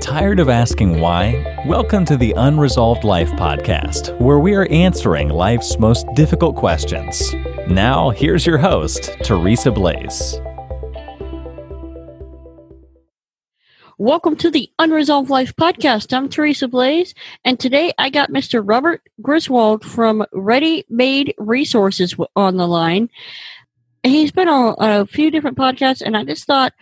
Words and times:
Tired 0.00 0.40
of 0.40 0.48
asking 0.48 1.00
why? 1.00 1.62
Welcome 1.66 2.04
to 2.06 2.16
the 2.16 2.34
Unresolved 2.36 3.04
Life 3.04 3.30
podcast, 3.32 4.18
where 4.20 4.40
we 4.40 4.54
are 4.54 4.66
answering 4.66 5.28
life's 5.28 5.78
most 5.78 6.06
difficult 6.14 6.56
questions. 6.56 7.32
Now, 7.68 8.10
here's 8.10 8.44
your 8.44 8.58
host, 8.58 9.16
Teresa 9.22 9.70
Blaze. 9.70 10.40
Welcome 13.96 14.36
to 14.38 14.50
the 14.50 14.68
Unresolved 14.80 15.30
Life 15.30 15.54
podcast. 15.54 16.12
I'm 16.12 16.28
Teresa 16.28 16.66
Blaze, 16.66 17.14
and 17.44 17.58
today 17.60 17.92
I 17.96 18.10
got 18.10 18.30
Mr. 18.30 18.62
Robert 18.66 19.02
Griswold 19.22 19.84
from 19.84 20.26
Ready 20.32 20.84
Made 20.90 21.34
Resources 21.38 22.16
on 22.34 22.56
the 22.56 22.66
line. 22.66 23.08
He's 24.02 24.32
been 24.32 24.48
on 24.48 24.74
a 24.78 25.06
few 25.06 25.30
different 25.30 25.56
podcasts, 25.56 26.02
and 26.04 26.16
I 26.16 26.24
just 26.24 26.46
thought 26.46 26.72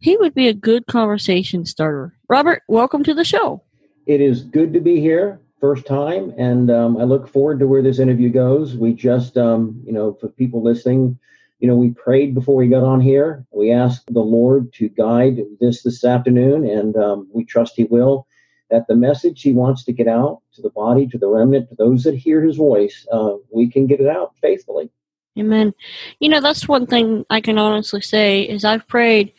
he 0.00 0.16
would 0.16 0.34
be 0.34 0.48
a 0.48 0.54
good 0.54 0.86
conversation 0.86 1.64
starter. 1.64 2.14
Robert, 2.28 2.62
welcome 2.68 3.02
to 3.04 3.14
the 3.14 3.24
show. 3.24 3.62
It 4.06 4.20
is 4.20 4.42
good 4.42 4.72
to 4.72 4.80
be 4.80 5.00
here, 5.00 5.40
first 5.60 5.86
time, 5.86 6.32
and 6.38 6.70
um, 6.70 6.96
I 6.96 7.02
look 7.02 7.28
forward 7.28 7.58
to 7.58 7.66
where 7.66 7.82
this 7.82 7.98
interview 7.98 8.30
goes. 8.30 8.76
We 8.76 8.94
just, 8.94 9.36
um, 9.36 9.82
you 9.84 9.92
know, 9.92 10.14
for 10.14 10.28
people 10.28 10.62
listening, 10.62 11.18
you 11.58 11.68
know, 11.68 11.74
we 11.74 11.90
prayed 11.90 12.34
before 12.34 12.54
we 12.54 12.68
got 12.68 12.84
on 12.84 13.00
here. 13.00 13.44
We 13.50 13.72
asked 13.72 14.06
the 14.12 14.20
Lord 14.20 14.72
to 14.74 14.88
guide 14.88 15.40
this 15.60 15.82
this 15.82 16.04
afternoon, 16.04 16.64
and 16.64 16.96
um, 16.96 17.28
we 17.32 17.44
trust 17.44 17.74
He 17.76 17.84
will. 17.84 18.26
That 18.70 18.86
the 18.86 18.96
message 18.96 19.42
He 19.42 19.52
wants 19.52 19.84
to 19.84 19.92
get 19.92 20.08
out 20.08 20.40
to 20.54 20.62
the 20.62 20.70
body, 20.70 21.06
to 21.08 21.18
the 21.18 21.28
remnant, 21.28 21.68
to 21.70 21.74
those 21.74 22.04
that 22.04 22.14
hear 22.14 22.40
His 22.42 22.56
voice, 22.56 23.06
uh, 23.10 23.34
we 23.50 23.68
can 23.68 23.86
get 23.86 24.00
it 24.00 24.06
out 24.06 24.34
faithfully. 24.40 24.90
Amen. 25.38 25.74
You 26.20 26.28
know, 26.28 26.40
that's 26.40 26.68
one 26.68 26.86
thing 26.86 27.24
I 27.30 27.40
can 27.40 27.58
honestly 27.58 28.00
say 28.00 28.42
is 28.42 28.64
I've 28.64 28.86
prayed 28.88 29.32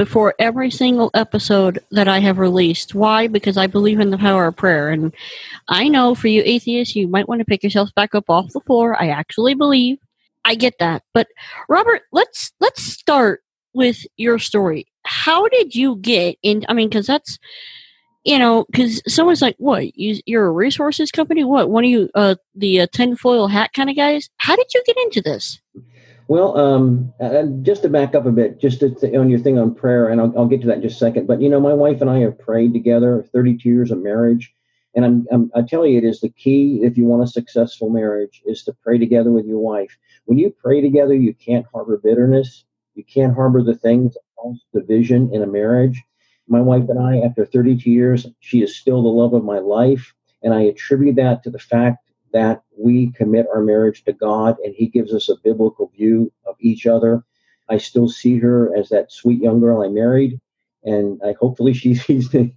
before 0.00 0.34
every 0.38 0.70
single 0.70 1.10
episode 1.12 1.78
that 1.90 2.08
I 2.08 2.20
have 2.20 2.38
released. 2.38 2.94
Why? 2.94 3.26
Because 3.26 3.58
I 3.58 3.66
believe 3.66 4.00
in 4.00 4.08
the 4.08 4.16
power 4.16 4.46
of 4.46 4.56
prayer. 4.56 4.88
And 4.88 5.14
I 5.68 5.88
know 5.88 6.14
for 6.14 6.28
you 6.28 6.40
atheists, 6.42 6.96
you 6.96 7.06
might 7.06 7.28
want 7.28 7.40
to 7.40 7.44
pick 7.44 7.62
yourself 7.62 7.94
back 7.94 8.14
up 8.14 8.30
off 8.30 8.54
the 8.54 8.62
floor. 8.62 8.96
I 8.98 9.10
actually 9.10 9.52
believe. 9.52 9.98
I 10.42 10.54
get 10.54 10.78
that. 10.78 11.02
But 11.12 11.28
Robert, 11.68 12.00
let's 12.12 12.50
let's 12.60 12.82
start 12.82 13.42
with 13.74 13.98
your 14.16 14.38
story. 14.38 14.86
How 15.04 15.46
did 15.48 15.74
you 15.74 15.96
get 15.96 16.38
in 16.42 16.64
I 16.66 16.72
mean 16.72 16.88
cuz 16.88 17.06
that's 17.06 17.38
you 18.24 18.38
know, 18.38 18.64
because 18.70 19.02
someone's 19.06 19.42
like, 19.42 19.56
"What? 19.58 19.94
You, 19.98 20.38
are 20.38 20.46
a 20.46 20.50
resources 20.50 21.10
company? 21.10 21.44
What? 21.44 21.68
One 21.68 21.84
of 21.84 21.90
you, 21.90 22.08
uh, 22.14 22.36
the 22.54 22.80
uh, 22.82 22.86
tinfoil 22.92 23.48
hat 23.48 23.72
kind 23.74 23.90
of 23.90 23.96
guys? 23.96 24.30
How 24.38 24.56
did 24.56 24.66
you 24.74 24.82
get 24.86 24.96
into 25.04 25.20
this?" 25.20 25.60
Well, 26.30 26.56
um, 26.56 27.12
uh, 27.18 27.42
just 27.62 27.82
to 27.82 27.88
back 27.88 28.14
up 28.14 28.24
a 28.24 28.30
bit, 28.30 28.60
just 28.60 28.78
th- 28.78 29.16
on 29.16 29.30
your 29.30 29.40
thing 29.40 29.58
on 29.58 29.74
prayer, 29.74 30.10
and 30.10 30.20
I'll, 30.20 30.32
I'll, 30.38 30.46
get 30.46 30.60
to 30.60 30.68
that 30.68 30.76
in 30.76 30.82
just 30.82 30.94
a 30.94 30.98
second. 31.00 31.26
But 31.26 31.42
you 31.42 31.48
know, 31.48 31.58
my 31.58 31.72
wife 31.74 32.00
and 32.00 32.08
I 32.08 32.20
have 32.20 32.38
prayed 32.38 32.72
together, 32.72 33.26
32 33.32 33.68
years 33.68 33.90
of 33.90 34.00
marriage, 34.00 34.54
and 34.94 35.04
I'm, 35.04 35.26
I'm 35.32 35.50
I 35.56 35.62
tell 35.62 35.84
you, 35.84 35.98
it 35.98 36.04
is 36.04 36.20
the 36.20 36.28
key 36.28 36.82
if 36.84 36.96
you 36.96 37.04
want 37.04 37.24
a 37.24 37.26
successful 37.26 37.90
marriage 37.90 38.42
is 38.46 38.62
to 38.62 38.76
pray 38.80 38.96
together 38.96 39.32
with 39.32 39.44
your 39.44 39.58
wife. 39.58 39.98
When 40.26 40.38
you 40.38 40.54
pray 40.56 40.80
together, 40.80 41.14
you 41.14 41.34
can't 41.34 41.66
harbor 41.74 42.00
bitterness, 42.00 42.64
you 42.94 43.02
can't 43.02 43.34
harbor 43.34 43.64
the 43.64 43.74
things 43.74 44.14
that 44.14 44.20
cause 44.36 44.64
division 44.72 45.34
in 45.34 45.42
a 45.42 45.48
marriage. 45.48 46.00
My 46.46 46.60
wife 46.60 46.88
and 46.88 47.00
I, 47.00 47.26
after 47.26 47.44
32 47.44 47.90
years, 47.90 48.28
she 48.38 48.62
is 48.62 48.78
still 48.78 49.02
the 49.02 49.08
love 49.08 49.34
of 49.34 49.42
my 49.42 49.58
life, 49.58 50.14
and 50.44 50.54
I 50.54 50.62
attribute 50.62 51.16
that 51.16 51.42
to 51.42 51.50
the 51.50 51.58
fact 51.58 52.09
that 52.32 52.62
we 52.76 53.12
commit 53.12 53.46
our 53.52 53.62
marriage 53.62 54.04
to 54.04 54.12
God 54.12 54.56
and 54.64 54.74
He 54.74 54.86
gives 54.86 55.12
us 55.12 55.28
a 55.28 55.36
biblical 55.42 55.90
view 55.96 56.32
of 56.46 56.56
each 56.60 56.86
other. 56.86 57.24
I 57.68 57.78
still 57.78 58.08
see 58.08 58.38
her 58.38 58.74
as 58.76 58.88
that 58.88 59.12
sweet 59.12 59.40
young 59.40 59.60
girl 59.60 59.82
I 59.82 59.88
married, 59.88 60.40
and 60.84 61.20
I 61.24 61.34
hopefully 61.38 61.72
she 61.74 61.94
sees 61.94 62.32
me 62.32 62.54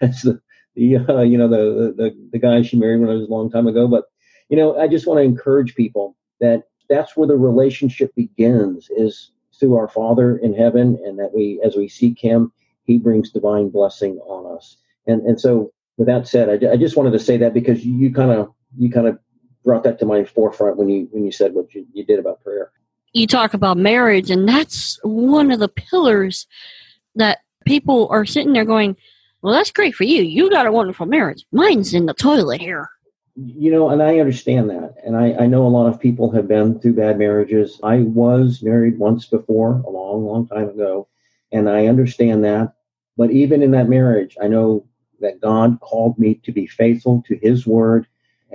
as 0.00 0.22
the, 0.22 0.40
the 0.74 0.96
uh, 0.96 1.22
you 1.22 1.38
know 1.38 1.48
the, 1.48 1.94
the 1.96 2.28
the 2.32 2.38
guy 2.38 2.62
she 2.62 2.78
married 2.78 3.00
when 3.00 3.10
I 3.10 3.14
was 3.14 3.28
a 3.28 3.32
long 3.32 3.50
time 3.50 3.66
ago. 3.66 3.86
But 3.86 4.04
you 4.48 4.56
know, 4.56 4.78
I 4.78 4.88
just 4.88 5.06
want 5.06 5.18
to 5.18 5.24
encourage 5.24 5.74
people 5.74 6.16
that 6.40 6.64
that's 6.88 7.16
where 7.16 7.26
the 7.26 7.36
relationship 7.36 8.14
begins 8.14 8.88
is 8.96 9.30
through 9.58 9.76
our 9.76 9.88
Father 9.88 10.36
in 10.36 10.54
heaven, 10.54 10.98
and 11.04 11.18
that 11.18 11.32
we 11.34 11.60
as 11.64 11.76
we 11.76 11.88
seek 11.88 12.18
Him, 12.18 12.52
He 12.84 12.98
brings 12.98 13.30
divine 13.30 13.70
blessing 13.70 14.18
on 14.26 14.56
us. 14.56 14.76
And 15.06 15.22
and 15.22 15.40
so 15.40 15.72
with 15.96 16.08
that 16.08 16.28
said, 16.28 16.64
I, 16.64 16.72
I 16.72 16.76
just 16.76 16.96
wanted 16.96 17.12
to 17.12 17.18
say 17.18 17.36
that 17.38 17.54
because 17.54 17.84
you, 17.84 17.94
you 17.94 18.12
kind 18.12 18.30
of 18.30 18.52
you 18.76 18.90
kind 18.90 19.06
of 19.06 19.18
brought 19.64 19.82
that 19.82 19.98
to 19.98 20.06
my 20.06 20.24
forefront 20.24 20.76
when 20.76 20.88
you 20.88 21.08
when 21.10 21.24
you 21.24 21.32
said 21.32 21.52
what 21.52 21.74
you, 21.74 21.86
you 21.92 22.04
did 22.04 22.18
about 22.18 22.42
prayer. 22.42 22.70
You 23.12 23.26
talk 23.26 23.54
about 23.54 23.76
marriage, 23.76 24.30
and 24.30 24.48
that's 24.48 24.98
one 25.02 25.50
of 25.50 25.58
the 25.58 25.68
pillars 25.68 26.46
that 27.14 27.38
people 27.64 28.08
are 28.10 28.24
sitting 28.24 28.52
there 28.52 28.64
going, 28.64 28.96
"Well, 29.42 29.52
that's 29.52 29.72
great 29.72 29.94
for 29.94 30.04
you. 30.04 30.22
You 30.22 30.50
got 30.50 30.66
a 30.66 30.72
wonderful 30.72 31.06
marriage. 31.06 31.44
Mine's 31.52 31.94
in 31.94 32.06
the 32.06 32.14
toilet 32.14 32.60
here." 32.60 32.88
You 33.34 33.70
know, 33.70 33.90
and 33.90 34.02
I 34.02 34.18
understand 34.18 34.70
that, 34.70 34.94
and 35.04 35.14
I, 35.14 35.34
I 35.34 35.46
know 35.46 35.66
a 35.66 35.68
lot 35.68 35.88
of 35.88 36.00
people 36.00 36.30
have 36.30 36.48
been 36.48 36.78
through 36.78 36.94
bad 36.94 37.18
marriages. 37.18 37.78
I 37.82 37.98
was 37.98 38.62
married 38.62 38.98
once 38.98 39.26
before, 39.26 39.82
a 39.86 39.90
long, 39.90 40.24
long 40.24 40.48
time 40.48 40.70
ago, 40.70 41.08
and 41.52 41.68
I 41.68 41.86
understand 41.86 42.44
that. 42.44 42.72
But 43.18 43.30
even 43.30 43.62
in 43.62 43.72
that 43.72 43.90
marriage, 43.90 44.36
I 44.40 44.48
know 44.48 44.86
that 45.20 45.40
God 45.40 45.80
called 45.80 46.18
me 46.18 46.34
to 46.44 46.52
be 46.52 46.66
faithful 46.66 47.22
to 47.26 47.38
His 47.42 47.66
word 47.66 48.06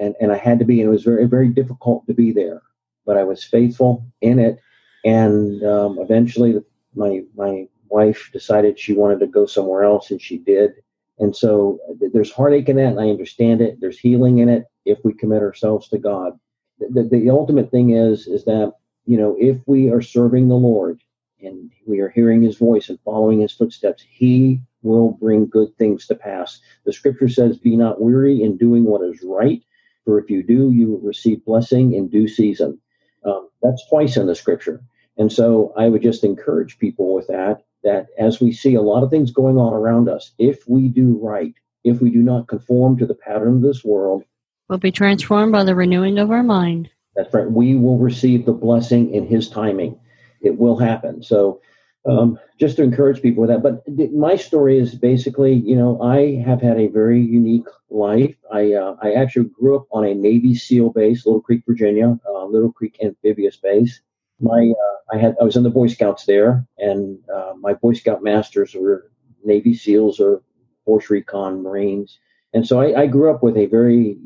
and 0.01 0.15
and 0.19 0.31
I 0.31 0.37
had 0.37 0.59
to 0.59 0.65
be, 0.65 0.81
and 0.81 0.89
it 0.89 0.91
was 0.91 1.03
very 1.03 1.25
very 1.25 1.47
difficult 1.47 2.05
to 2.07 2.13
be 2.13 2.31
there, 2.31 2.61
but 3.05 3.17
I 3.17 3.23
was 3.23 3.43
faithful 3.43 4.05
in 4.21 4.39
it, 4.39 4.59
and 5.05 5.63
um, 5.63 5.99
eventually 5.99 6.59
my 6.95 7.21
my 7.35 7.67
wife 7.89 8.29
decided 8.33 8.79
she 8.79 8.93
wanted 8.93 9.19
to 9.19 9.27
go 9.27 9.45
somewhere 9.45 9.83
else, 9.83 10.11
and 10.11 10.21
she 10.21 10.39
did, 10.39 10.71
and 11.19 11.35
so 11.35 11.79
there's 12.13 12.31
heartache 12.31 12.67
in 12.67 12.77
that, 12.77 12.87
and 12.87 12.99
I 12.99 13.09
understand 13.09 13.61
it. 13.61 13.79
There's 13.79 13.99
healing 13.99 14.39
in 14.39 14.49
it 14.49 14.65
if 14.85 14.97
we 15.03 15.13
commit 15.13 15.43
ourselves 15.43 15.87
to 15.89 15.99
God. 15.99 16.37
The, 16.79 17.03
the, 17.03 17.19
the 17.19 17.29
ultimate 17.29 17.69
thing 17.69 17.91
is 17.91 18.27
is 18.27 18.43
that 18.45 18.73
you 19.05 19.17
know 19.17 19.37
if 19.39 19.57
we 19.67 19.91
are 19.91 20.01
serving 20.01 20.47
the 20.47 20.55
Lord 20.55 20.99
and 21.41 21.71
we 21.85 21.99
are 21.99 22.09
hearing 22.09 22.41
His 22.41 22.57
voice 22.57 22.89
and 22.89 22.99
following 23.05 23.41
His 23.41 23.53
footsteps, 23.53 24.03
He 24.09 24.61
will 24.83 25.11
bring 25.11 25.45
good 25.45 25.75
things 25.77 26.07
to 26.07 26.15
pass. 26.15 26.59
The 26.85 26.93
scripture 26.93 27.29
says, 27.29 27.57
Be 27.57 27.75
not 27.75 28.01
weary 28.01 28.41
in 28.41 28.57
doing 28.57 28.83
what 28.83 29.03
is 29.03 29.21
right, 29.23 29.61
for 30.05 30.19
if 30.19 30.29
you 30.29 30.43
do, 30.43 30.71
you 30.71 30.89
will 30.89 30.99
receive 30.99 31.45
blessing 31.45 31.93
in 31.93 32.07
due 32.07 32.27
season. 32.27 32.79
Um, 33.25 33.49
that's 33.61 33.87
twice 33.87 34.17
in 34.17 34.27
the 34.27 34.35
scripture. 34.35 34.81
And 35.17 35.31
so 35.31 35.73
I 35.77 35.89
would 35.89 36.01
just 36.01 36.23
encourage 36.23 36.79
people 36.79 37.13
with 37.13 37.27
that, 37.27 37.63
that 37.83 38.07
as 38.17 38.39
we 38.39 38.51
see 38.51 38.75
a 38.75 38.81
lot 38.81 39.03
of 39.03 39.09
things 39.09 39.31
going 39.31 39.57
on 39.57 39.73
around 39.73 40.09
us, 40.09 40.31
if 40.37 40.67
we 40.67 40.87
do 40.87 41.19
right, 41.21 41.53
if 41.83 42.01
we 42.01 42.09
do 42.09 42.21
not 42.21 42.47
conform 42.47 42.97
to 42.97 43.05
the 43.05 43.15
pattern 43.15 43.57
of 43.57 43.61
this 43.61 43.83
world, 43.83 44.23
we'll 44.69 44.79
be 44.79 44.91
transformed 44.91 45.51
by 45.51 45.63
the 45.63 45.75
renewing 45.75 46.17
of 46.17 46.31
our 46.31 46.43
mind. 46.43 46.89
That's 47.15 47.33
right. 47.33 47.49
We 47.49 47.75
will 47.75 47.97
receive 47.97 48.45
the 48.45 48.53
blessing 48.53 49.13
in 49.13 49.27
His 49.27 49.49
timing. 49.49 49.99
It 50.41 50.57
will 50.57 50.77
happen. 50.77 51.21
So 51.21 51.61
um, 52.05 52.39
just 52.59 52.77
to 52.77 52.83
encourage 52.83 53.21
people 53.21 53.41
with 53.41 53.49
that. 53.49 53.61
But 53.63 53.85
th- 53.95 54.11
my 54.11 54.35
story 54.35 54.77
is 54.79 54.95
basically, 54.95 55.53
you 55.53 55.75
know, 55.75 56.01
I 56.01 56.35
have 56.43 56.61
had 56.61 56.79
a 56.79 56.87
very 56.87 57.21
unique 57.21 57.67
life. 57.89 58.35
I 58.51 58.73
uh, 58.73 58.95
I 59.01 59.13
actually 59.13 59.49
grew 59.49 59.75
up 59.75 59.87
on 59.91 60.05
a 60.05 60.13
Navy 60.13 60.55
SEAL 60.55 60.91
base, 60.91 61.25
Little 61.25 61.41
Creek, 61.41 61.63
Virginia, 61.67 62.17
uh, 62.27 62.45
Little 62.45 62.71
Creek 62.71 62.97
amphibious 63.03 63.57
base. 63.57 64.01
My 64.39 64.71
uh, 64.71 65.15
I 65.15 65.19
had 65.19 65.35
I 65.39 65.43
was 65.43 65.55
in 65.55 65.63
the 65.63 65.69
Boy 65.69 65.87
Scouts 65.87 66.25
there, 66.25 66.65
and 66.77 67.19
uh, 67.33 67.53
my 67.59 67.73
Boy 67.73 67.93
Scout 67.93 68.23
masters 68.23 68.73
were 68.73 69.11
Navy 69.43 69.73
SEALs 69.73 70.19
or 70.19 70.41
Force 70.85 71.09
Recon 71.09 71.61
Marines, 71.61 72.19
and 72.53 72.67
so 72.67 72.81
I, 72.81 73.01
I 73.01 73.07
grew 73.07 73.31
up 73.33 73.43
with 73.43 73.57
a 73.57 73.67
very 73.67 74.17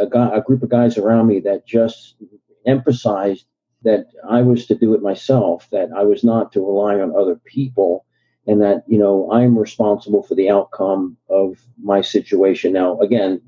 a, 0.00 0.06
guy, 0.06 0.30
a 0.34 0.40
group 0.40 0.62
of 0.62 0.70
guys 0.70 0.98
around 0.98 1.28
me 1.28 1.40
that 1.40 1.66
just 1.66 2.16
emphasized 2.66 3.46
that 3.84 4.06
I 4.28 4.42
was 4.42 4.66
to 4.66 4.74
do 4.74 4.94
it 4.94 5.02
myself, 5.02 5.68
that 5.72 5.90
I 5.96 6.02
was 6.02 6.24
not 6.24 6.52
to 6.52 6.60
rely 6.60 7.00
on 7.00 7.14
other 7.16 7.36
people, 7.44 8.04
and 8.46 8.60
that, 8.60 8.84
you 8.86 8.98
know, 8.98 9.30
I'm 9.32 9.58
responsible 9.58 10.22
for 10.22 10.34
the 10.34 10.50
outcome 10.50 11.16
of 11.28 11.58
my 11.82 12.00
situation. 12.00 12.72
Now, 12.72 12.98
again, 13.00 13.40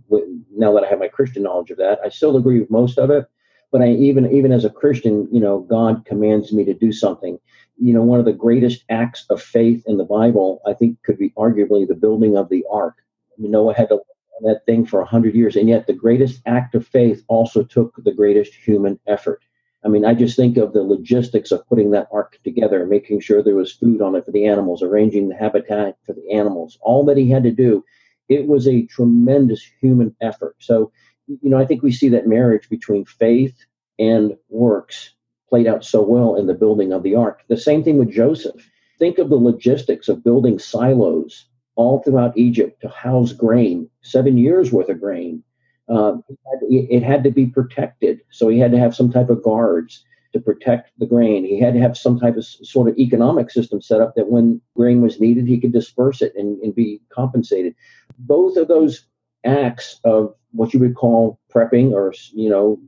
now 0.57 0.73
that 0.75 0.85
I 0.85 0.89
have 0.89 1.01
my 1.01 1.09
Christian 1.09 1.43
knowledge 1.43 1.71
of 1.71 1.79
that, 1.79 1.99
I 2.05 2.09
still 2.09 2.37
agree 2.37 2.61
with 2.61 2.71
most 2.71 2.99
of 2.99 3.11
it. 3.11 3.27
But 3.73 3.83
I 3.83 3.89
even 3.89 4.31
even 4.31 4.53
as 4.53 4.65
a 4.65 4.71
Christian, 4.71 5.29
you 5.33 5.41
know, 5.41 5.61
God 5.61 6.05
commands 6.05 6.53
me 6.53 6.65
to 6.65 6.75
do 6.75 6.93
something. 6.93 7.41
You 7.77 7.93
know, 7.93 8.03
one 8.03 8.21
of 8.21 8.25
the 8.25 8.33
greatest 8.33 8.85
acts 8.89 9.27
of 9.31 9.43
faith 9.43 9.83
in 9.87 9.97
the 9.97 10.05
Bible, 10.05 10.63
I 10.65 10.75
think, 10.75 11.03
could 11.03 11.19
be 11.19 11.31
arguably 11.31 11.89
the 11.89 11.97
building 11.97 12.37
of 12.37 12.49
the 12.49 12.65
ark. 12.71 12.95
You 13.37 13.49
Noah 13.49 13.75
had 13.75 13.89
to 13.89 14.01
that 14.43 14.65
thing 14.67 14.85
for 14.85 15.01
a 15.01 15.07
hundred 15.07 15.35
years, 15.35 15.57
and 15.57 15.69
yet 15.69 15.87
the 15.87 15.93
greatest 15.93 16.41
act 16.47 16.75
of 16.75 16.87
faith 16.87 17.25
also 17.29 17.63
took 17.63 17.95
the 18.05 18.13
greatest 18.13 18.55
human 18.55 18.99
effort. 19.07 19.43
I 19.85 19.89
mean, 19.89 20.05
I 20.05 20.15
just 20.15 20.37
think 20.37 20.57
of 20.57 20.73
the 20.73 20.83
logistics 20.83 21.53
of 21.53 21.67
putting 21.69 21.91
that 21.91 22.09
ark 22.11 22.39
together, 22.43 22.87
making 22.87 23.21
sure 23.21 23.43
there 23.43 23.55
was 23.55 23.73
food 23.73 24.01
on 24.01 24.15
it 24.15 24.25
for 24.25 24.31
the 24.31 24.47
animals, 24.47 24.83
arranging 24.83 25.29
the 25.29 25.37
habitat 25.37 25.99
for 26.07 26.15
the 26.15 26.31
animals, 26.33 26.79
all 26.81 27.05
that 27.05 27.19
he 27.19 27.29
had 27.29 27.43
to 27.43 27.51
do. 27.51 27.85
It 28.29 28.47
was 28.47 28.67
a 28.67 28.87
tremendous 28.87 29.63
human 29.81 30.17
effort. 30.23 30.57
So, 30.59 30.91
you 31.27 31.51
know, 31.51 31.59
I 31.59 31.67
think 31.67 31.83
we 31.83 31.93
see 31.93 32.09
that 32.11 32.27
marriage 32.27 32.71
between 32.71 33.05
faith 33.05 33.55
and 33.99 34.37
works 34.49 35.15
played 35.51 35.67
out 35.67 35.85
so 35.85 36.03
well 36.03 36.37
in 36.37 36.47
the 36.47 36.55
building 36.55 36.93
of 36.93 37.03
the 37.03 37.15
ark. 37.15 37.43
The 37.49 37.57
same 37.57 37.85
thing 37.85 37.99
with 37.99 38.11
Joseph. 38.11 38.71
Think 38.99 39.19
of 39.19 39.29
the 39.29 39.37
logistics 39.37 40.09
of 40.09 40.25
building 40.25 40.59
silos 40.59 41.47
all 41.77 42.01
throughout 42.01 42.39
Egypt 42.39 42.81
to 42.81 42.89
house 42.89 43.33
grain, 43.33 43.91
seven 44.03 44.39
years 44.39 44.73
worth 44.73 44.89
of 44.89 45.01
grain. 45.01 45.43
Uh, 45.89 46.17
it 46.63 47.03
had 47.03 47.23
to 47.25 47.31
be 47.31 47.47
protected, 47.47 48.21
so 48.31 48.49
he 48.49 48.59
had 48.59 48.73
to 48.73 48.79
have 48.79 48.95
some 48.95 49.13
type 49.13 49.29
of 49.29 49.43
guards 49.43 50.05
to 50.33 50.41
protect 50.41 50.91
the 50.99 51.07
grain. 51.07 51.45
He 51.45 51.61
had 51.61 51.75
to 51.75 51.81
have 51.81 51.97
some 51.97 52.19
type 52.19 52.37
of 52.37 52.45
sort 52.45 52.89
of 52.89 52.99
economic 52.99 53.51
system 53.51 53.81
set 53.81 54.01
up 54.01 54.15
that 54.17 54.31
when 54.31 54.61
grain 54.75 55.01
was 55.01 55.21
needed, 55.21 55.47
he 55.47 55.61
could 55.61 55.73
disperse 55.73 56.23
it 56.23 56.33
and, 56.37 56.61
and 56.61 56.75
be 56.75 57.01
compensated. 57.11 57.75
Both 58.19 58.57
of 58.57 58.67
those 58.67 59.07
acts 59.45 60.01
of 60.05 60.35
what 60.53 60.73
you 60.73 60.81
would 60.81 60.95
call 60.95 61.39
prepping 61.53 61.93
or 61.93 62.13
you 62.33 62.49
know 62.49 62.81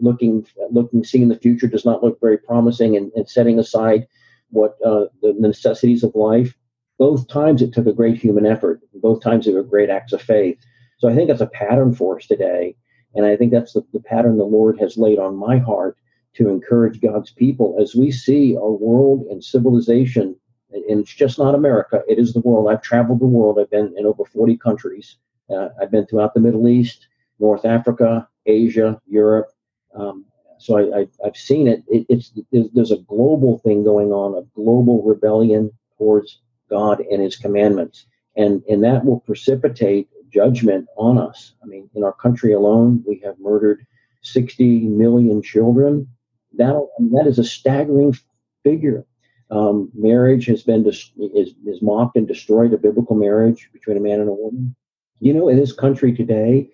looking 0.00 0.46
looking 0.70 1.04
seeing 1.04 1.28
the 1.28 1.38
future 1.38 1.66
does 1.66 1.84
not 1.84 2.02
look 2.02 2.20
very 2.20 2.38
promising 2.38 2.96
and, 2.96 3.10
and 3.14 3.28
setting 3.28 3.58
aside 3.58 4.06
what 4.50 4.76
uh, 4.84 5.06
the 5.22 5.34
necessities 5.38 6.02
of 6.02 6.14
life 6.14 6.54
both 6.98 7.26
times 7.28 7.62
it 7.62 7.72
took 7.72 7.86
a 7.86 7.92
great 7.92 8.18
human 8.18 8.44
effort 8.44 8.80
both 8.94 9.22
times 9.22 9.46
they 9.46 9.52
were 9.52 9.62
great 9.62 9.90
acts 9.90 10.12
of 10.12 10.20
faith 10.20 10.58
so 11.02 11.08
i 11.08 11.14
think 11.14 11.28
that's 11.28 11.40
a 11.40 11.46
pattern 11.46 11.92
for 11.92 12.16
us 12.16 12.26
today. 12.26 12.76
And 13.14 13.26
i 13.26 13.36
think 13.36 13.50
that's 13.50 13.72
the, 13.72 13.82
the 13.92 13.98
pattern 14.00 14.38
the 14.38 14.44
lord 14.44 14.78
has 14.78 14.96
laid 14.96 15.18
on 15.18 15.34
my 15.34 15.58
heart 15.58 15.98
to 16.36 16.48
encourage 16.48 17.00
god's 17.00 17.32
people. 17.32 17.76
As 17.82 17.96
we 17.96 18.12
see 18.12 18.56
our 18.56 18.70
world 18.70 19.26
and 19.28 19.42
civilization 19.42 20.36
and 20.70 21.00
it's 21.00 21.12
just 21.12 21.40
not 21.40 21.56
america. 21.56 22.02
It 22.08 22.18
is 22.20 22.32
the 22.32 22.40
world. 22.40 22.70
I've 22.70 22.82
traveled 22.82 23.20
the 23.20 23.26
world. 23.26 23.58
I've 23.58 23.70
been 23.70 23.92
in 23.98 24.06
over 24.06 24.24
40 24.24 24.56
countries. 24.58 25.16
Uh, 25.50 25.70
I've 25.80 25.90
been 25.90 26.06
throughout 26.06 26.34
the 26.34 26.40
Middle 26.40 26.68
East, 26.68 27.08
North 27.40 27.64
Africa, 27.64 28.28
Asia, 28.46 29.00
Europe. 29.06 29.50
Um, 29.94 30.24
so 30.58 30.78
I, 30.78 31.08
have 31.24 31.36
seen 31.36 31.66
it. 31.66 31.82
it 31.88 32.06
it's 32.08 32.32
there's, 32.52 32.92
a 32.92 32.98
global 32.98 33.58
thing 33.58 33.82
going 33.82 34.12
on, 34.12 34.38
a 34.40 34.46
global 34.54 35.02
rebellion 35.02 35.72
towards 35.98 36.40
God 36.70 37.00
and 37.00 37.20
His 37.20 37.36
commandments, 37.36 38.06
and 38.36 38.62
and 38.70 38.82
that 38.84 39.04
will 39.04 39.20
precipitate 39.20 40.08
judgment 40.32 40.86
on 40.96 41.18
us. 41.18 41.52
I 41.62 41.66
mean, 41.66 41.88
in 41.94 42.04
our 42.04 42.12
country 42.12 42.52
alone, 42.52 43.02
we 43.06 43.20
have 43.24 43.38
murdered 43.38 43.86
60 44.22 44.88
million 44.88 45.42
children. 45.42 46.08
That 46.54 46.74
that 47.12 47.26
is 47.26 47.38
a 47.38 47.44
staggering 47.44 48.16
figure. 48.62 49.04
Um, 49.50 49.90
marriage 49.94 50.46
has 50.46 50.62
been 50.62 50.82
dis- 50.82 51.12
is, 51.18 51.54
is 51.66 51.82
mocked 51.82 52.16
and 52.16 52.26
destroyed. 52.26 52.72
A 52.72 52.78
biblical 52.78 53.16
marriage 53.16 53.68
between 53.72 53.96
a 53.96 54.00
man 54.00 54.20
and 54.20 54.28
a 54.28 54.32
woman 54.32 54.74
you 55.22 55.32
know, 55.32 55.48
in 55.48 55.56
this 55.56 55.72
country 55.72 56.12
today, 56.12 56.68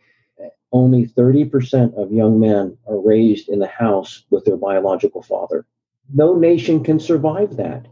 only 0.73 1.07
30% 1.07 1.95
of 1.99 2.11
young 2.11 2.41
men 2.41 2.79
are 2.89 2.99
raised 2.99 3.51
in 3.51 3.59
the 3.59 3.67
house 3.67 4.25
with 4.31 4.47
their 4.47 4.57
biological 4.57 5.23
father. 5.23 5.67
No 6.15 6.35
nation 6.35 6.83
can 6.83 6.99
survive 6.99 7.57
that. 7.59 7.87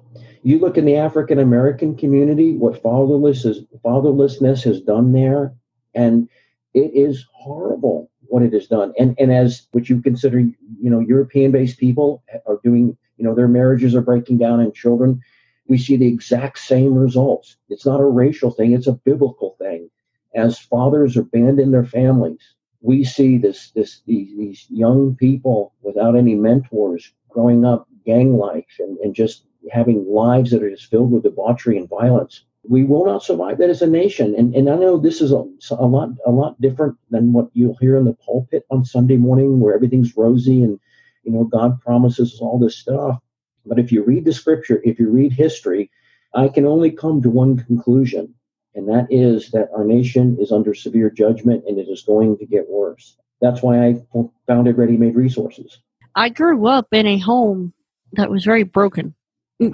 You 0.46 0.58
look 0.58 0.76
in 0.78 0.84
the 0.84 0.96
African 0.96 1.38
American 1.38 1.96
community, 1.96 2.54
what 2.56 2.82
fatherless 2.82 3.44
is, 3.44 3.64
fatherlessness 3.84 4.62
has 4.64 4.80
done 4.80 5.12
there, 5.12 5.54
and 5.94 6.28
it 6.72 6.92
is 6.94 7.26
horrible 7.32 8.10
what 8.28 8.42
it 8.42 8.52
has 8.52 8.66
done. 8.66 8.92
And 8.98 9.16
and 9.18 9.32
as 9.32 9.66
what 9.72 9.88
you 9.88 10.00
consider, 10.00 10.38
you 10.38 10.90
know, 10.90 11.00
European-based 11.00 11.78
people 11.78 12.22
are 12.46 12.60
doing, 12.62 12.96
you 13.16 13.24
know, 13.24 13.34
their 13.34 13.48
marriages 13.48 13.94
are 13.94 14.02
breaking 14.02 14.38
down 14.38 14.60
and 14.60 14.74
children, 14.74 15.20
we 15.66 15.78
see 15.78 15.96
the 15.96 16.06
exact 16.06 16.58
same 16.58 16.94
results. 16.94 17.56
It's 17.68 17.86
not 17.86 18.00
a 18.00 18.04
racial 18.04 18.50
thing, 18.50 18.72
it's 18.72 18.86
a 18.86 18.92
biblical 18.92 19.56
thing 19.58 19.90
as 20.36 20.58
fathers 20.58 21.16
abandon 21.16 21.70
their 21.70 21.84
families, 21.84 22.54
we 22.82 23.02
see 23.02 23.38
this, 23.38 23.70
this 23.70 24.02
these, 24.06 24.36
these 24.36 24.66
young 24.68 25.16
people 25.16 25.72
without 25.82 26.14
any 26.14 26.34
mentors 26.34 27.12
growing 27.28 27.64
up 27.64 27.88
gang 28.04 28.36
like 28.36 28.68
and, 28.78 28.98
and 28.98 29.14
just 29.14 29.44
having 29.70 30.06
lives 30.08 30.50
that 30.50 30.62
are 30.62 30.70
just 30.70 30.90
filled 30.90 31.12
with 31.12 31.22
debauchery 31.22 31.76
and 31.76 31.88
violence. 31.88 32.44
We 32.68 32.84
will 32.84 33.06
not 33.06 33.22
survive 33.22 33.58
that 33.58 33.70
as 33.70 33.82
a 33.82 33.86
nation. 33.86 34.34
And, 34.36 34.54
and 34.54 34.68
I 34.68 34.76
know 34.76 34.96
this 34.96 35.20
is 35.20 35.32
a, 35.32 35.44
a 35.70 35.86
lot 35.86 36.10
a 36.26 36.30
lot 36.30 36.60
different 36.60 36.96
than 37.10 37.32
what 37.32 37.48
you'll 37.52 37.76
hear 37.80 37.96
in 37.96 38.04
the 38.04 38.14
pulpit 38.14 38.66
on 38.70 38.84
Sunday 38.84 39.16
morning 39.16 39.60
where 39.60 39.74
everything's 39.74 40.16
rosy 40.16 40.62
and 40.62 40.80
you 41.22 41.32
know 41.32 41.44
God 41.44 41.80
promises 41.80 42.38
all 42.40 42.58
this 42.58 42.76
stuff. 42.76 43.20
But 43.64 43.78
if 43.78 43.92
you 43.92 44.02
read 44.02 44.24
the 44.24 44.32
scripture, 44.32 44.80
if 44.84 44.98
you 44.98 45.10
read 45.10 45.32
history, 45.32 45.90
I 46.34 46.48
can 46.48 46.66
only 46.66 46.90
come 46.90 47.22
to 47.22 47.30
one 47.30 47.58
conclusion 47.58 48.34
and 48.76 48.86
that 48.88 49.06
is 49.10 49.50
that 49.52 49.70
our 49.74 49.84
nation 49.84 50.36
is 50.38 50.52
under 50.52 50.74
severe 50.74 51.10
judgment 51.10 51.64
and 51.66 51.78
it 51.78 51.88
is 51.88 52.02
going 52.02 52.36
to 52.36 52.46
get 52.46 52.68
worse. 52.68 53.16
That's 53.40 53.62
why 53.62 53.86
I 53.86 54.02
founded 54.46 54.76
Ready 54.76 54.98
Made 54.98 55.16
Resources. 55.16 55.78
I 56.14 56.28
grew 56.28 56.66
up 56.66 56.88
in 56.92 57.06
a 57.06 57.18
home 57.18 57.72
that 58.12 58.30
was 58.30 58.44
very 58.44 58.64
broken. 58.64 59.14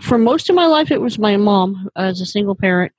For 0.01 0.19
most 0.19 0.49
of 0.49 0.55
my 0.55 0.67
life, 0.67 0.91
it 0.91 1.01
was 1.01 1.19
my 1.19 1.37
mom 1.37 1.89
as 1.97 2.21
a 2.21 2.27
single 2.27 2.55
parent, 2.55 2.93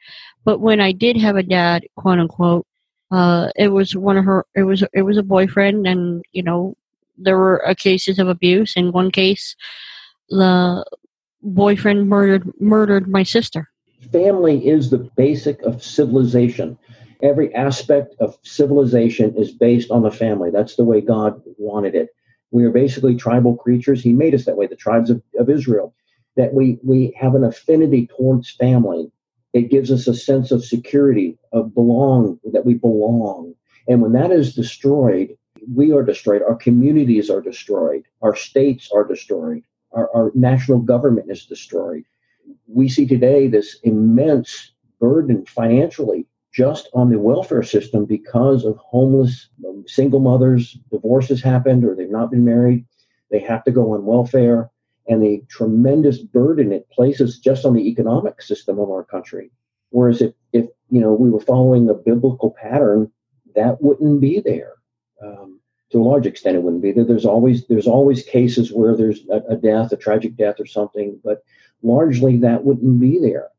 but 0.44 0.60
when 0.60 0.82
I 0.82 0.92
did 0.92 1.18
have 1.18 1.38
a 1.38 1.44
dad, 1.44 1.86
quote 1.96 2.20
unquote, 2.20 2.66
uh, 3.12 3.50
it 3.56 3.70
was 3.70 3.96
one 3.96 4.18
of 4.18 4.26
her. 4.26 4.46
It 4.56 4.64
was 4.64 4.84
it 4.94 5.04
was 5.04 5.18
a 5.18 5.24
boyfriend, 5.24 5.88
and 5.88 6.24
you 6.34 6.44
know 6.44 6.76
there 7.18 7.38
were 7.38 7.66
uh, 7.68 7.74
cases 7.74 8.20
of 8.20 8.28
abuse. 8.28 8.74
In 8.76 8.92
one 8.92 9.12
case, 9.12 9.56
the 10.30 10.84
boyfriend 11.42 12.10
murdered 12.10 12.50
murdered 12.60 13.08
my 13.08 13.24
sister 13.24 13.70
family 14.14 14.68
is 14.68 14.90
the 14.90 15.10
basic 15.18 15.62
of 15.64 15.84
civilization. 15.84 16.78
Every 17.22 17.54
aspect 17.56 18.16
of 18.20 18.38
civilization 18.44 19.36
is 19.36 19.52
based 19.52 19.90
on 19.92 20.04
the 20.04 20.12
family. 20.12 20.52
That's 20.52 20.76
the 20.76 20.84
way 20.84 21.02
God 21.02 21.42
wanted 21.58 21.96
it. 21.96 22.10
We 22.52 22.64
are 22.66 22.72
basically 22.72 23.16
tribal 23.16 23.56
creatures. 23.56 24.04
He 24.04 24.14
made 24.14 24.36
us 24.36 24.46
that 24.46 24.58
way, 24.58 24.68
the 24.68 24.76
tribes 24.76 25.10
of, 25.10 25.22
of 25.40 25.50
Israel, 25.50 25.94
that 26.36 26.54
we, 26.54 26.80
we 26.84 27.16
have 27.20 27.36
an 27.36 27.44
affinity 27.44 28.08
towards 28.08 28.52
family. 28.52 29.12
It 29.54 29.70
gives 29.70 29.92
us 29.92 30.08
a 30.08 30.16
sense 30.16 30.52
of 30.52 30.66
security, 30.66 31.38
of 31.52 31.74
belong, 31.74 32.40
that 32.52 32.66
we 32.66 32.74
belong. 32.74 33.54
And 33.88 34.02
when 34.02 34.14
that 34.14 34.32
is 34.32 34.56
destroyed, 34.56 35.38
we 35.74 35.92
are 35.92 36.04
destroyed. 36.04 36.42
Our 36.42 36.56
communities 36.56 37.30
are 37.30 37.42
destroyed. 37.42 38.04
Our 38.22 38.36
states 38.36 38.90
are 38.94 39.08
destroyed. 39.08 39.64
Our, 39.92 40.10
our 40.16 40.32
national 40.34 40.80
government 40.80 41.30
is 41.30 41.46
destroyed 41.46 42.04
we 42.68 42.90
see 42.90 43.06
today 43.06 43.48
this 43.48 43.80
immense 43.84 44.72
burden 45.00 45.46
financially 45.46 46.26
just 46.54 46.90
on 46.94 47.10
the 47.10 47.20
welfare 47.20 47.64
system 47.64 48.06
because 48.06 48.64
of 48.64 48.78
homeless 48.78 49.50
single 49.88 50.20
mothers, 50.20 50.78
divorces 50.92 51.42
happened 51.42 51.84
or 51.84 51.96
they've 51.96 52.10
not 52.10 52.30
been 52.30 52.46
married, 52.46 52.86
they 53.32 53.40
have 53.40 53.64
to 53.64 53.72
go 53.72 53.94
on 53.94 54.06
welfare, 54.06 54.70
and 55.08 55.22
the 55.22 55.44
tremendous 55.50 56.20
burden 56.20 56.72
it 56.72 56.90
places 56.90 57.40
just 57.40 57.66
on 57.66 57.74
the 57.74 57.88
economic 57.88 58.42
system 58.42 58.80
of 58.80 58.90
our 58.90 59.04
country. 59.04 59.52
Whereas 59.90 60.22
if, 60.22 60.34
if 60.54 60.66
you 60.90 61.02
know 61.02 61.14
we 61.14 61.30
were 61.30 61.40
following 61.40 61.90
a 61.90 61.94
biblical 61.94 62.56
pattern, 62.60 63.12
that 63.56 63.82
wouldn't 63.82 64.22
be 64.22 64.40
there. 64.40 64.74
Um, 65.24 65.60
to 65.92 66.02
a 66.02 66.04
large 66.04 66.26
extent, 66.26 66.56
it 66.56 66.64
wouldn't 66.64 66.82
be 66.82 66.92
there. 66.92 67.06
There's 67.06 67.26
always 67.26 67.68
there's 67.68 67.88
always 67.88 68.24
cases 68.24 68.72
where 68.72 68.96
there's 68.96 69.22
a, 69.30 69.54
a 69.54 69.56
death, 69.56 69.92
a 69.92 69.98
tragic 69.98 70.36
death, 70.36 70.60
or 70.60 70.66
something, 70.66 71.20
but 71.24 71.44
largely 71.84 72.38
that 72.38 72.64
wouldn't 72.64 73.00
be 73.00 73.20
there. 73.20 73.50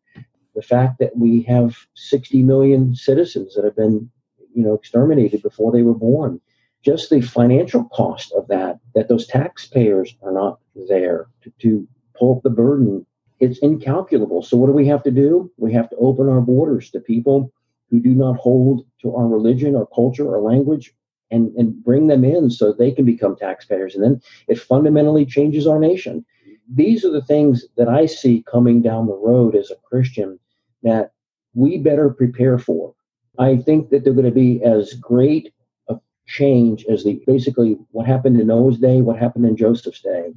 The 0.54 0.62
fact 0.62 0.98
that 1.00 1.16
we 1.16 1.42
have 1.42 1.76
60 1.94 2.42
million 2.42 2.94
citizens 2.94 3.54
that 3.54 3.64
have 3.64 3.76
been, 3.76 4.10
you 4.54 4.64
know, 4.64 4.74
exterminated 4.74 5.42
before 5.42 5.72
they 5.72 5.82
were 5.82 5.94
born, 5.94 6.40
just 6.82 7.10
the 7.10 7.20
financial 7.20 7.84
cost 7.84 8.32
of 8.32 8.46
that, 8.48 8.78
that 8.94 9.08
those 9.08 9.26
taxpayers 9.26 10.14
are 10.22 10.32
not 10.32 10.58
there 10.88 11.26
to, 11.42 11.52
to 11.60 11.88
pull 12.18 12.36
up 12.36 12.42
the 12.42 12.50
burden, 12.50 13.06
it's 13.40 13.58
incalculable. 13.58 14.42
So 14.42 14.56
what 14.56 14.66
do 14.66 14.72
we 14.72 14.86
have 14.88 15.02
to 15.04 15.10
do? 15.10 15.50
We 15.56 15.72
have 15.72 15.90
to 15.90 15.96
open 15.96 16.28
our 16.28 16.40
borders 16.40 16.90
to 16.90 17.00
people 17.00 17.52
who 17.90 18.00
do 18.00 18.10
not 18.10 18.36
hold 18.36 18.86
to 19.02 19.14
our 19.14 19.26
religion 19.26 19.74
or 19.74 19.86
culture 19.86 20.26
or 20.26 20.40
language 20.40 20.94
and, 21.30 21.54
and 21.56 21.82
bring 21.82 22.06
them 22.06 22.24
in 22.24 22.50
so 22.50 22.72
they 22.72 22.92
can 22.92 23.04
become 23.04 23.36
taxpayers. 23.36 23.94
And 23.94 24.04
then 24.04 24.20
it 24.48 24.58
fundamentally 24.58 25.26
changes 25.26 25.66
our 25.66 25.78
nation 25.78 26.24
these 26.68 27.04
are 27.04 27.10
the 27.10 27.22
things 27.22 27.66
that 27.76 27.88
I 27.88 28.06
see 28.06 28.44
coming 28.50 28.82
down 28.82 29.06
the 29.06 29.14
road 29.14 29.54
as 29.54 29.70
a 29.70 29.76
Christian 29.88 30.38
that 30.82 31.12
we 31.54 31.78
better 31.78 32.10
prepare 32.10 32.58
for. 32.58 32.94
I 33.38 33.56
think 33.56 33.90
that 33.90 34.04
they're 34.04 34.12
going 34.12 34.24
to 34.26 34.30
be 34.30 34.62
as 34.62 34.94
great 34.94 35.52
a 35.88 35.96
change 36.26 36.84
as 36.86 37.04
the 37.04 37.22
basically 37.26 37.76
what 37.90 38.06
happened 38.06 38.40
in 38.40 38.46
Noah's 38.46 38.78
day, 38.78 39.00
what 39.00 39.18
happened 39.18 39.46
in 39.46 39.56
Joseph's 39.56 40.00
day. 40.00 40.32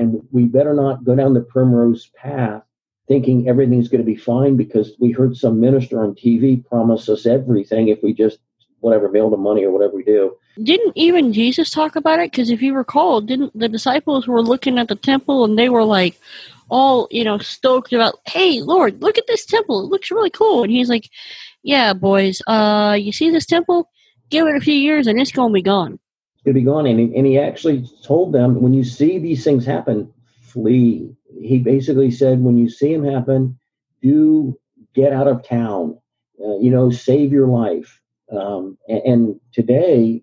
And 0.00 0.26
we 0.32 0.44
better 0.44 0.72
not 0.72 1.04
go 1.04 1.14
down 1.14 1.34
the 1.34 1.42
primrose 1.42 2.06
path 2.16 2.62
thinking 3.06 3.46
everything's 3.46 3.88
going 3.88 4.00
to 4.00 4.06
be 4.06 4.16
fine 4.16 4.56
because 4.56 4.92
we 4.98 5.12
heard 5.12 5.36
some 5.36 5.60
minister 5.60 6.02
on 6.02 6.14
TV 6.14 6.64
promise 6.64 7.06
us 7.10 7.26
everything 7.26 7.88
if 7.88 8.02
we 8.02 8.14
just 8.14 8.38
whatever 8.78 9.10
mail 9.10 9.28
the 9.28 9.36
money 9.36 9.62
or 9.62 9.70
whatever 9.70 9.94
we 9.94 10.02
do. 10.02 10.34
Didn't 10.62 10.96
even 10.96 11.34
Jesus 11.34 11.68
talk 11.68 11.96
about 11.96 12.18
it? 12.18 12.30
Because 12.30 12.48
if 12.48 12.62
you 12.62 12.74
recall, 12.74 13.20
didn't 13.20 13.52
the 13.58 13.68
disciples 13.68 14.26
were 14.26 14.40
looking 14.40 14.78
at 14.78 14.88
the 14.88 14.94
temple 14.94 15.44
and 15.44 15.58
they 15.58 15.68
were 15.68 15.84
like 15.84 16.18
all 16.70 17.08
you 17.10 17.24
know 17.24 17.36
stoked 17.36 17.92
about, 17.92 18.20
hey 18.26 18.62
Lord, 18.62 19.02
look 19.02 19.18
at 19.18 19.26
this 19.26 19.44
temple, 19.44 19.84
it 19.84 19.90
looks 19.90 20.10
really 20.10 20.30
cool. 20.30 20.62
And 20.62 20.72
he's 20.72 20.88
like, 20.88 21.10
yeah, 21.62 21.92
boys, 21.92 22.40
uh, 22.46 22.96
you 22.98 23.12
see 23.12 23.28
this 23.28 23.44
temple? 23.44 23.90
Give 24.30 24.46
it 24.46 24.56
a 24.56 24.60
few 24.60 24.72
years 24.72 25.06
and 25.06 25.20
it's 25.20 25.32
gonna 25.32 25.52
be 25.52 25.60
gone. 25.60 25.98
Gonna 26.44 26.54
be 26.54 26.62
gone. 26.62 26.86
And 26.86 26.98
he, 26.98 27.16
and 27.16 27.26
he 27.26 27.38
actually 27.38 27.86
told 28.04 28.32
them, 28.32 28.62
when 28.62 28.74
you 28.74 28.84
see 28.84 29.18
these 29.18 29.44
things 29.44 29.66
happen, 29.66 30.12
flee. 30.40 31.14
He 31.40 31.58
basically 31.58 32.10
said, 32.10 32.42
when 32.42 32.56
you 32.56 32.68
see 32.68 32.94
them 32.94 33.04
happen, 33.04 33.58
do 34.02 34.58
get 34.94 35.12
out 35.12 35.28
of 35.28 35.46
town 35.46 35.98
uh, 36.42 36.58
you 36.58 36.70
know, 36.70 36.90
save 36.90 37.32
your 37.32 37.46
life. 37.46 38.00
Um, 38.32 38.78
and, 38.88 39.02
and, 39.04 39.40
today, 39.52 40.22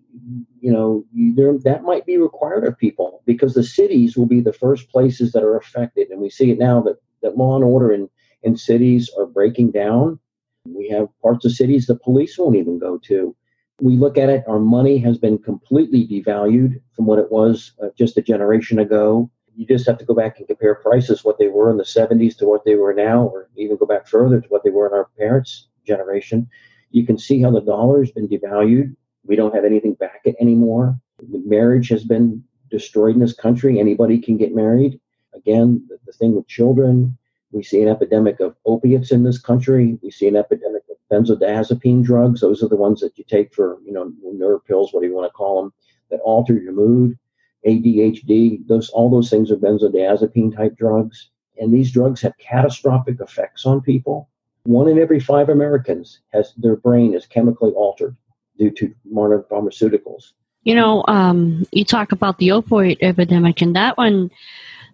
you 0.60 0.72
know, 0.72 1.04
there, 1.12 1.56
that 1.58 1.84
might 1.84 2.06
be 2.06 2.16
required 2.16 2.64
of 2.64 2.78
people 2.78 3.22
because 3.26 3.54
the 3.54 3.62
cities 3.62 4.16
will 4.16 4.26
be 4.26 4.40
the 4.40 4.52
first 4.52 4.88
places 4.88 5.32
that 5.32 5.44
are 5.44 5.56
affected. 5.56 6.08
And 6.08 6.20
we 6.20 6.30
see 6.30 6.50
it 6.50 6.58
now 6.58 6.80
that, 6.82 6.96
that 7.22 7.36
law 7.36 7.54
and 7.54 7.64
order 7.64 7.92
in, 7.92 8.08
in 8.42 8.56
cities 8.56 9.10
are 9.18 9.26
breaking 9.26 9.72
down. 9.72 10.18
We 10.64 10.88
have 10.88 11.08
parts 11.22 11.44
of 11.44 11.52
cities 11.52 11.86
the 11.86 11.96
police 11.96 12.38
won't 12.38 12.56
even 12.56 12.78
go 12.78 12.98
to. 13.04 13.36
We 13.80 13.96
look 13.96 14.18
at 14.18 14.28
it, 14.28 14.44
our 14.48 14.58
money 14.58 14.98
has 14.98 15.18
been 15.18 15.38
completely 15.38 16.06
devalued 16.06 16.80
from 16.96 17.06
what 17.06 17.18
it 17.18 17.30
was 17.30 17.72
uh, 17.82 17.88
just 17.96 18.16
a 18.16 18.22
generation 18.22 18.78
ago 18.78 19.30
you 19.58 19.66
just 19.66 19.86
have 19.88 19.98
to 19.98 20.04
go 20.04 20.14
back 20.14 20.38
and 20.38 20.46
compare 20.46 20.76
prices, 20.76 21.24
what 21.24 21.36
they 21.36 21.48
were 21.48 21.68
in 21.68 21.78
the 21.78 21.82
70s 21.82 22.36
to 22.38 22.46
what 22.46 22.64
they 22.64 22.76
were 22.76 22.94
now, 22.94 23.24
or 23.24 23.50
even 23.56 23.76
go 23.76 23.86
back 23.86 24.06
further 24.06 24.40
to 24.40 24.48
what 24.48 24.62
they 24.62 24.70
were 24.70 24.86
in 24.86 24.92
our 24.92 25.08
parents' 25.18 25.66
generation. 25.84 26.48
You 26.92 27.04
can 27.04 27.18
see 27.18 27.42
how 27.42 27.50
the 27.50 27.60
dollar 27.60 27.98
has 27.98 28.12
been 28.12 28.28
devalued. 28.28 28.94
We 29.24 29.34
don't 29.34 29.52
have 29.52 29.64
anything 29.64 29.94
back 29.94 30.20
it 30.24 30.36
anymore. 30.40 30.96
The 31.18 31.42
marriage 31.44 31.88
has 31.88 32.04
been 32.04 32.44
destroyed 32.70 33.16
in 33.16 33.20
this 33.20 33.34
country. 33.34 33.80
Anybody 33.80 34.20
can 34.20 34.36
get 34.36 34.54
married. 34.54 35.00
Again, 35.34 35.84
the, 35.88 35.98
the 36.06 36.12
thing 36.12 36.36
with 36.36 36.46
children, 36.46 37.18
we 37.50 37.62
see 37.62 37.82
an 37.82 37.88
epidemic 37.88 38.40
of 38.40 38.56
opiates 38.66 39.10
in 39.10 39.22
this 39.24 39.38
country. 39.38 39.98
We 40.02 40.10
see 40.10 40.28
an 40.28 40.36
epidemic 40.36 40.82
of 40.90 40.96
benzodiazepine 41.10 42.04
drugs. 42.04 42.40
Those 42.40 42.62
are 42.62 42.68
the 42.68 42.76
ones 42.76 43.00
that 43.00 43.16
you 43.16 43.24
take 43.24 43.54
for, 43.54 43.78
you 43.84 43.92
know, 43.92 44.12
nerve 44.22 44.64
pills, 44.66 44.92
what 44.92 45.00
do 45.00 45.08
you 45.08 45.14
want 45.14 45.30
to 45.30 45.32
call 45.32 45.62
them, 45.62 45.72
that 46.10 46.20
alter 46.20 46.54
your 46.54 46.72
mood. 46.72 47.18
ADHD, 47.66 48.66
those 48.68 48.88
all 48.90 49.10
those 49.10 49.30
things 49.30 49.50
are 49.50 49.56
benzodiazepine 49.56 50.54
type 50.54 50.76
drugs. 50.76 51.30
And 51.58 51.72
these 51.72 51.90
drugs 51.90 52.20
have 52.22 52.36
catastrophic 52.38 53.20
effects 53.20 53.66
on 53.66 53.80
people. 53.80 54.28
One 54.64 54.88
in 54.88 54.98
every 54.98 55.18
five 55.18 55.48
Americans 55.48 56.20
has 56.32 56.52
their 56.56 56.76
brain 56.76 57.14
is 57.14 57.26
chemically 57.26 57.72
altered 57.72 58.16
due 58.58 58.70
to 58.72 58.94
modern 59.04 59.42
pharmaceuticals. 59.50 60.32
You 60.62 60.74
know, 60.74 61.04
um, 61.08 61.66
you 61.72 61.84
talk 61.84 62.12
about 62.12 62.38
the 62.38 62.48
opioid 62.48 62.98
epidemic, 63.00 63.62
and 63.62 63.74
that 63.74 63.96
one, 63.96 64.30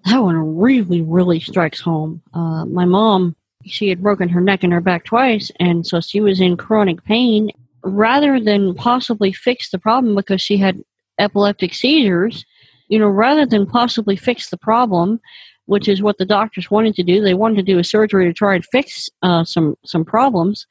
that 0.04 0.18
one 0.18 0.56
really, 0.56 1.02
really 1.02 1.40
strikes 1.40 1.80
home. 1.80 2.22
Uh, 2.34 2.64
my 2.66 2.84
mom, 2.84 3.36
she 3.64 3.88
had 3.88 4.02
broken 4.02 4.28
her 4.28 4.40
neck 4.40 4.62
and 4.62 4.72
her 4.72 4.80
back 4.80 5.04
twice, 5.04 5.50
and 5.58 5.86
so 5.86 6.00
she 6.00 6.20
was 6.20 6.40
in 6.40 6.56
chronic 6.56 7.04
pain. 7.04 7.50
Rather 7.82 8.40
than 8.40 8.74
possibly 8.74 9.30
fix 9.30 9.70
the 9.70 9.78
problem 9.78 10.14
because 10.14 10.40
she 10.40 10.56
had 10.56 10.82
epileptic 11.18 11.74
seizures, 11.74 12.44
you 12.88 12.98
know, 12.98 13.08
rather 13.08 13.44
than 13.44 13.66
possibly 13.66 14.16
fix 14.16 14.48
the 14.48 14.56
problem, 14.56 15.20
which 15.66 15.88
is 15.88 16.02
what 16.02 16.18
the 16.18 16.26
doctors 16.26 16.70
wanted 16.70 16.94
to 16.94 17.02
do, 17.02 17.20
they 17.20 17.34
wanted 17.34 17.56
to 17.56 17.62
do 17.62 17.78
a 17.78 17.84
surgery 17.84 18.26
to 18.26 18.32
try 18.32 18.54
and 18.54 18.64
fix 18.66 19.08
uh, 19.22 19.44
some 19.44 19.76
some 19.84 20.04
problems. 20.04 20.66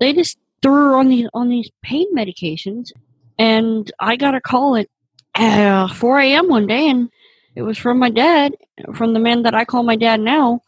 They 0.00 0.12
just 0.12 0.38
threw 0.62 0.74
her 0.74 0.96
on 0.96 1.08
these 1.08 1.28
on 1.34 1.48
these 1.48 1.70
pain 1.82 2.06
medications, 2.14 2.90
and 3.38 3.90
I 4.00 4.16
got 4.16 4.34
a 4.34 4.40
call 4.40 4.76
at 4.76 4.88
uh, 5.34 5.88
4 5.88 6.20
a.m. 6.20 6.48
one 6.48 6.66
day, 6.66 6.88
and 6.88 7.10
it 7.56 7.62
was 7.62 7.78
from 7.78 7.98
my 7.98 8.10
dad, 8.10 8.54
from 8.94 9.14
the 9.14 9.18
man 9.18 9.42
that 9.42 9.54
I 9.54 9.64
call 9.64 9.82
my 9.82 9.96
dad 9.96 10.20
now, 10.20 10.60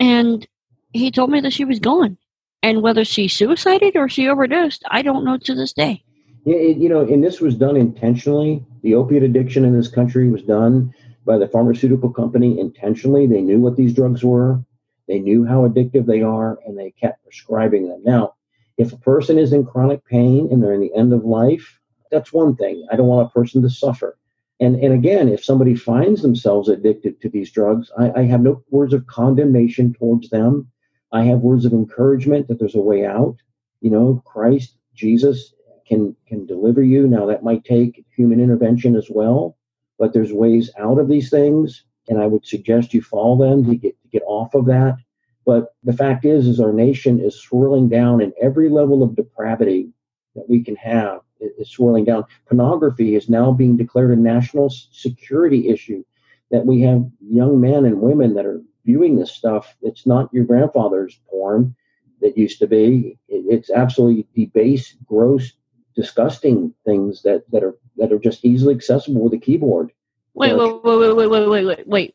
and 0.00 0.46
he 0.92 1.10
told 1.10 1.30
me 1.30 1.40
that 1.40 1.52
she 1.52 1.66
was 1.66 1.78
gone. 1.78 2.16
And 2.62 2.82
whether 2.82 3.04
she 3.04 3.28
suicided 3.28 3.96
or 3.96 4.08
she 4.08 4.28
overdosed, 4.28 4.82
I 4.90 5.02
don't 5.02 5.24
know 5.24 5.36
to 5.36 5.54
this 5.54 5.72
day. 5.72 6.02
Yeah, 6.44 6.56
it, 6.56 6.76
you 6.78 6.88
know, 6.88 7.00
and 7.00 7.22
this 7.22 7.40
was 7.40 7.54
done 7.54 7.76
intentionally. 7.76 8.64
The 8.82 8.94
opiate 8.94 9.22
addiction 9.22 9.64
in 9.64 9.76
this 9.76 9.88
country 9.88 10.30
was 10.30 10.42
done 10.42 10.94
by 11.26 11.38
the 11.38 11.48
pharmaceutical 11.48 12.10
company 12.10 12.58
intentionally. 12.58 13.26
They 13.26 13.42
knew 13.42 13.60
what 13.60 13.76
these 13.76 13.92
drugs 13.92 14.24
were, 14.24 14.64
they 15.08 15.18
knew 15.18 15.44
how 15.44 15.68
addictive 15.68 16.06
they 16.06 16.22
are, 16.22 16.58
and 16.66 16.78
they 16.78 16.92
kept 16.92 17.22
prescribing 17.24 17.88
them. 17.88 18.02
Now, 18.04 18.34
if 18.78 18.92
a 18.92 18.96
person 18.96 19.38
is 19.38 19.52
in 19.52 19.66
chronic 19.66 20.04
pain 20.06 20.48
and 20.50 20.62
they're 20.62 20.72
in 20.72 20.80
the 20.80 20.94
end 20.94 21.12
of 21.12 21.24
life, 21.24 21.78
that's 22.10 22.32
one 22.32 22.56
thing. 22.56 22.86
I 22.90 22.96
don't 22.96 23.06
want 23.06 23.28
a 23.28 23.32
person 23.32 23.60
to 23.62 23.70
suffer. 23.70 24.16
And, 24.62 24.76
and 24.76 24.94
again, 24.94 25.28
if 25.28 25.44
somebody 25.44 25.74
finds 25.74 26.22
themselves 26.22 26.68
addicted 26.68 27.20
to 27.20 27.28
these 27.28 27.50
drugs, 27.50 27.90
I, 27.98 28.12
I 28.20 28.22
have 28.26 28.42
no 28.42 28.62
words 28.70 28.94
of 28.94 29.08
condemnation 29.08 29.92
towards 29.92 30.30
them. 30.30 30.68
I 31.10 31.24
have 31.24 31.40
words 31.40 31.64
of 31.64 31.72
encouragement 31.72 32.46
that 32.46 32.60
there's 32.60 32.76
a 32.76 32.80
way 32.80 33.04
out. 33.04 33.38
You 33.80 33.90
know, 33.90 34.22
Christ, 34.24 34.76
Jesus 34.94 35.52
can 35.88 36.14
can 36.28 36.46
deliver 36.46 36.80
you. 36.80 37.08
Now 37.08 37.26
that 37.26 37.42
might 37.42 37.64
take 37.64 38.04
human 38.16 38.38
intervention 38.38 38.94
as 38.94 39.08
well, 39.10 39.56
but 39.98 40.12
there's 40.12 40.32
ways 40.32 40.70
out 40.78 41.00
of 41.00 41.08
these 41.08 41.28
things, 41.28 41.84
and 42.08 42.22
I 42.22 42.28
would 42.28 42.46
suggest 42.46 42.94
you 42.94 43.02
follow 43.02 43.36
them 43.36 43.64
to 43.68 43.74
get 43.74 44.00
to 44.00 44.08
get 44.10 44.22
off 44.28 44.54
of 44.54 44.66
that. 44.66 44.96
But 45.44 45.74
the 45.82 45.92
fact 45.92 46.24
is, 46.24 46.46
is 46.46 46.60
our 46.60 46.72
nation 46.72 47.18
is 47.18 47.34
swirling 47.34 47.88
down, 47.88 48.20
in 48.20 48.32
every 48.40 48.68
level 48.68 49.02
of 49.02 49.16
depravity 49.16 49.90
that 50.36 50.48
we 50.48 50.62
can 50.62 50.76
have 50.76 51.18
is 51.58 51.70
swirling 51.70 52.04
down. 52.04 52.24
Pornography 52.46 53.14
is 53.14 53.28
now 53.28 53.52
being 53.52 53.76
declared 53.76 54.10
a 54.10 54.20
national 54.20 54.70
security 54.70 55.68
issue. 55.68 56.04
That 56.50 56.66
we 56.66 56.82
have 56.82 57.06
young 57.20 57.60
men 57.60 57.86
and 57.86 58.00
women 58.00 58.34
that 58.34 58.44
are 58.44 58.60
viewing 58.84 59.16
this 59.16 59.32
stuff. 59.32 59.74
It's 59.80 60.06
not 60.06 60.32
your 60.32 60.44
grandfather's 60.44 61.18
porn 61.30 61.74
that 62.20 62.36
used 62.36 62.58
to 62.58 62.66
be. 62.66 63.18
It's 63.28 63.70
absolutely 63.70 64.26
debased, 64.34 64.96
gross, 65.06 65.52
disgusting 65.94 66.74
things 66.84 67.22
that, 67.22 67.44
that 67.52 67.62
are 67.62 67.76
that 67.96 68.12
are 68.12 68.18
just 68.18 68.44
easily 68.44 68.74
accessible 68.74 69.22
with 69.22 69.34
a 69.34 69.38
keyboard. 69.38 69.92
Wait, 70.34 70.56
wait, 70.56 70.82
wait, 70.82 70.96
wait, 70.98 71.28
wait, 71.30 71.48
wait, 71.48 71.64
wait, 71.64 71.86
wait. 71.86 72.14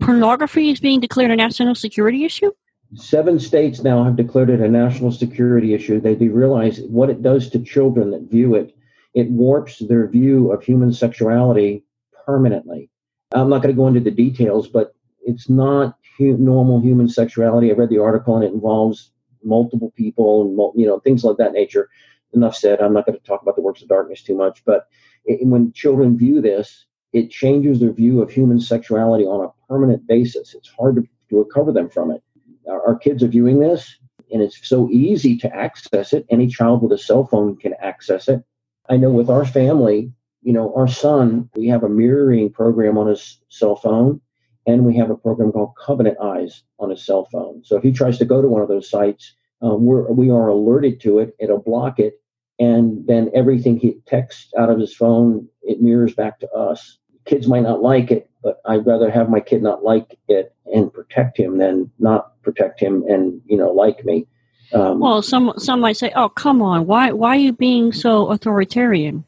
Pornography 0.00 0.70
is 0.70 0.80
being 0.80 1.00
declared 1.00 1.30
a 1.30 1.36
national 1.36 1.74
security 1.74 2.24
issue? 2.24 2.52
Seven 2.94 3.38
states 3.38 3.82
now 3.82 4.02
have 4.04 4.16
declared 4.16 4.48
it 4.48 4.60
a 4.60 4.68
national 4.68 5.12
security 5.12 5.74
issue. 5.74 6.00
They, 6.00 6.14
realize 6.14 6.80
what 6.80 7.10
it 7.10 7.22
does 7.22 7.50
to 7.50 7.58
children 7.58 8.10
that 8.12 8.30
view 8.30 8.54
it. 8.54 8.74
It 9.14 9.30
warps 9.30 9.78
their 9.78 10.08
view 10.08 10.52
of 10.52 10.62
human 10.62 10.92
sexuality 10.92 11.84
permanently. 12.24 12.90
I'm 13.32 13.50
not 13.50 13.62
going 13.62 13.74
to 13.74 13.78
go 13.78 13.88
into 13.88 14.00
the 14.00 14.10
details, 14.10 14.68
but 14.68 14.94
it's 15.20 15.50
not 15.50 15.96
hu- 16.16 16.38
normal 16.38 16.80
human 16.80 17.08
sexuality. 17.08 17.70
I 17.70 17.74
read 17.74 17.90
the 17.90 17.98
article 17.98 18.36
and 18.36 18.44
it 18.44 18.52
involves 18.52 19.12
multiple 19.44 19.92
people 19.96 20.42
and 20.42 20.80
you 20.80 20.86
know 20.86 20.98
things 21.00 21.24
like 21.24 21.36
that 21.36 21.52
nature 21.52 21.88
enough 22.32 22.56
said. 22.56 22.80
I'm 22.80 22.94
not 22.94 23.06
going 23.06 23.18
to 23.18 23.24
talk 23.24 23.42
about 23.42 23.56
the 23.56 23.62
works 23.62 23.82
of 23.82 23.88
darkness 23.88 24.22
too 24.22 24.36
much, 24.36 24.64
but 24.64 24.88
it, 25.26 25.46
when 25.46 25.72
children 25.72 26.16
view 26.16 26.40
this, 26.40 26.86
it 27.12 27.30
changes 27.30 27.80
their 27.80 27.92
view 27.92 28.22
of 28.22 28.30
human 28.30 28.60
sexuality 28.60 29.24
on 29.24 29.44
a 29.44 29.66
permanent 29.68 30.06
basis. 30.06 30.54
It's 30.54 30.70
hard 30.70 30.96
to, 30.96 31.02
to 31.30 31.38
recover 31.38 31.72
them 31.72 31.90
from 31.90 32.10
it. 32.10 32.22
Our, 32.68 32.96
kids 32.96 33.22
are 33.22 33.28
viewing 33.28 33.60
this, 33.60 33.96
and 34.30 34.42
it's 34.42 34.68
so 34.68 34.88
easy 34.90 35.36
to 35.38 35.54
access 35.54 36.12
it. 36.12 36.26
Any 36.30 36.46
child 36.48 36.82
with 36.82 36.92
a 36.92 36.98
cell 36.98 37.26
phone 37.26 37.56
can 37.56 37.74
access 37.80 38.28
it. 38.28 38.44
I 38.88 38.96
know 38.96 39.10
with 39.10 39.30
our 39.30 39.44
family, 39.44 40.12
you 40.42 40.52
know, 40.52 40.72
our 40.74 40.88
son, 40.88 41.50
we 41.56 41.68
have 41.68 41.82
a 41.82 41.88
mirroring 41.88 42.50
program 42.50 42.96
on 42.98 43.06
his 43.06 43.40
cell 43.48 43.76
phone, 43.76 44.20
and 44.66 44.84
we 44.84 44.96
have 44.96 45.10
a 45.10 45.16
program 45.16 45.52
called 45.52 45.74
Covenant 45.82 46.18
Eyes 46.22 46.62
on 46.78 46.90
his 46.90 47.04
cell 47.04 47.26
phone. 47.32 47.62
So 47.64 47.76
if 47.76 47.82
he 47.82 47.92
tries 47.92 48.18
to 48.18 48.24
go 48.24 48.42
to 48.42 48.48
one 48.48 48.62
of 48.62 48.68
those 48.68 48.90
sites, 48.90 49.34
um, 49.62 49.84
we're, 49.84 50.10
we 50.12 50.30
are 50.30 50.48
alerted 50.48 51.00
to 51.00 51.18
it. 51.18 51.34
It'll 51.38 51.62
block 51.62 51.98
it. 51.98 52.20
And 52.58 53.06
then 53.06 53.30
everything 53.34 53.78
he 53.78 54.00
texts 54.06 54.52
out 54.58 54.70
of 54.70 54.78
his 54.78 54.94
phone, 54.94 55.48
it 55.62 55.80
mirrors 55.80 56.14
back 56.14 56.40
to 56.40 56.50
us. 56.50 56.98
Kids 57.24 57.46
might 57.46 57.62
not 57.62 57.82
like 57.82 58.10
it, 58.10 58.30
but 58.48 58.62
I'd 58.64 58.86
rather 58.86 59.10
have 59.10 59.28
my 59.28 59.40
kid 59.40 59.62
not 59.62 59.84
like 59.84 60.18
it 60.26 60.54
and 60.74 60.90
protect 60.90 61.38
him 61.38 61.58
than 61.58 61.90
not 61.98 62.40
protect 62.42 62.80
him 62.80 63.04
and, 63.06 63.42
you 63.44 63.58
know, 63.58 63.70
like 63.70 64.06
me. 64.06 64.26
Um, 64.72 65.00
well, 65.00 65.20
some 65.20 65.52
some 65.58 65.80
might 65.80 65.98
say, 65.98 66.12
"Oh, 66.16 66.30
come 66.30 66.62
on! 66.62 66.86
Why 66.86 67.12
why 67.12 67.36
are 67.36 67.44
you 67.46 67.52
being 67.52 67.92
so 67.92 68.28
authoritarian?" 68.28 69.24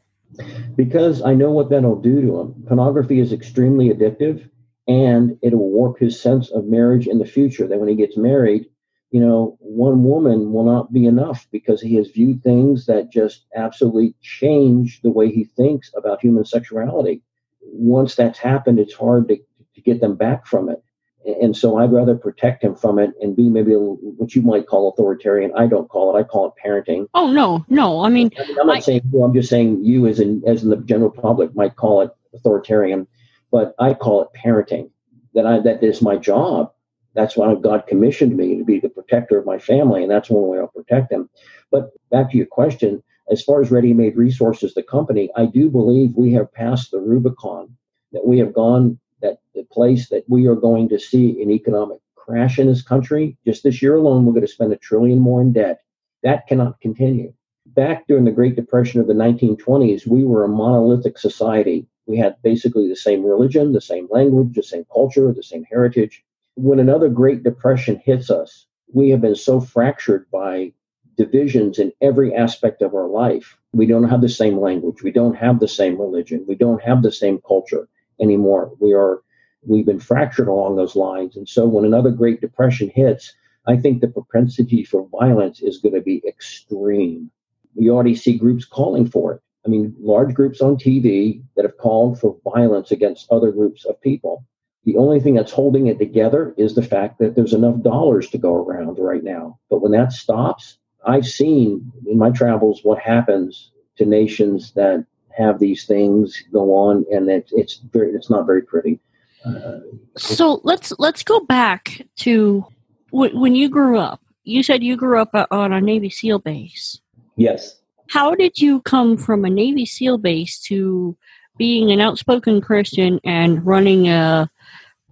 Because 0.75 1.21
I 1.21 1.35
know 1.35 1.51
what 1.51 1.69
that'll 1.69 2.01
do 2.01 2.21
to 2.21 2.39
him. 2.39 2.63
Pornography 2.67 3.19
is 3.19 3.31
extremely 3.31 3.89
addictive, 3.89 4.47
and 4.87 5.37
it 5.41 5.53
will 5.53 5.69
warp 5.69 5.99
his 5.99 6.19
sense 6.19 6.49
of 6.51 6.65
marriage 6.65 7.07
in 7.07 7.19
the 7.19 7.25
future. 7.25 7.67
That 7.67 7.79
when 7.79 7.89
he 7.89 7.95
gets 7.95 8.17
married, 8.17 8.65
you 9.11 9.19
know, 9.19 9.57
one 9.59 10.03
woman 10.03 10.51
will 10.51 10.65
not 10.65 10.93
be 10.93 11.05
enough 11.05 11.47
because 11.51 11.81
he 11.81 11.95
has 11.95 12.09
viewed 12.09 12.43
things 12.43 12.85
that 12.87 13.11
just 13.11 13.45
absolutely 13.55 14.15
change 14.21 15.01
the 15.01 15.11
way 15.11 15.31
he 15.31 15.43
thinks 15.43 15.91
about 15.95 16.21
human 16.21 16.45
sexuality. 16.45 17.21
Once 17.61 18.15
that's 18.15 18.39
happened, 18.39 18.79
it's 18.79 18.93
hard 18.93 19.27
to, 19.29 19.37
to 19.37 19.81
get 19.81 20.01
them 20.01 20.15
back 20.15 20.45
from 20.45 20.69
it. 20.69 20.83
And 21.23 21.55
so 21.55 21.77
I'd 21.77 21.91
rather 21.91 22.15
protect 22.15 22.63
him 22.63 22.75
from 22.75 22.97
it 22.97 23.11
and 23.21 23.35
be 23.35 23.47
maybe 23.47 23.73
a, 23.73 23.79
what 23.79 24.33
you 24.33 24.41
might 24.41 24.65
call 24.65 24.89
authoritarian. 24.89 25.51
I 25.55 25.67
don't 25.67 25.87
call 25.87 26.15
it. 26.15 26.19
I 26.19 26.23
call 26.23 26.47
it 26.47 26.53
parenting. 26.65 27.07
Oh 27.13 27.31
no, 27.31 27.63
no. 27.69 28.03
I 28.03 28.09
mean, 28.09 28.31
I 28.39 28.41
am 28.59 28.67
not 28.67 28.77
I, 28.77 28.79
saying 28.79 29.01
you. 29.13 29.23
I'm 29.23 29.33
just 29.33 29.49
saying 29.49 29.85
you, 29.85 30.07
as 30.07 30.19
in 30.19 30.41
as 30.47 30.63
in 30.63 30.71
the 30.71 30.77
general 30.77 31.11
public, 31.11 31.55
might 31.55 31.75
call 31.75 32.01
it 32.01 32.09
authoritarian, 32.33 33.05
but 33.51 33.75
I 33.77 33.93
call 33.93 34.23
it 34.23 34.29
parenting. 34.35 34.89
That 35.35 35.45
I 35.45 35.59
that 35.59 35.83
is 35.83 36.01
my 36.01 36.17
job 36.17 36.71
that's 37.13 37.35
why 37.35 37.53
God 37.55 37.87
commissioned 37.87 38.35
me 38.35 38.57
to 38.57 38.63
be 38.63 38.79
the 38.79 38.89
protector 38.89 39.37
of 39.37 39.45
my 39.45 39.59
family, 39.59 40.01
and 40.01 40.11
that's 40.11 40.29
one 40.29 40.47
way 40.47 40.59
I'll 40.59 40.67
protect 40.67 41.09
them. 41.09 41.29
But 41.69 41.91
back 42.09 42.31
to 42.31 42.37
your 42.37 42.45
question, 42.45 43.03
as 43.31 43.41
far 43.41 43.61
as 43.61 43.71
Ready 43.71 43.93
Made 43.93 44.17
Resources, 44.17 44.73
the 44.73 44.83
company, 44.83 45.29
I 45.37 45.45
do 45.45 45.69
believe 45.69 46.15
we 46.15 46.33
have 46.33 46.53
passed 46.53 46.91
the 46.91 46.99
Rubicon, 46.99 47.75
that 48.11 48.27
we 48.27 48.37
have 48.39 48.53
gone 48.53 48.99
that 49.21 49.39
the 49.55 49.63
place 49.71 50.09
that 50.09 50.25
we 50.27 50.47
are 50.47 50.55
going 50.55 50.89
to 50.89 50.99
see 50.99 51.41
an 51.41 51.49
economic 51.49 51.99
crash 52.15 52.59
in 52.59 52.67
this 52.67 52.81
country. 52.81 53.37
Just 53.45 53.63
this 53.63 53.81
year 53.81 53.95
alone, 53.95 54.25
we're 54.25 54.33
going 54.33 54.45
to 54.45 54.51
spend 54.51 54.73
a 54.73 54.77
trillion 54.77 55.19
more 55.19 55.41
in 55.41 55.53
debt. 55.53 55.81
That 56.23 56.45
cannot 56.45 56.81
continue. 56.81 57.33
Back 57.67 58.05
during 58.07 58.25
the 58.25 58.31
Great 58.31 58.57
Depression 58.57 58.99
of 58.99 59.07
the 59.07 59.13
1920s, 59.13 60.05
we 60.05 60.25
were 60.25 60.43
a 60.43 60.49
monolithic 60.49 61.17
society. 61.17 61.87
We 62.07 62.17
had 62.17 62.35
basically 62.43 62.89
the 62.89 62.97
same 62.97 63.23
religion, 63.23 63.71
the 63.71 63.79
same 63.79 64.09
language, 64.11 64.55
the 64.55 64.63
same 64.63 64.85
culture, 64.91 65.31
the 65.31 65.41
same 65.41 65.63
heritage. 65.63 66.23
When 66.55 66.79
another 66.79 67.07
Great 67.07 67.43
Depression 67.43 68.01
hits 68.03 68.29
us, 68.29 68.65
we 68.93 69.09
have 69.11 69.21
been 69.21 69.35
so 69.35 69.61
fractured 69.61 70.25
by 70.31 70.73
divisions 71.17 71.79
in 71.79 71.91
every 72.01 72.33
aspect 72.35 72.81
of 72.81 72.93
our 72.93 73.07
life. 73.07 73.57
We 73.73 73.85
don't 73.85 74.09
have 74.09 74.21
the 74.21 74.29
same 74.29 74.59
language. 74.59 75.03
We 75.03 75.11
don't 75.11 75.35
have 75.35 75.59
the 75.59 75.67
same 75.67 75.99
religion. 75.99 76.45
We 76.47 76.55
don't 76.55 76.81
have 76.81 77.03
the 77.03 77.11
same 77.11 77.39
culture 77.47 77.87
anymore. 78.19 78.71
We 78.79 78.93
are 78.93 79.21
we've 79.63 79.85
been 79.85 79.99
fractured 79.99 80.47
along 80.47 80.75
those 80.75 80.95
lines. 80.95 81.35
And 81.35 81.47
so 81.47 81.67
when 81.67 81.85
another 81.85 82.09
Great 82.09 82.41
Depression 82.41 82.91
hits, 82.93 83.33
I 83.67 83.77
think 83.77 84.01
the 84.01 84.07
propensity 84.07 84.83
for 84.83 85.07
violence 85.09 85.61
is 85.61 85.77
going 85.77 85.93
to 85.93 86.01
be 86.01 86.23
extreme. 86.27 87.29
We 87.75 87.89
already 87.89 88.15
see 88.15 88.37
groups 88.37 88.65
calling 88.65 89.07
for 89.07 89.33
it. 89.33 89.41
I 89.65 89.69
mean, 89.69 89.95
large 89.99 90.33
groups 90.33 90.61
on 90.61 90.77
TV 90.77 91.43
that 91.55 91.65
have 91.65 91.77
called 91.77 92.19
for 92.19 92.37
violence 92.43 92.91
against 92.91 93.31
other 93.31 93.51
groups 93.51 93.85
of 93.85 94.01
people. 94.01 94.43
The 94.85 94.97
only 94.97 95.19
thing 95.19 95.35
that's 95.35 95.51
holding 95.51 95.85
it 95.85 95.99
together 95.99 96.55
is 96.57 96.73
the 96.73 96.81
fact 96.81 97.19
that 97.19 97.35
there's 97.35 97.53
enough 97.53 97.81
dollars 97.81 98.29
to 98.31 98.39
go 98.39 98.55
around 98.55 98.97
right 98.97 99.23
now. 99.23 99.59
But 99.69 99.81
when 99.81 99.91
that 99.91 100.11
stops, 100.11 100.79
I've 101.05 101.25
seen 101.25 101.91
in 102.07 102.17
my 102.17 102.29
travels 102.29 102.81
what 102.83 102.99
happens 102.99 103.71
to 103.97 104.05
nations 104.05 104.71
that 104.73 105.05
have 105.37 105.59
these 105.59 105.85
things 105.85 106.43
go 106.51 106.73
on, 106.73 107.05
and 107.11 107.29
it, 107.29 107.49
it's 107.51 107.77
very, 107.91 108.11
it's 108.11 108.29
not 108.29 108.45
very 108.45 108.61
pretty. 108.61 108.99
Uh, 109.45 109.79
so 110.17 110.61
let's 110.63 110.93
let's 110.99 111.23
go 111.23 111.39
back 111.39 112.05
to 112.15 112.65
w- 113.11 113.37
when 113.37 113.55
you 113.55 113.69
grew 113.69 113.97
up. 113.97 114.21
You 114.43 114.61
said 114.63 114.83
you 114.83 114.95
grew 114.95 115.19
up 115.19 115.31
on 115.51 115.73
a 115.73 115.81
Navy 115.81 116.09
SEAL 116.09 116.39
base. 116.39 116.99
Yes. 117.35 117.77
How 118.09 118.35
did 118.35 118.59
you 118.59 118.81
come 118.81 119.17
from 119.17 119.45
a 119.45 119.49
Navy 119.49 119.85
SEAL 119.85 120.17
base 120.19 120.59
to 120.63 121.17
being 121.57 121.91
an 121.91 122.01
outspoken 122.01 122.61
Christian 122.61 123.19
and 123.23 123.65
running 123.65 124.09
a 124.09 124.49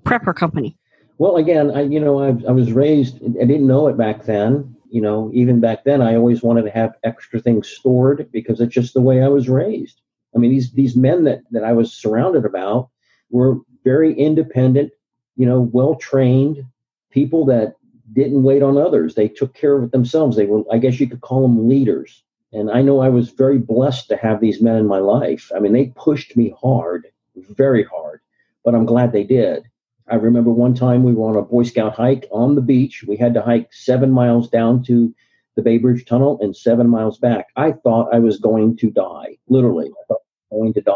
prepper 0.04 0.36
company? 0.36 0.78
Well, 1.18 1.38
again, 1.38 1.72
I 1.72 1.82
you 1.82 2.00
know 2.00 2.22
I, 2.22 2.28
I 2.48 2.52
was 2.52 2.72
raised. 2.72 3.18
I 3.24 3.46
didn't 3.46 3.68
know 3.68 3.88
it 3.88 3.98
back 3.98 4.26
then 4.26 4.76
you 4.90 5.02
know, 5.02 5.30
even 5.34 5.60
back 5.60 5.84
then, 5.84 6.02
I 6.02 6.16
always 6.16 6.42
wanted 6.42 6.64
to 6.64 6.72
have 6.72 6.96
extra 7.04 7.40
things 7.40 7.68
stored 7.68 8.30
because 8.32 8.60
it's 8.60 8.74
just 8.74 8.94
the 8.94 9.02
way 9.02 9.22
I 9.22 9.28
was 9.28 9.50
raised. 9.50 10.02
I 10.36 10.40
mean, 10.40 10.52
these 10.52 10.72
these 10.72 10.96
men 10.96 11.24
that 11.26 11.42
that 11.52 11.64
I 11.64 11.74
was 11.74 11.94
surrounded 11.94 12.46
about 12.46 12.90
were 13.30 13.60
very 13.84 14.14
independent, 14.14 14.92
you 15.36 15.46
know, 15.46 15.62
well 15.62 15.96
trained 15.96 16.66
people 17.12 17.46
that 17.46 17.76
didn't 18.14 18.44
wait 18.44 18.64
on 18.64 18.78
others. 18.78 19.16
They 19.16 19.28
took 19.28 19.54
care 19.54 19.76
of 19.78 19.84
it 19.84 19.92
themselves. 19.92 20.36
They 20.36 20.46
were, 20.46 20.64
I 20.72 20.78
guess, 20.78 21.00
you 21.00 21.08
could 21.08 21.22
call 21.22 21.44
them 21.44 21.68
leaders. 21.68 22.24
And 22.52 22.72
I 22.72 22.82
know 22.82 23.00
I 23.00 23.10
was 23.10 23.30
very 23.30 23.60
blessed 23.60 24.10
to 24.10 24.18
have 24.18 24.42
these 24.42 24.62
men 24.62 24.76
in 24.78 24.88
my 24.88 24.98
life. 24.98 25.52
I 25.56 25.60
mean, 25.60 25.74
they 25.74 25.94
pushed 25.96 26.36
me 26.36 26.54
hard, 26.60 27.08
very 27.36 27.84
hard, 27.84 28.22
but 28.64 28.74
I'm 28.74 28.86
glad 28.86 29.12
they 29.12 29.24
did. 29.24 29.69
I 30.10 30.16
remember 30.16 30.52
one 30.52 30.74
time 30.74 31.04
we 31.04 31.14
were 31.14 31.30
on 31.30 31.36
a 31.36 31.42
Boy 31.42 31.64
Scout 31.64 31.94
hike 31.94 32.28
on 32.32 32.56
the 32.56 32.62
beach. 32.62 33.04
We 33.08 33.16
had 33.16 33.34
to 33.36 33.42
hike 33.42 33.72
seven 33.72 34.12
miles 34.12 34.50
down 34.50 34.84
to 34.84 35.14
the 35.56 35.62
Bay 35.62 35.78
Bridge 35.78 36.06
Tunnel 36.06 36.40
and 36.42 36.56
seven 36.56 36.90
miles 36.90 37.20
back. 37.20 37.48
I 37.56 37.74
thought 37.74 38.14
I 38.14 38.20
was 38.20 38.40
going 38.40 38.78
to 38.78 38.90
die, 38.90 39.38
literally. 39.48 39.88
I 39.88 40.04
thought 40.08 40.22
I 40.22 40.56
was 40.56 40.60
going 40.60 40.74
to 40.74 40.82
die. 40.82 40.94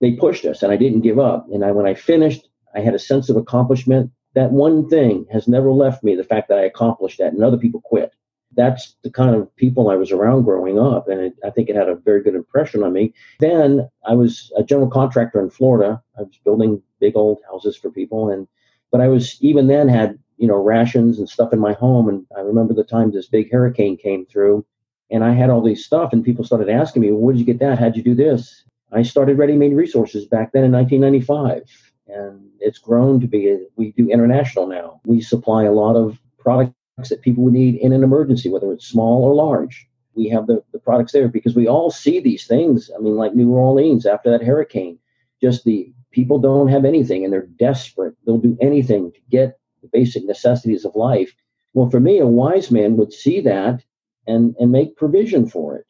They 0.00 0.12
pushed 0.12 0.44
us, 0.44 0.62
and 0.62 0.72
I 0.72 0.76
didn't 0.76 1.00
give 1.00 1.18
up. 1.18 1.46
And 1.52 1.64
I, 1.64 1.72
when 1.72 1.86
I 1.86 1.94
finished, 1.94 2.48
I 2.74 2.80
had 2.80 2.94
a 2.94 2.98
sense 2.98 3.28
of 3.28 3.36
accomplishment. 3.36 4.12
That 4.34 4.52
one 4.52 4.88
thing 4.88 5.26
has 5.32 5.48
never 5.48 5.72
left 5.72 6.04
me 6.04 6.14
the 6.14 6.24
fact 6.24 6.48
that 6.48 6.58
I 6.58 6.64
accomplished 6.64 7.18
that, 7.18 7.32
and 7.32 7.42
other 7.42 7.56
people 7.56 7.80
quit. 7.80 8.12
That's 8.56 8.96
the 9.02 9.10
kind 9.10 9.34
of 9.34 9.54
people 9.56 9.90
I 9.90 9.96
was 9.96 10.12
around 10.12 10.44
growing 10.44 10.78
up, 10.78 11.08
and 11.08 11.20
it, 11.20 11.34
I 11.44 11.50
think 11.50 11.68
it 11.68 11.76
had 11.76 11.88
a 11.88 11.96
very 11.96 12.22
good 12.22 12.34
impression 12.34 12.82
on 12.82 12.92
me. 12.92 13.12
Then 13.40 13.88
I 14.06 14.14
was 14.14 14.52
a 14.56 14.62
general 14.62 14.88
contractor 14.88 15.40
in 15.40 15.50
Florida. 15.50 16.02
I 16.18 16.22
was 16.22 16.38
building 16.44 16.82
big 17.00 17.16
old 17.16 17.40
houses 17.50 17.76
for 17.76 17.90
people. 17.90 18.30
And 18.30 18.46
but 18.90 19.00
I 19.00 19.08
was 19.08 19.36
even 19.40 19.66
then 19.66 19.88
had 19.88 20.18
you 20.38 20.48
know 20.48 20.56
rations 20.56 21.18
and 21.18 21.28
stuff 21.28 21.52
in 21.52 21.58
my 21.58 21.72
home. 21.72 22.08
And 22.08 22.26
I 22.36 22.40
remember 22.40 22.74
the 22.74 22.84
time 22.84 23.10
this 23.10 23.28
big 23.28 23.52
hurricane 23.52 23.96
came 23.96 24.26
through, 24.26 24.64
and 25.10 25.22
I 25.24 25.32
had 25.32 25.50
all 25.50 25.62
these 25.62 25.84
stuff, 25.84 26.12
and 26.12 26.24
people 26.24 26.44
started 26.44 26.68
asking 26.68 27.02
me, 27.02 27.12
well, 27.12 27.20
"Where 27.20 27.32
did 27.32 27.40
you 27.40 27.46
get 27.46 27.60
that? 27.60 27.78
How'd 27.78 27.96
you 27.96 28.02
do 28.02 28.14
this?" 28.14 28.64
I 28.92 29.02
started 29.02 29.38
Ready 29.38 29.56
Made 29.56 29.74
Resources 29.74 30.24
back 30.26 30.52
then 30.52 30.64
in 30.64 30.72
1995, 30.72 31.68
and 32.06 32.48
it's 32.60 32.78
grown 32.78 33.20
to 33.20 33.26
be. 33.26 33.66
We 33.76 33.92
do 33.92 34.08
international 34.08 34.66
now. 34.66 35.00
We 35.04 35.20
supply 35.20 35.64
a 35.64 35.72
lot 35.72 35.96
of 35.96 36.18
products 36.38 36.74
that 36.96 37.22
people 37.22 37.44
would 37.44 37.52
need 37.52 37.76
in 37.76 37.92
an 37.92 38.04
emergency, 38.04 38.48
whether 38.48 38.72
it's 38.72 38.86
small 38.86 39.24
or 39.24 39.34
large. 39.34 39.88
We 40.14 40.28
have 40.28 40.46
the, 40.46 40.62
the 40.72 40.78
products 40.78 41.12
there 41.12 41.28
because 41.28 41.56
we 41.56 41.66
all 41.66 41.90
see 41.90 42.20
these 42.20 42.46
things. 42.46 42.90
I 42.96 43.00
mean, 43.00 43.16
like 43.16 43.34
New 43.34 43.50
Orleans 43.50 44.06
after 44.06 44.30
that 44.30 44.44
hurricane, 44.44 44.98
just 45.42 45.64
the 45.64 45.92
people 46.12 46.38
don't 46.38 46.68
have 46.68 46.84
anything 46.84 47.24
and 47.24 47.32
they're 47.32 47.46
desperate. 47.46 48.14
They'll 48.24 48.38
do 48.38 48.56
anything 48.60 49.10
to 49.10 49.18
get 49.28 49.58
the 49.82 49.88
basic 49.92 50.24
necessities 50.24 50.84
of 50.84 50.94
life. 50.94 51.34
Well, 51.72 51.90
for 51.90 51.98
me, 51.98 52.18
a 52.18 52.26
wise 52.26 52.70
man 52.70 52.96
would 52.96 53.12
see 53.12 53.40
that 53.40 53.82
and, 54.28 54.54
and 54.60 54.70
make 54.70 54.96
provision 54.96 55.48
for 55.48 55.76
it. 55.76 55.86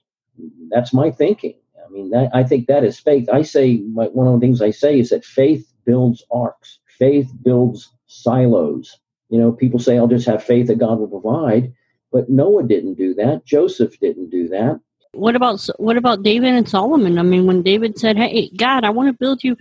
That's 0.71 0.95
my 0.95 1.11
thinking. 1.11 1.59
I 1.85 1.91
mean, 1.91 2.11
that, 2.11 2.31
I 2.35 2.45
think 2.45 2.67
that 2.67 2.83
is 2.83 2.99
faith. 2.99 3.29
I 3.29 3.43
say, 3.43 3.77
one 3.77 4.27
of 4.27 4.41
the 4.41 4.41
things 4.41 4.63
I 4.63 4.71
say 4.71 4.99
is 4.99 5.11
that 5.11 5.25
faith 5.25 5.71
builds 5.85 6.25
arks, 6.33 6.79
faith 6.99 7.31
builds 7.43 7.93
silos. 8.07 8.99
You 9.31 9.39
know, 9.39 9.53
people 9.53 9.79
say, 9.79 9.99
I'll 9.99 10.07
just 10.07 10.27
have 10.27 10.45
faith 10.45 10.67
that 10.69 10.79
God 10.79 10.99
will 10.99 11.09
provide. 11.09 11.73
But 12.13 12.31
Noah 12.31 12.63
didn't 12.63 12.95
do 12.95 13.15
that. 13.15 13.45
Joseph 13.45 13.99
didn't 13.99 14.31
do 14.31 14.49
that. 14.49 14.81
What 15.13 15.37
about 15.37 15.65
what 15.79 15.97
about 15.97 16.23
David 16.23 16.55
and 16.55 16.69
Solomon? 16.69 17.19
I 17.19 17.23
mean, 17.23 17.47
when 17.47 17.63
David 17.63 17.99
said, 17.99 18.17
"Hey, 18.17 18.51
God, 18.57 18.85
I 18.85 18.91
want 18.91 19.09
to 19.09 19.13
build 19.13 19.45
you," 19.45 19.57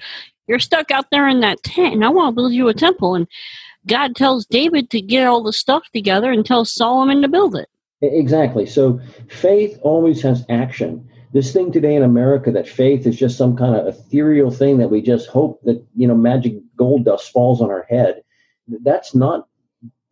you're 0.47 0.59
stuck 0.59 0.91
out 0.91 1.09
there 1.11 1.27
in 1.27 1.41
that 1.41 1.63
tent, 1.63 1.93
and 1.93 2.05
I 2.05 2.09
want 2.09 2.31
to 2.31 2.35
build 2.35 2.53
you 2.53 2.67
a 2.67 2.73
temple. 2.73 3.15
And 3.15 3.27
God 3.87 4.15
tells 4.15 4.45
David 4.45 4.89
to 4.91 5.01
get 5.01 5.27
all 5.27 5.43
the 5.43 5.53
stuff 5.53 5.83
together 5.93 6.31
and 6.31 6.45
tells 6.45 6.71
Solomon 6.71 7.21
to 7.21 7.27
build 7.27 7.55
it. 7.55 7.69
Exactly. 8.01 8.65
So 8.65 8.99
faith 9.29 9.79
always 9.81 10.21
has 10.21 10.45
action. 10.49 11.07
This 11.31 11.53
thing 11.53 11.71
today 11.71 11.95
in 11.95 12.03
America 12.03 12.51
that 12.51 12.67
faith 12.67 13.07
is 13.07 13.17
just 13.17 13.37
some 13.37 13.55
kind 13.55 13.75
of 13.75 13.87
ethereal 13.87 14.51
thing 14.51 14.77
that 14.77 14.91
we 14.91 15.01
just 15.01 15.29
hope 15.29 15.61
that 15.63 15.83
you 15.95 16.07
know 16.07 16.15
magic 16.15 16.55
gold 16.75 17.05
dust 17.05 17.31
falls 17.31 17.61
on 17.61 17.71
our 17.71 17.85
head. 17.89 18.23
That's 18.67 19.15
not 19.15 19.47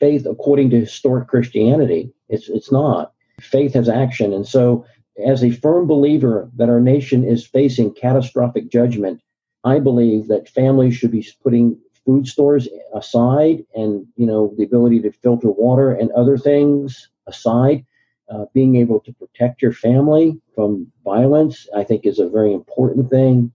faith 0.02 0.26
according 0.26 0.72
to 0.72 0.82
historic 0.82 1.30
Christianity. 1.30 2.12
It's 2.28 2.50
it's 2.50 2.72
not. 2.72 3.14
Faith 3.40 3.74
has 3.76 3.88
action, 3.88 4.34
and 4.34 4.46
so 4.46 4.86
as 5.26 5.44
a 5.44 5.52
firm 5.52 5.88
believer 5.88 6.50
that 6.58 6.70
our 6.70 6.82
nation 6.82 7.24
is 7.24 7.48
facing 7.48 7.94
catastrophic 7.94 8.70
judgment, 8.70 9.22
I 9.64 9.80
believe 9.80 10.28
that 10.28 10.50
families 10.50 10.96
should 10.96 11.12
be 11.12 11.26
putting 11.44 11.78
food 12.06 12.28
stores 12.28 12.68
aside 12.94 13.64
and 13.76 14.08
you 14.16 14.26
know 14.26 14.54
the 14.58 14.64
ability 14.64 15.02
to 15.02 15.12
filter 15.12 15.50
water 15.50 15.92
and 15.92 16.12
other 16.12 16.38
things 16.38 17.10
aside 17.28 17.86
uh, 18.30 18.46
being 18.54 18.76
able 18.76 19.00
to 19.00 19.14
protect 19.14 19.62
your 19.62 19.72
family 19.72 20.40
from 20.56 20.92
violence 21.04 21.68
i 21.76 21.84
think 21.84 22.06
is 22.06 22.18
a 22.18 22.28
very 22.28 22.54
important 22.54 23.10
thing 23.10 23.52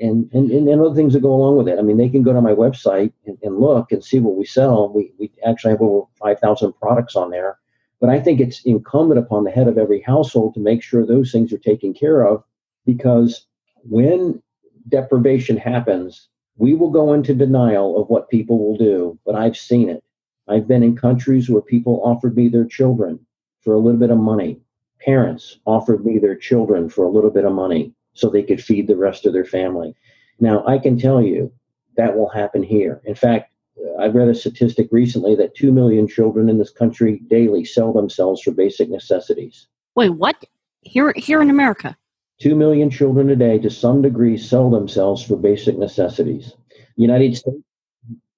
uh, 0.00 0.06
and, 0.06 0.32
and 0.32 0.50
and 0.50 0.80
other 0.80 0.94
things 0.94 1.12
that 1.12 1.20
go 1.20 1.34
along 1.34 1.56
with 1.56 1.68
it 1.68 1.78
i 1.78 1.82
mean 1.82 1.96
they 1.96 2.08
can 2.08 2.22
go 2.22 2.32
to 2.32 2.40
my 2.40 2.52
website 2.52 3.12
and, 3.26 3.38
and 3.42 3.58
look 3.58 3.92
and 3.92 4.04
see 4.04 4.18
what 4.18 4.36
we 4.36 4.44
sell 4.44 4.92
we, 4.92 5.12
we 5.18 5.30
actually 5.46 5.70
have 5.70 5.82
over 5.82 6.06
5000 6.20 6.72
products 6.74 7.16
on 7.16 7.30
there 7.30 7.58
but 8.00 8.10
I 8.10 8.20
think 8.20 8.40
it's 8.40 8.62
incumbent 8.64 9.18
upon 9.18 9.44
the 9.44 9.50
head 9.50 9.66
of 9.66 9.78
every 9.78 10.00
household 10.00 10.54
to 10.54 10.60
make 10.60 10.82
sure 10.82 11.04
those 11.04 11.32
things 11.32 11.52
are 11.52 11.58
taken 11.58 11.92
care 11.92 12.24
of 12.24 12.44
because 12.86 13.46
when 13.82 14.40
deprivation 14.88 15.56
happens, 15.56 16.28
we 16.56 16.74
will 16.74 16.90
go 16.90 17.12
into 17.12 17.34
denial 17.34 18.00
of 18.00 18.08
what 18.08 18.30
people 18.30 18.58
will 18.58 18.76
do. 18.76 19.18
But 19.26 19.34
I've 19.34 19.56
seen 19.56 19.88
it. 19.88 20.04
I've 20.48 20.68
been 20.68 20.82
in 20.82 20.96
countries 20.96 21.50
where 21.50 21.60
people 21.60 22.00
offered 22.04 22.36
me 22.36 22.48
their 22.48 22.64
children 22.64 23.18
for 23.62 23.74
a 23.74 23.78
little 23.78 24.00
bit 24.00 24.10
of 24.10 24.18
money. 24.18 24.60
Parents 25.00 25.58
offered 25.66 26.04
me 26.04 26.18
their 26.18 26.36
children 26.36 26.88
for 26.88 27.04
a 27.04 27.10
little 27.10 27.30
bit 27.30 27.44
of 27.44 27.52
money 27.52 27.92
so 28.18 28.28
they 28.28 28.42
could 28.42 28.62
feed 28.62 28.88
the 28.88 28.96
rest 28.96 29.26
of 29.26 29.32
their 29.32 29.44
family. 29.44 29.94
Now, 30.40 30.64
I 30.66 30.78
can 30.78 30.98
tell 30.98 31.22
you 31.22 31.52
that 31.96 32.16
will 32.16 32.28
happen 32.28 32.62
here. 32.62 33.00
In 33.04 33.14
fact, 33.14 33.52
uh, 33.78 34.02
I 34.02 34.08
read 34.08 34.28
a 34.28 34.34
statistic 34.34 34.88
recently 34.90 35.34
that 35.36 35.54
2 35.54 35.72
million 35.72 36.08
children 36.08 36.48
in 36.48 36.58
this 36.58 36.70
country 36.70 37.20
daily 37.28 37.64
sell 37.64 37.92
themselves 37.92 38.42
for 38.42 38.50
basic 38.50 38.88
necessities. 38.88 39.68
Wait, 39.94 40.10
what? 40.10 40.44
Here, 40.82 41.12
here 41.16 41.42
in 41.42 41.50
America? 41.50 41.96
2 42.40 42.54
million 42.54 42.90
children 42.90 43.30
a 43.30 43.36
day, 43.36 43.58
to 43.58 43.70
some 43.70 44.02
degree, 44.02 44.36
sell 44.36 44.70
themselves 44.70 45.24
for 45.24 45.36
basic 45.36 45.76
necessities. 45.76 46.54
United 46.96 47.36
States, 47.36 47.58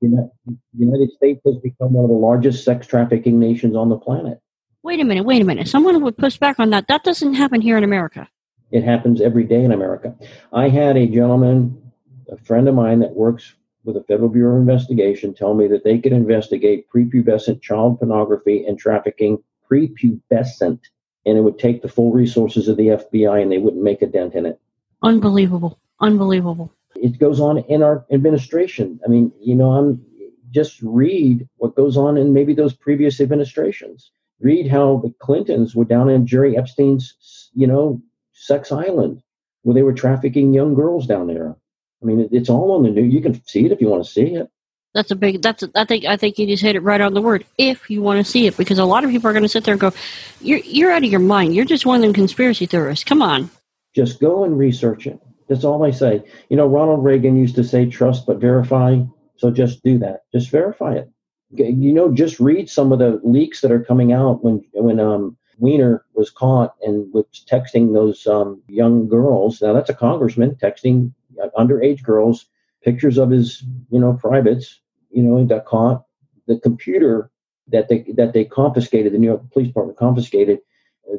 United 0.01 1.11
States 1.12 1.40
has 1.45 1.57
become 1.57 1.93
one 1.93 2.05
of 2.05 2.11
the 2.11 2.16
largest 2.16 2.64
sex 2.64 2.87
trafficking 2.87 3.38
nations 3.38 3.77
on 3.77 3.90
the 3.90 3.99
planet. 3.99 4.40
Wait 4.83 5.01
a 5.01 5.05
minute, 5.05 5.25
wait 5.25 5.43
a 5.43 5.45
minute. 5.45 5.69
Someone 5.69 6.03
would 6.03 6.16
push 6.16 6.38
back 6.38 6.59
on 6.59 6.71
that. 6.71 6.88
That 6.88 7.05
doesn't 7.05 7.35
happen 7.35 7.61
here 7.61 7.77
in 7.77 7.85
America. 7.85 8.29
It 8.71 8.85
happens 8.85 9.21
every 9.21 9.45
day 9.45 9.65
in 9.65 9.73
America. 9.73 10.15
I 10.53 10.69
had 10.69 10.97
a 10.97 11.07
gentleman, 11.07 11.93
a 12.31 12.37
friend 12.37 12.69
of 12.69 12.75
mine 12.75 13.01
that 13.01 13.15
works 13.15 13.55
with 13.85 13.97
the 13.97 14.05
Federal 14.05 14.29
Bureau 14.29 14.57
of 14.57 14.61
Investigation 14.61 15.35
tell 15.35 15.55
me 15.55 15.67
that 15.69 15.85
they 15.85 15.99
could 15.99 16.13
investigate 16.13 16.87
prepubescent 16.95 17.63
child 17.63 17.99
pornography 17.99 18.65
and 18.67 18.79
trafficking 18.79 19.43
prepubescent 19.71 20.81
and 21.27 21.37
it 21.37 21.43
would 21.43 21.59
take 21.59 21.83
the 21.83 21.89
full 21.89 22.13
resources 22.13 22.69
of 22.69 22.77
the 22.77 22.89
FBI 22.89 23.43
and 23.43 23.53
they 23.53 23.59
wouldn't 23.59 23.83
make 23.83 24.03
a 24.03 24.07
dent 24.07 24.35
in 24.35 24.47
it. 24.47 24.61
Unbelievable. 25.03 25.79
Unbelievable. 26.01 26.73
It 26.95 27.19
goes 27.19 27.41
on 27.41 27.59
in 27.59 27.83
our 27.83 28.05
administration. 28.11 29.01
I 29.05 29.09
mean, 29.09 29.33
you 29.41 29.55
know, 29.55 29.73
I'm 29.73 30.05
just 30.51 30.81
read 30.83 31.49
what 31.57 31.77
goes 31.77 31.97
on 31.97 32.17
in 32.17 32.33
maybe 32.33 32.55
those 32.55 32.75
previous 32.75 33.21
administrations. 33.21 34.11
Read 34.41 34.67
how 34.67 35.01
the 35.05 35.15
Clintons 35.19 35.77
were 35.77 35.85
down 35.85 36.09
in 36.09 36.27
Jerry 36.27 36.57
Epstein's, 36.57 37.51
you 37.55 37.67
know, 37.67 38.01
sex 38.40 38.72
island 38.72 39.22
where 39.62 39.74
they 39.74 39.83
were 39.83 39.92
trafficking 39.92 40.55
young 40.55 40.74
girls 40.74 41.07
down 41.07 41.26
there. 41.26 41.55
I 42.03 42.07
mean, 42.07 42.29
it's 42.33 42.48
all 42.48 42.72
on 42.72 42.83
the 42.83 42.90
news. 42.90 43.12
You 43.12 43.20
can 43.20 43.44
see 43.46 43.66
it 43.66 43.72
if 43.72 43.81
you 43.81 43.88
want 43.88 44.05
to 44.05 44.11
see 44.11 44.35
it. 44.35 44.50
That's 44.94 45.11
a 45.11 45.14
big. 45.14 45.42
That's. 45.42 45.62
A, 45.62 45.70
I 45.76 45.85
think. 45.85 46.05
I 46.05 46.16
think 46.16 46.38
you 46.38 46.46
just 46.46 46.62
hit 46.62 46.74
it 46.74 46.83
right 46.83 47.00
on 47.00 47.14
the 47.14 47.22
word. 47.22 47.44
If 47.59 47.90
you 47.90 48.03
want 48.03 48.24
to 48.24 48.29
see 48.29 48.46
it, 48.46 48.57
because 48.57 48.79
a 48.79 48.85
lot 48.85 49.05
of 49.05 49.11
people 49.11 49.31
are 49.31 49.33
going 49.33 49.44
to 49.44 49.48
sit 49.48 49.62
there 49.62 49.74
and 49.74 49.81
go, 49.81 49.92
"You're 50.40 50.59
you're 50.59 50.90
out 50.90 51.05
of 51.05 51.11
your 51.11 51.20
mind. 51.20 51.55
You're 51.55 51.64
just 51.64 51.87
one 51.87 51.96
of 51.96 52.03
them 52.03 52.12
conspiracy 52.12 52.66
theorists. 52.66 53.05
Come 53.05 53.22
on." 53.22 53.50
Just 53.94 54.20
go 54.20 54.42
and 54.42 54.59
research 54.59 55.07
it. 55.07 55.20
That's 55.48 55.64
all 55.64 55.85
I 55.85 55.90
say. 55.92 56.24
You 56.48 56.57
know, 56.57 56.66
Ronald 56.66 57.05
Reagan 57.05 57.37
used 57.37 57.55
to 57.57 57.64
say, 57.64 57.87
"Trust 57.87 58.26
but 58.26 58.38
verify." 58.38 59.00
So 59.37 59.50
just 59.50 59.83
do 59.85 59.98
that. 59.98 60.22
Just 60.33 60.50
verify 60.50 60.94
it. 60.94 61.09
You 61.53 61.92
know, 61.92 62.12
just 62.12 62.40
read 62.40 62.68
some 62.68 62.92
of 62.92 62.98
the 62.98 63.20
leaks 63.22 63.61
that 63.61 63.70
are 63.70 63.85
coming 63.85 64.12
out 64.12 64.42
when 64.42 64.64
when 64.72 64.98
um, 64.98 65.37
Weiner 65.61 66.05
was 66.14 66.31
caught 66.31 66.75
and 66.83 67.12
was 67.12 67.27
texting 67.51 67.92
those 67.94 68.27
um, 68.27 68.62
young 68.68 69.09
girls. 69.09 69.62
Now 69.62 69.73
that's 69.73 69.90
a 69.90 69.94
congressman 69.94 70.57
texting 70.57 71.12
underage 71.59 72.03
girls 72.03 72.46
pictures 72.83 73.18
of 73.18 73.31
his, 73.31 73.62
you 73.90 74.01
know, 74.01 74.14
privates, 74.14 74.81
you 75.11 75.23
know, 75.23 75.37
and 75.37 75.49
got 75.49 75.66
caught. 75.66 76.05
The 76.46 76.59
computer 76.59 77.31
that 77.68 77.88
they 77.88 78.05
that 78.16 78.33
they 78.33 78.44
confiscated, 78.44 79.12
the 79.12 79.18
New 79.18 79.29
York 79.29 79.42
Police 79.53 79.68
Department 79.68 79.99
confiscated, 79.99 80.59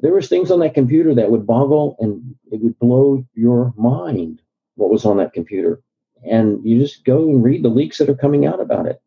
there 0.01 0.13
was 0.13 0.27
things 0.27 0.51
on 0.51 0.59
that 0.59 0.73
computer 0.73 1.15
that 1.15 1.31
would 1.31 1.47
boggle 1.47 1.95
and 1.99 2.35
it 2.51 2.61
would 2.61 2.77
blow 2.79 3.25
your 3.33 3.73
mind 3.77 4.41
what 4.75 4.89
was 4.89 5.05
on 5.05 5.17
that 5.17 5.33
computer. 5.33 5.81
And 6.29 6.63
you 6.65 6.79
just 6.79 7.05
go 7.05 7.29
and 7.29 7.43
read 7.43 7.63
the 7.63 7.69
leaks 7.69 7.97
that 7.97 8.09
are 8.09 8.15
coming 8.15 8.45
out 8.45 8.59
about 8.59 8.85
it. 8.85 9.01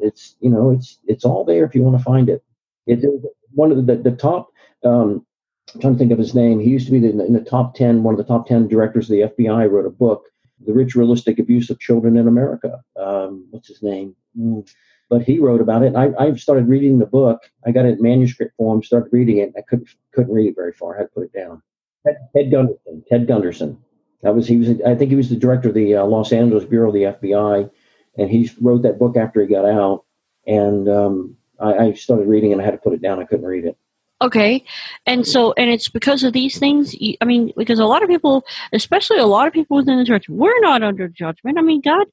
It's 0.00 0.36
you 0.40 0.50
know 0.50 0.70
it's 0.70 0.98
it's 1.06 1.24
all 1.24 1.44
there 1.44 1.64
if 1.64 1.74
you 1.74 1.82
want 1.82 1.98
to 1.98 2.02
find 2.02 2.28
it. 2.28 2.42
It 2.86 3.04
one 3.52 3.70
of 3.72 3.86
the 3.86 3.96
the 3.96 4.12
top. 4.12 4.48
Um, 4.84 5.26
I'm 5.74 5.80
trying 5.80 5.94
to 5.94 5.98
think 5.98 6.12
of 6.12 6.18
his 6.18 6.34
name. 6.34 6.60
He 6.60 6.70
used 6.70 6.86
to 6.86 6.92
be 6.92 7.00
the, 7.00 7.08
in 7.24 7.32
the 7.32 7.40
top 7.40 7.74
ten, 7.74 8.02
one 8.02 8.14
of 8.14 8.18
the 8.18 8.24
top 8.24 8.46
ten 8.46 8.68
directors 8.68 9.10
of 9.10 9.16
the 9.16 9.44
FBI. 9.44 9.70
Wrote 9.70 9.86
a 9.86 9.90
book 9.90 10.26
the 10.64 10.72
Ritualistic 10.72 11.38
abuse 11.38 11.70
of 11.70 11.78
children 11.80 12.16
in 12.16 12.28
America. 12.28 12.82
Um, 12.96 13.46
what's 13.50 13.68
his 13.68 13.82
name? 13.82 14.14
Mm. 14.38 14.68
But 15.08 15.22
he 15.22 15.38
wrote 15.38 15.60
about 15.60 15.82
it. 15.82 15.94
I, 15.94 16.10
I 16.18 16.34
started 16.34 16.68
reading 16.68 16.98
the 16.98 17.06
book. 17.06 17.42
I 17.64 17.70
got 17.70 17.84
it 17.84 17.98
in 17.98 18.02
manuscript 18.02 18.56
form, 18.56 18.82
started 18.82 19.12
reading 19.12 19.38
it. 19.38 19.52
I 19.56 19.60
couldn't 19.62 19.88
couldn't 20.12 20.34
read 20.34 20.48
it 20.48 20.56
very 20.56 20.72
far. 20.72 20.94
I 20.94 20.98
had 20.98 21.04
to 21.04 21.14
put 21.14 21.24
it 21.24 21.32
down. 21.32 21.62
Ted, 22.04 22.16
Ted 22.34 22.50
Gunderson. 22.50 23.04
Ted 23.08 23.26
Gunderson. 23.28 23.78
That 24.22 24.34
was 24.34 24.48
he 24.48 24.56
was. 24.56 24.70
I 24.84 24.96
think 24.96 25.10
he 25.10 25.16
was 25.16 25.30
the 25.30 25.36
director 25.36 25.68
of 25.68 25.74
the 25.74 25.96
uh, 25.96 26.04
Los 26.04 26.32
Angeles 26.32 26.64
Bureau 26.64 26.88
of 26.88 26.94
the 26.94 27.02
FBI, 27.02 27.70
and 28.18 28.30
he 28.30 28.50
wrote 28.60 28.82
that 28.82 28.98
book 28.98 29.16
after 29.16 29.40
he 29.40 29.46
got 29.46 29.64
out. 29.64 30.04
And 30.46 30.88
um, 30.88 31.36
I, 31.60 31.74
I 31.74 31.92
started 31.92 32.26
reading, 32.26 32.52
and 32.52 32.60
I 32.60 32.64
had 32.64 32.72
to 32.72 32.78
put 32.78 32.94
it 32.94 33.02
down. 33.02 33.20
I 33.20 33.24
couldn't 33.24 33.46
read 33.46 33.64
it. 33.64 33.76
Okay. 34.22 34.64
And 35.04 35.26
so, 35.26 35.52
and 35.58 35.70
it's 35.70 35.90
because 35.90 36.24
of 36.24 36.32
these 36.32 36.58
things. 36.58 36.96
I 37.20 37.24
mean, 37.26 37.52
because 37.54 37.78
a 37.78 37.84
lot 37.84 38.02
of 38.02 38.08
people, 38.08 38.46
especially 38.72 39.18
a 39.18 39.26
lot 39.26 39.46
of 39.46 39.52
people 39.52 39.76
within 39.76 39.98
the 39.98 40.06
church, 40.06 40.26
we're 40.26 40.58
not 40.60 40.82
under 40.82 41.06
judgment. 41.06 41.58
I 41.58 41.62
mean, 41.62 41.82
God, 41.82 42.06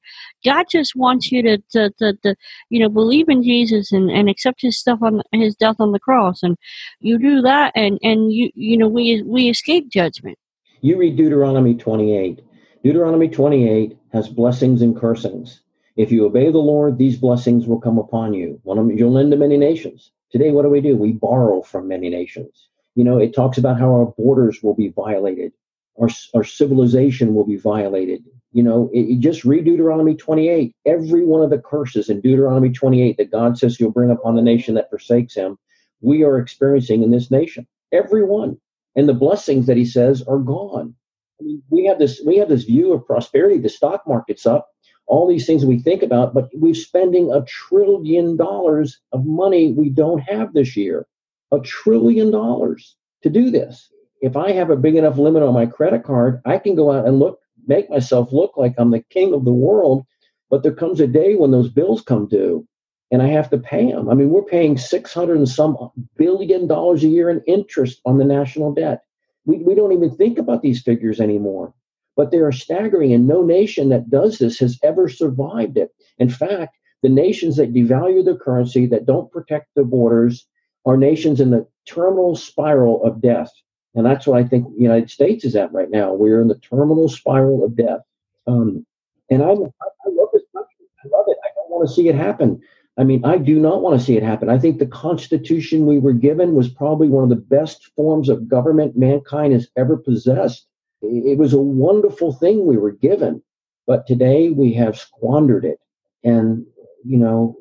God 0.43 0.65
just 0.69 0.97
wants 0.97 1.31
you 1.31 1.41
to, 1.43 1.57
to, 1.71 1.91
to, 1.99 2.13
to 2.23 2.35
you 2.69 2.81
know, 2.81 2.89
believe 2.89 3.29
in 3.29 3.41
Jesus 3.41 3.93
and, 3.93 4.11
and 4.11 4.29
accept 4.29 4.61
his 4.61 4.77
stuff 4.77 4.99
on 5.01 5.21
his 5.31 5.55
death 5.55 5.77
on 5.79 5.93
the 5.93 5.99
cross. 5.99 6.43
And 6.43 6.57
you 6.99 7.17
do 7.17 7.41
that 7.41 7.71
and, 7.73 7.97
and 8.03 8.33
you, 8.33 8.51
you 8.53 8.75
know, 8.77 8.89
we, 8.89 9.21
we 9.21 9.49
escape 9.49 9.89
judgment. 9.89 10.37
You 10.81 10.97
read 10.97 11.15
Deuteronomy 11.15 11.73
28. 11.75 12.41
Deuteronomy 12.83 13.29
28 13.29 13.97
has 14.11 14.27
blessings 14.27 14.81
and 14.81 14.99
cursings. 14.99 15.61
If 15.95 16.11
you 16.11 16.25
obey 16.25 16.51
the 16.51 16.57
Lord, 16.57 16.97
these 16.97 17.17
blessings 17.17 17.65
will 17.65 17.79
come 17.79 17.97
upon 17.97 18.33
you. 18.33 18.59
One 18.63 18.77
of 18.77 18.87
them, 18.87 18.97
you'll 18.97 19.13
lend 19.13 19.31
to 19.31 19.37
many 19.37 19.55
nations. 19.55 20.11
Today, 20.33 20.49
what 20.49 20.63
do 20.63 20.69
we 20.69 20.81
do? 20.81 20.97
We 20.97 21.11
borrow 21.11 21.61
from 21.61 21.87
many 21.87 22.09
nations. 22.09 22.67
You 22.95 23.03
know, 23.03 23.19
it 23.19 23.35
talks 23.35 23.59
about 23.59 23.79
how 23.79 23.93
our 23.93 24.07
borders 24.17 24.63
will 24.63 24.73
be 24.73 24.89
violated, 24.89 25.53
our, 26.01 26.09
our 26.33 26.43
civilization 26.43 27.35
will 27.35 27.45
be 27.45 27.55
violated. 27.55 28.23
You 28.51 28.63
know, 28.63 28.89
it, 28.91 29.01
it 29.01 29.19
just 29.19 29.45
read 29.45 29.65
Deuteronomy 29.65 30.15
28. 30.15 30.75
Every 30.87 31.23
one 31.23 31.43
of 31.43 31.51
the 31.51 31.59
curses 31.59 32.09
in 32.09 32.19
Deuteronomy 32.19 32.71
28 32.71 33.17
that 33.17 33.31
God 33.31 33.59
says 33.59 33.75
he'll 33.75 33.91
bring 33.91 34.09
upon 34.09 34.35
the 34.35 34.41
nation 34.41 34.73
that 34.73 34.89
forsakes 34.89 35.35
him, 35.35 35.57
we 36.01 36.23
are 36.23 36.39
experiencing 36.39 37.03
in 37.03 37.11
this 37.11 37.29
nation. 37.29 37.67
Every 37.91 38.25
one. 38.25 38.57
And 38.95 39.07
the 39.07 39.13
blessings 39.13 39.67
that 39.67 39.77
he 39.77 39.85
says 39.85 40.23
are 40.23 40.39
gone. 40.39 40.95
I 41.39 41.43
mean, 41.43 41.63
we 41.69 41.85
have 41.85 41.99
this 41.99 42.21
we 42.25 42.37
have 42.37 42.49
this 42.49 42.63
view 42.63 42.93
of 42.93 43.05
prosperity. 43.05 43.59
The 43.59 43.69
stock 43.69 44.03
market's 44.07 44.45
up 44.45 44.67
all 45.07 45.27
these 45.27 45.45
things 45.45 45.65
we 45.65 45.79
think 45.79 46.01
about, 46.01 46.33
but 46.33 46.49
we're 46.53 46.73
spending 46.73 47.31
a 47.31 47.45
trillion 47.45 48.35
dollars 48.35 48.99
of 49.11 49.25
money 49.25 49.71
we 49.71 49.89
don't 49.89 50.19
have 50.19 50.53
this 50.53 50.75
year. 50.75 51.05
A 51.51 51.59
trillion 51.59 52.31
dollars 52.31 52.95
to 53.21 53.29
do 53.29 53.51
this. 53.51 53.89
If 54.21 54.37
I 54.37 54.51
have 54.53 54.69
a 54.69 54.77
big 54.77 54.95
enough 54.95 55.17
limit 55.17 55.43
on 55.43 55.53
my 55.53 55.65
credit 55.65 56.03
card, 56.03 56.41
I 56.45 56.57
can 56.57 56.75
go 56.75 56.91
out 56.91 57.05
and 57.05 57.19
look, 57.19 57.39
make 57.67 57.89
myself 57.89 58.31
look 58.31 58.57
like 58.57 58.73
I'm 58.77 58.91
the 58.91 59.03
king 59.09 59.33
of 59.33 59.45
the 59.45 59.53
world. 59.53 60.05
But 60.49 60.63
there 60.63 60.73
comes 60.73 60.99
a 60.99 61.07
day 61.07 61.35
when 61.35 61.51
those 61.51 61.69
bills 61.69 62.01
come 62.01 62.27
due 62.27 62.67
and 63.11 63.21
I 63.21 63.27
have 63.27 63.49
to 63.51 63.57
pay 63.57 63.91
them. 63.91 64.09
I 64.09 64.13
mean, 64.13 64.29
we're 64.29 64.43
paying 64.43 64.77
600 64.77 65.37
and 65.37 65.49
some 65.49 65.77
billion 66.17 66.67
dollars 66.67 67.03
a 67.03 67.07
year 67.07 67.29
in 67.29 67.41
interest 67.45 68.01
on 68.05 68.17
the 68.17 68.25
national 68.25 68.73
debt. 68.73 69.03
We, 69.45 69.57
we 69.57 69.75
don't 69.75 69.91
even 69.91 70.15
think 70.15 70.37
about 70.37 70.61
these 70.61 70.81
figures 70.81 71.19
anymore 71.19 71.73
but 72.15 72.31
they 72.31 72.37
are 72.37 72.51
staggering, 72.51 73.13
and 73.13 73.27
no 73.27 73.43
nation 73.43 73.89
that 73.89 74.09
does 74.09 74.37
this 74.39 74.59
has 74.59 74.79
ever 74.83 75.09
survived 75.09 75.77
it. 75.77 75.91
In 76.17 76.29
fact, 76.29 76.77
the 77.01 77.09
nations 77.09 77.57
that 77.57 77.73
devalue 77.73 78.23
their 78.23 78.37
currency, 78.37 78.85
that 78.87 79.05
don't 79.05 79.31
protect 79.31 79.67
their 79.75 79.83
borders, 79.83 80.47
are 80.85 80.97
nations 80.97 81.39
in 81.41 81.49
the 81.51 81.67
terminal 81.85 82.35
spiral 82.35 83.03
of 83.03 83.21
death. 83.21 83.51
And 83.95 84.05
that's 84.05 84.25
what 84.25 84.39
I 84.39 84.47
think 84.47 84.67
the 84.75 84.81
United 84.81 85.09
States 85.09 85.45
is 85.45 85.55
at 85.55 85.71
right 85.73 85.89
now. 85.89 86.13
We're 86.13 86.41
in 86.41 86.47
the 86.47 86.59
terminal 86.59 87.09
spiral 87.09 87.63
of 87.63 87.75
death. 87.75 88.01
Um, 88.47 88.85
and 89.29 89.43
I, 89.43 89.49
I 89.49 89.51
love 89.51 90.29
this 90.33 90.43
country. 90.53 90.85
I 91.03 91.07
love 91.11 91.25
it. 91.27 91.37
I 91.43 91.49
don't 91.55 91.69
want 91.69 91.87
to 91.87 91.93
see 91.93 92.07
it 92.07 92.15
happen. 92.15 92.61
I 92.97 93.03
mean, 93.03 93.25
I 93.25 93.37
do 93.37 93.59
not 93.59 93.81
want 93.81 93.99
to 93.99 94.05
see 94.05 94.17
it 94.17 94.23
happen. 94.23 94.49
I 94.49 94.59
think 94.59 94.77
the 94.77 94.85
Constitution 94.85 95.85
we 95.85 95.99
were 95.99 96.13
given 96.13 96.53
was 96.53 96.69
probably 96.69 97.07
one 97.07 97.23
of 97.23 97.29
the 97.29 97.35
best 97.35 97.89
forms 97.95 98.29
of 98.29 98.47
government 98.47 98.95
mankind 98.95 99.53
has 99.53 99.67
ever 99.75 99.97
possessed. 99.97 100.67
It 101.03 101.37
was 101.37 101.53
a 101.53 101.61
wonderful 101.61 102.31
thing 102.31 102.65
we 102.65 102.77
were 102.77 102.91
given, 102.91 103.43
but 103.85 104.07
today 104.07 104.49
we 104.49 104.73
have 104.73 104.97
squandered 104.97 105.65
it. 105.65 105.79
And, 106.23 106.65
you 107.03 107.17
know, 107.17 107.57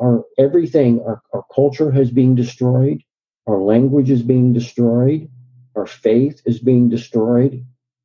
our 0.00 0.24
everything, 0.38 1.02
our, 1.02 1.20
our 1.34 1.44
culture 1.54 1.90
has 1.90 2.10
been 2.10 2.34
destroyed, 2.34 3.02
our 3.46 3.60
language 3.60 4.10
is 4.10 4.22
being 4.22 4.54
destroyed, 4.54 5.28
our 5.76 5.86
faith 5.86 6.40
is 6.46 6.58
being 6.58 6.88
destroyed, 6.88 7.64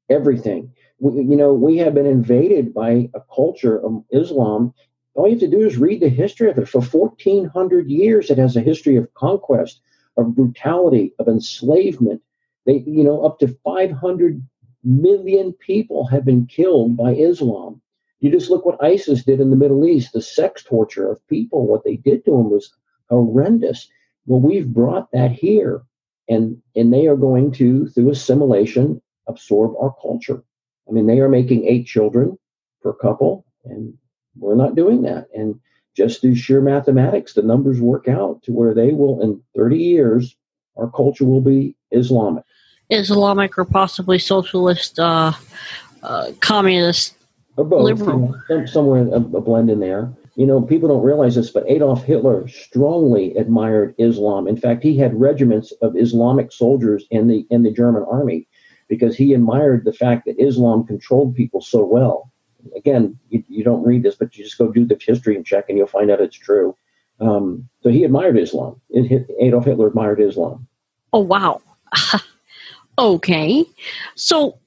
everything. 0.10 0.74
We, 1.00 1.24
you 1.24 1.38
know, 1.38 1.54
we 1.54 1.78
have 1.78 1.94
been 1.94 2.06
invaded 2.06 2.74
by 2.74 3.10
a 3.16 3.22
culture 3.34 3.80
of 3.80 4.04
Islam. 4.12 4.74
All 5.16 5.28
you 5.28 5.34
have 5.34 5.40
to 5.40 5.48
do 5.48 5.66
is 5.66 5.78
read 5.78 6.02
the 6.02 6.10
history 6.10 6.50
of 6.50 6.58
it. 6.58 6.68
For 6.68 6.82
1400 6.82 7.90
years, 7.90 8.30
it 8.30 8.38
has 8.38 8.58
a 8.58 8.62
history 8.62 8.98
of 8.98 9.14
conquest, 9.14 9.80
of 10.18 10.36
brutality, 10.36 11.14
of 11.20 11.30
enslavement, 11.30 12.22
they, 12.66 12.84
you 12.86 13.04
know, 13.04 13.24
up 13.24 13.40
to 13.40 13.48
500 13.64 14.42
million 14.84 15.54
people 15.54 16.08
have 16.08 16.26
been 16.26 16.46
killed 16.46 16.98
by 16.98 17.14
Islam. 17.14 17.82
You 18.20 18.32
just 18.32 18.50
look 18.50 18.66
what 18.66 18.84
ISIS 18.84 19.24
did 19.24 19.40
in 19.40 19.50
the 19.50 19.56
Middle 19.56 19.86
East, 19.86 20.14
the 20.14 20.22
sex 20.22 20.64
torture 20.64 21.10
of 21.10 21.28
people, 21.28 21.68
what 21.68 21.84
they 21.84 21.96
did 21.96 22.24
to 22.26 22.32
them 22.32 22.50
was 22.52 22.72
horrendous. 23.10 23.90
Well, 24.28 24.40
we've 24.40 24.72
brought 24.72 25.12
that 25.12 25.32
here, 25.32 25.82
and, 26.30 26.62
and 26.76 26.94
they 26.94 27.08
are 27.08 27.16
going 27.16 27.52
to, 27.54 27.88
through 27.88 28.12
assimilation, 28.12 29.02
absorb 29.28 29.76
our 29.80 29.96
culture. 30.02 30.44
I 30.88 30.92
mean, 30.92 31.08
they 31.08 31.20
are 31.20 31.30
making 31.30 31.66
eight 31.66 31.88
children 31.88 32.38
per 32.84 32.94
couple, 32.94 33.46
and 33.66 33.96
we're 34.38 34.56
not 34.56 34.76
doing 34.76 35.02
that. 35.04 35.28
And 35.36 35.60
just 35.96 36.22
through 36.22 36.36
sheer 36.36 36.62
mathematics, 36.62 37.34
the 37.34 37.42
numbers 37.42 37.82
work 37.82 38.08
out 38.08 38.44
to 38.44 38.54
where 38.54 38.74
they 38.74 38.94
will, 38.94 39.22
in 39.22 39.42
30 39.56 39.78
years, 39.78 40.36
our 40.82 40.90
culture 40.90 41.26
will 41.26 41.42
be 41.42 41.76
Islamic. 41.92 42.44
Islamic 42.90 43.58
or 43.58 43.66
possibly 43.66 44.20
socialist, 44.20 45.00
uh, 45.00 45.32
uh, 46.04 46.32
communist, 46.42 47.16
or 47.56 47.64
both, 47.64 47.84
liberal. 47.84 48.36
You 48.50 48.58
know, 48.58 48.66
somewhere 48.66 49.08
a, 49.08 49.16
a 49.16 49.42
blend 49.42 49.70
in 49.70 49.80
there. 49.80 50.12
You 50.36 50.46
know, 50.46 50.62
people 50.62 50.90
don't 50.90 51.04
realize 51.04 51.36
this, 51.36 51.52
but 51.52 51.70
Adolf 51.70 52.04
Hitler 52.04 52.48
strongly 52.48 53.36
admired 53.36 53.94
Islam. 53.98 54.48
In 54.48 54.58
fact, 54.58 54.84
he 54.84 54.98
had 54.98 55.20
regiments 55.20 55.72
of 55.82 55.96
Islamic 55.96 56.52
soldiers 56.52 57.06
in 57.12 57.28
the 57.28 57.46
in 57.50 57.64
the 57.64 57.72
German 57.72 58.04
army 58.10 58.48
because 58.90 59.16
he 59.16 59.34
admired 59.34 59.86
the 59.86 59.94
fact 59.94 60.26
that 60.26 60.42
Islam 60.42 60.86
controlled 60.86 61.36
people 61.36 61.62
so 61.62 61.86
well. 61.86 62.32
Again, 62.76 63.18
you, 63.30 63.44
you 63.48 63.64
don't 63.64 63.86
read 63.86 64.04
this, 64.04 64.16
but 64.16 64.36
you 64.36 64.44
just 64.44 64.58
go 64.58 64.72
do 64.72 64.86
the 64.86 65.00
history 65.00 65.36
and 65.36 65.46
check, 65.46 65.66
and 65.70 65.78
you'll 65.78 65.88
find 65.88 66.12
out 66.12 66.22
it's 66.22 66.36
true. 66.36 66.76
Um, 67.22 67.70
so 67.84 67.90
he 67.90 68.04
admired 68.04 68.38
Islam. 68.38 68.82
Adolf 69.40 69.66
Hitler 69.66 69.88
admired 69.88 70.20
Islam. 70.20 70.68
Oh 71.14 71.20
wow! 71.20 71.62
okay, 72.98 73.66
so 74.16 74.60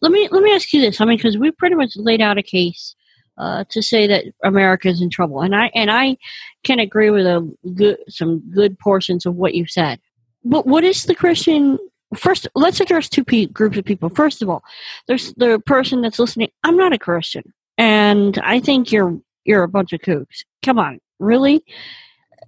let 0.00 0.12
me 0.12 0.28
let 0.30 0.42
me 0.42 0.52
ask 0.52 0.72
you 0.72 0.80
this. 0.80 1.00
I 1.00 1.04
mean, 1.04 1.16
because 1.16 1.38
we 1.38 1.50
pretty 1.50 1.74
much 1.74 1.96
laid 1.96 2.20
out 2.20 2.38
a 2.38 2.42
case 2.42 2.94
uh, 3.38 3.64
to 3.70 3.82
say 3.82 4.06
that 4.06 4.24
America 4.42 4.88
is 4.88 5.00
in 5.00 5.10
trouble, 5.10 5.40
and 5.40 5.54
I 5.54 5.70
and 5.74 5.90
I 5.90 6.16
can 6.64 6.78
agree 6.78 7.10
with 7.10 7.26
a 7.26 7.56
good 7.74 7.98
some 8.08 8.40
good 8.50 8.78
portions 8.78 9.26
of 9.26 9.36
what 9.36 9.54
you've 9.54 9.70
said. 9.70 10.00
But 10.44 10.66
what 10.66 10.84
is 10.84 11.04
the 11.04 11.14
Christian? 11.14 11.78
First, 12.16 12.48
let's 12.54 12.80
address 12.80 13.08
two 13.08 13.22
pe- 13.22 13.46
groups 13.46 13.76
of 13.76 13.84
people. 13.84 14.08
First 14.08 14.40
of 14.40 14.48
all, 14.48 14.62
there's 15.06 15.34
the 15.34 15.60
person 15.66 16.00
that's 16.00 16.18
listening. 16.18 16.48
I'm 16.64 16.76
not 16.76 16.92
a 16.92 16.98
Christian, 16.98 17.52
and 17.76 18.38
I 18.38 18.60
think 18.60 18.90
you're 18.90 19.18
you're 19.44 19.62
a 19.62 19.68
bunch 19.68 19.92
of 19.92 20.00
kooks. 20.00 20.44
Come 20.62 20.78
on, 20.78 21.00
really? 21.18 21.62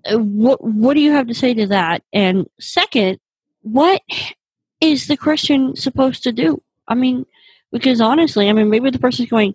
Uh, 0.05 0.19
what 0.19 0.63
what 0.63 0.95
do 0.95 1.01
you 1.01 1.13
have 1.13 1.27
to 1.27 1.35
say 1.35 1.55
to 1.55 1.67
that? 1.67 2.03
And 2.13 2.49
second, 2.59 3.19
what 3.63 4.03
is 4.81 5.07
the 5.07 5.17
Christian 5.17 5.77
supposed 5.77 6.23
to 6.25 6.33
do? 6.33 6.63
I 6.89 6.95
mean, 6.95 7.27
because 7.73 8.01
honestly, 8.01 8.49
I 8.49 8.53
mean, 8.53 8.71
maybe 8.71 8.91
the 8.91 8.99
person's 8.99 9.29
going, 9.29 9.55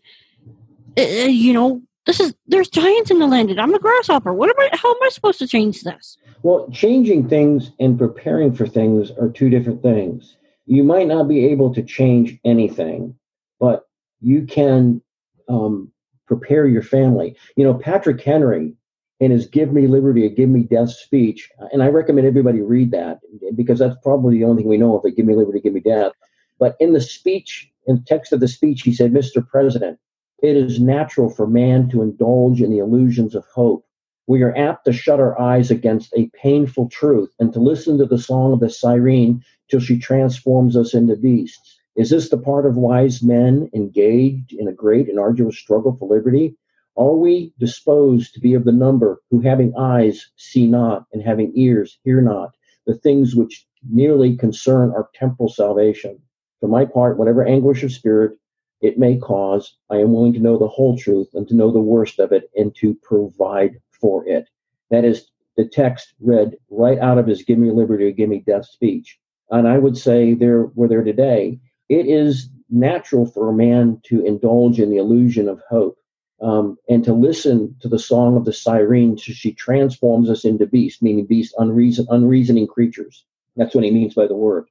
uh, 0.97 1.01
uh, 1.01 1.27
you 1.27 1.53
know, 1.53 1.81
this 2.05 2.19
is 2.19 2.33
there's 2.47 2.69
giants 2.69 3.11
in 3.11 3.19
the 3.19 3.27
land, 3.27 3.49
and 3.49 3.59
I'm 3.59 3.73
a 3.73 3.79
grasshopper. 3.79 4.33
What 4.33 4.49
am 4.49 4.55
I? 4.59 4.77
How 4.77 4.89
am 4.89 5.03
I 5.03 5.09
supposed 5.09 5.39
to 5.39 5.47
change 5.47 5.81
this? 5.81 6.17
Well, 6.43 6.69
changing 6.71 7.27
things 7.27 7.71
and 7.79 7.97
preparing 7.97 8.53
for 8.53 8.67
things 8.67 9.11
are 9.19 9.29
two 9.29 9.49
different 9.49 9.81
things. 9.81 10.37
You 10.67 10.83
might 10.83 11.07
not 11.07 11.27
be 11.27 11.45
able 11.45 11.73
to 11.73 11.81
change 11.81 12.39
anything, 12.45 13.15
but 13.59 13.87
you 14.21 14.45
can 14.45 15.01
um, 15.49 15.91
prepare 16.27 16.67
your 16.67 16.83
family. 16.83 17.35
You 17.55 17.63
know, 17.65 17.73
Patrick 17.73 18.21
Henry 18.21 18.73
in 19.19 19.31
his 19.31 19.47
"Give 19.47 19.71
Me 19.71 19.87
Liberty, 19.87 20.25
or 20.25 20.29
Give 20.29 20.49
Me 20.49 20.63
Death" 20.63 20.91
speech, 20.91 21.49
and 21.71 21.81
I 21.81 21.87
recommend 21.87 22.27
everybody 22.27 22.61
read 22.61 22.91
that 22.91 23.19
because 23.55 23.79
that's 23.79 23.95
probably 24.03 24.37
the 24.37 24.43
only 24.43 24.63
thing 24.63 24.69
we 24.69 24.77
know 24.77 24.97
of 24.97 25.05
it. 25.05 25.15
Give 25.15 25.25
me 25.25 25.35
liberty, 25.35 25.59
give 25.59 25.73
me 25.73 25.79
death. 25.79 26.11
But 26.59 26.75
in 26.79 26.93
the 26.93 27.01
speech, 27.01 27.71
in 27.87 27.95
the 27.97 28.03
text 28.03 28.33
of 28.33 28.39
the 28.39 28.47
speech, 28.47 28.81
he 28.81 28.93
said, 28.93 29.13
"Mr. 29.13 29.45
President." 29.47 29.99
It 30.43 30.57
is 30.57 30.81
natural 30.81 31.29
for 31.29 31.47
man 31.47 31.89
to 31.89 32.01
indulge 32.01 32.61
in 32.61 32.69
the 32.69 32.79
illusions 32.79 33.35
of 33.35 33.45
hope. 33.45 33.85
We 34.27 34.41
are 34.41 34.55
apt 34.57 34.85
to 34.85 34.91
shut 34.91 35.19
our 35.19 35.39
eyes 35.39 35.71
against 35.71 36.13
a 36.15 36.29
painful 36.33 36.89
truth 36.89 37.33
and 37.39 37.53
to 37.53 37.59
listen 37.59 37.97
to 37.99 38.05
the 38.05 38.17
song 38.17 38.51
of 38.51 38.59
the 38.59 38.69
siren 38.69 39.41
till 39.69 39.79
she 39.79 39.97
transforms 39.97 40.75
us 40.75 40.93
into 40.93 41.15
beasts. 41.15 41.79
Is 41.95 42.09
this 42.09 42.29
the 42.29 42.37
part 42.37 42.65
of 42.65 42.75
wise 42.75 43.23
men 43.23 43.69
engaged 43.73 44.51
in 44.51 44.67
a 44.67 44.73
great 44.73 45.07
and 45.07 45.19
arduous 45.19 45.57
struggle 45.57 45.95
for 45.95 46.09
liberty? 46.09 46.57
Are 46.97 47.15
we 47.15 47.53
disposed 47.59 48.33
to 48.33 48.39
be 48.39 48.53
of 48.53 48.63
the 48.63 48.71
number 48.71 49.21
who, 49.29 49.41
having 49.41 49.75
eyes, 49.75 50.31
see 50.37 50.65
not, 50.65 51.05
and 51.11 51.21
having 51.21 51.51
ears, 51.53 51.99
hear 52.05 52.21
not, 52.21 52.55
the 52.85 52.93
things 52.93 53.35
which 53.35 53.67
nearly 53.89 54.37
concern 54.37 54.91
our 54.91 55.09
temporal 55.13 55.49
salvation? 55.49 56.17
For 56.61 56.69
my 56.69 56.85
part, 56.85 57.17
whatever 57.17 57.45
anguish 57.45 57.83
of 57.83 57.91
spirit 57.91 58.37
it 58.79 58.97
may 58.97 59.17
cause, 59.17 59.75
I 59.89 59.97
am 59.97 60.13
willing 60.13 60.31
to 60.33 60.39
know 60.39 60.57
the 60.57 60.69
whole 60.69 60.97
truth 60.97 61.27
and 61.33 61.45
to 61.49 61.55
know 61.55 61.69
the 61.69 61.79
worst 61.79 62.19
of 62.19 62.31
it 62.31 62.49
and 62.55 62.73
to 62.75 62.95
provide 63.03 63.77
for 63.91 64.25
it. 64.25 64.47
That 64.89 65.03
is 65.03 65.29
the 65.57 65.65
text 65.65 66.13
read 66.21 66.55
right 66.69 66.99
out 66.99 67.17
of 67.17 67.27
his 67.27 67.43
Give 67.43 67.57
Me 67.57 67.71
Liberty 67.71 68.05
or 68.05 68.11
Give 68.11 68.29
Me 68.29 68.39
Death 68.39 68.67
speech. 68.67 69.19
And 69.51 69.67
I 69.67 69.79
would 69.79 69.97
say 69.97 70.33
there 70.33 70.67
we're 70.75 70.87
there 70.87 71.03
today. 71.03 71.59
It 71.89 72.07
is 72.07 72.49
natural 72.69 73.25
for 73.25 73.49
a 73.49 73.53
man 73.53 73.99
to 74.05 74.25
indulge 74.25 74.79
in 74.79 74.89
the 74.89 74.97
illusion 74.97 75.49
of 75.49 75.61
hope 75.69 75.97
um, 76.41 76.77
and 76.89 77.03
to 77.03 77.13
listen 77.13 77.75
to 77.81 77.87
the 77.87 77.99
song 77.99 78.35
of 78.35 78.45
the 78.45 78.53
siren 78.53 79.17
so 79.17 79.31
she 79.31 79.53
transforms 79.53 80.29
us 80.29 80.45
into 80.45 80.65
beasts, 80.65 81.01
meaning 81.01 81.25
beasts, 81.25 81.55
unreason, 81.57 82.05
unreasoning 82.09 82.67
creatures. 82.67 83.25
That's 83.55 83.73
what 83.73 83.83
he 83.83 83.91
means 83.91 84.13
by 84.13 84.27
the 84.27 84.35
word 84.35 84.67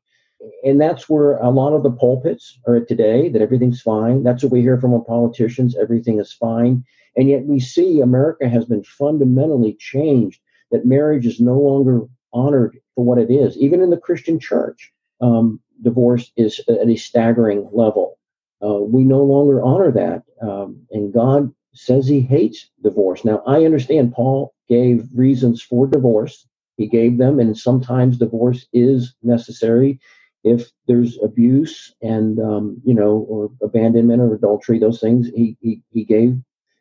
and 0.64 0.81
that's 0.81 1.09
where 1.09 1.37
a 1.37 1.50
lot 1.50 1.74
of 1.74 1.83
the 1.83 1.90
pulpits 1.90 2.59
are 2.66 2.77
at 2.77 2.88
today 2.88 3.29
that 3.29 3.42
everything's 3.42 3.81
fine. 3.81 4.22
That's 4.22 4.42
what 4.42 4.53
we 4.53 4.61
hear 4.61 4.81
from 4.81 4.94
our 4.94 5.05
politicians 5.05 5.77
everything 5.77 6.18
is 6.18 6.33
fine. 6.33 6.85
And 7.16 7.29
yet 7.29 7.44
we 7.44 7.61
see 7.61 8.00
America 8.00 8.48
has 8.48 8.64
been 8.64 8.85
fundamentally 8.85 9.77
changed, 9.79 10.40
that 10.70 10.85
marriage 10.85 11.27
is 11.27 11.40
no 11.40 11.59
longer 11.59 12.03
honored 12.33 12.79
for 12.94 13.05
what 13.05 13.18
it 13.18 13.31
is. 13.31 13.57
Even 13.57 13.81
in 13.81 13.90
the 13.90 13.96
Christian 13.96 14.40
church, 14.40 14.92
um, 15.20 15.61
divorce 15.83 16.33
is 16.37 16.61
at 16.68 16.88
a 16.88 16.96
staggering 16.96 17.68
level. 17.72 18.18
Uh, 18.62 18.81
we 18.81 19.05
no 19.05 19.23
longer 19.23 19.62
honor 19.62 19.90
that. 19.93 20.23
Um, 20.43 20.87
and 20.90 21.12
God 21.12 21.53
says 21.75 22.07
he 22.07 22.21
hates 22.21 22.71
divorce. 22.83 23.25
Now, 23.25 23.43
I 23.47 23.64
understand 23.64 24.12
Paul 24.14 24.55
gave 24.69 25.09
reasons 25.14 25.62
for 25.62 25.87
divorce. 25.87 26.47
He 26.77 26.87
gave 26.87 27.19
them, 27.19 27.38
and 27.40 27.57
sometimes 27.57 28.19
divorce 28.19 28.67
is 28.73 29.14
necessary 29.23 30.01
if 30.45 30.71
there's 30.87 31.19
abuse 31.23 31.95
and 32.03 32.38
um, 32.38 32.81
you 32.85 32.95
know 32.95 33.27
or 33.29 33.51
abandonment 33.62 34.21
or 34.21 34.35
adultery 34.35 34.79
those 34.79 35.01
things 35.01 35.29
he, 35.35 35.57
he 35.61 35.83
he 35.90 36.05
gave 36.05 36.37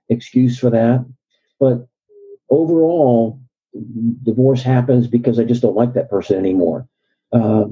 excuse 0.09 0.59
for 0.59 0.69
that 0.69 1.03
but 1.59 1.87
overall 2.49 3.39
divorce 4.23 4.61
happens 4.61 5.07
because 5.07 5.39
i 5.39 5.43
just 5.43 5.61
don't 5.61 5.77
like 5.77 5.93
that 5.93 6.09
person 6.09 6.37
anymore 6.37 6.87
uh, 7.31 7.63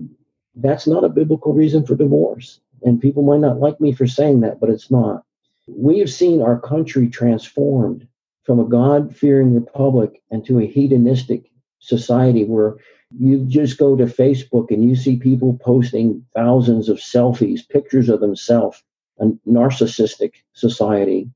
that's 0.56 0.88
not 0.88 1.04
a 1.04 1.10
biblical 1.10 1.54
reason 1.54 1.86
for 1.86 1.96
divorce 1.96 2.62
and 2.84 3.02
people 3.02 3.24
might 3.24 3.40
not 3.40 3.60
like 3.60 3.80
me 3.80 3.92
for 3.92 4.08
saying 4.08 4.42
that 4.42 4.60
but 4.60 4.70
it's 4.70 4.92
not 4.92 5.24
we 5.68 6.00
have 6.00 6.10
seen 6.10 6.42
our 6.42 6.60
country 6.60 7.08
transformed 7.08 8.08
from 8.44 8.60
a 8.60 8.66
god-fearing 8.66 9.54
republic 9.54 10.22
into 10.32 10.60
a 10.60 10.66
hedonistic 10.66 11.52
society 11.80 12.44
where 12.44 12.78
you 13.18 13.46
just 13.46 13.78
go 13.78 13.96
to 13.96 14.06
Facebook 14.06 14.72
and 14.72 14.84
you 14.84 14.96
see 14.96 15.18
people 15.18 15.58
posting 15.62 16.26
thousands 16.34 16.90
of 16.90 16.98
selfies, 16.98 17.68
pictures 17.68 18.10
of 18.10 18.22
themselves, 18.22 18.82
a 19.20 19.26
narcissistic 19.48 20.34
society. 20.54 21.30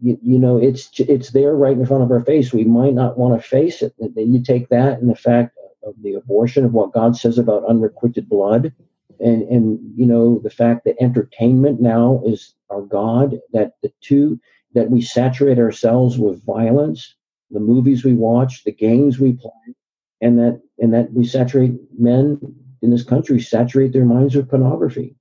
You, 0.00 0.18
you, 0.22 0.38
know, 0.38 0.58
it's 0.58 0.90
it's 0.98 1.30
there 1.30 1.54
right 1.54 1.76
in 1.76 1.86
front 1.86 2.02
of 2.02 2.10
our 2.10 2.20
face. 2.20 2.52
We 2.52 2.64
might 2.64 2.94
not 2.94 3.18
want 3.18 3.40
to 3.40 3.48
face 3.48 3.82
it. 3.82 3.94
You 3.98 4.42
take 4.42 4.68
that 4.68 5.00
and 5.00 5.08
the 5.08 5.16
fact 5.16 5.56
of 5.84 5.94
the 6.02 6.14
abortion 6.14 6.64
of 6.64 6.72
what 6.72 6.92
God 6.92 7.16
says 7.16 7.38
about 7.38 7.68
unrequited 7.68 8.28
blood, 8.28 8.72
and 9.20 9.42
and 9.42 9.78
you 9.96 10.06
know 10.06 10.40
the 10.42 10.50
fact 10.50 10.84
that 10.84 11.00
entertainment 11.00 11.80
now 11.80 12.22
is 12.24 12.54
our 12.70 12.82
God. 12.82 13.38
That 13.52 13.72
the 13.82 13.92
two 14.00 14.40
that 14.74 14.90
we 14.90 15.00
saturate 15.00 15.58
ourselves 15.58 16.18
with 16.18 16.44
violence, 16.44 17.14
the 17.50 17.60
movies 17.60 18.04
we 18.04 18.14
watch, 18.14 18.64
the 18.64 18.72
games 18.72 19.18
we 19.18 19.32
play, 19.32 19.74
and 20.20 20.38
that 20.38 20.60
and 20.78 20.92
that 20.94 21.12
we 21.12 21.24
saturate 21.24 21.74
men 21.98 22.40
in 22.82 22.90
this 22.90 23.04
country 23.04 23.40
saturate 23.40 23.92
their 23.92 24.04
minds 24.04 24.34
with 24.34 24.50
pornography. 24.50 25.16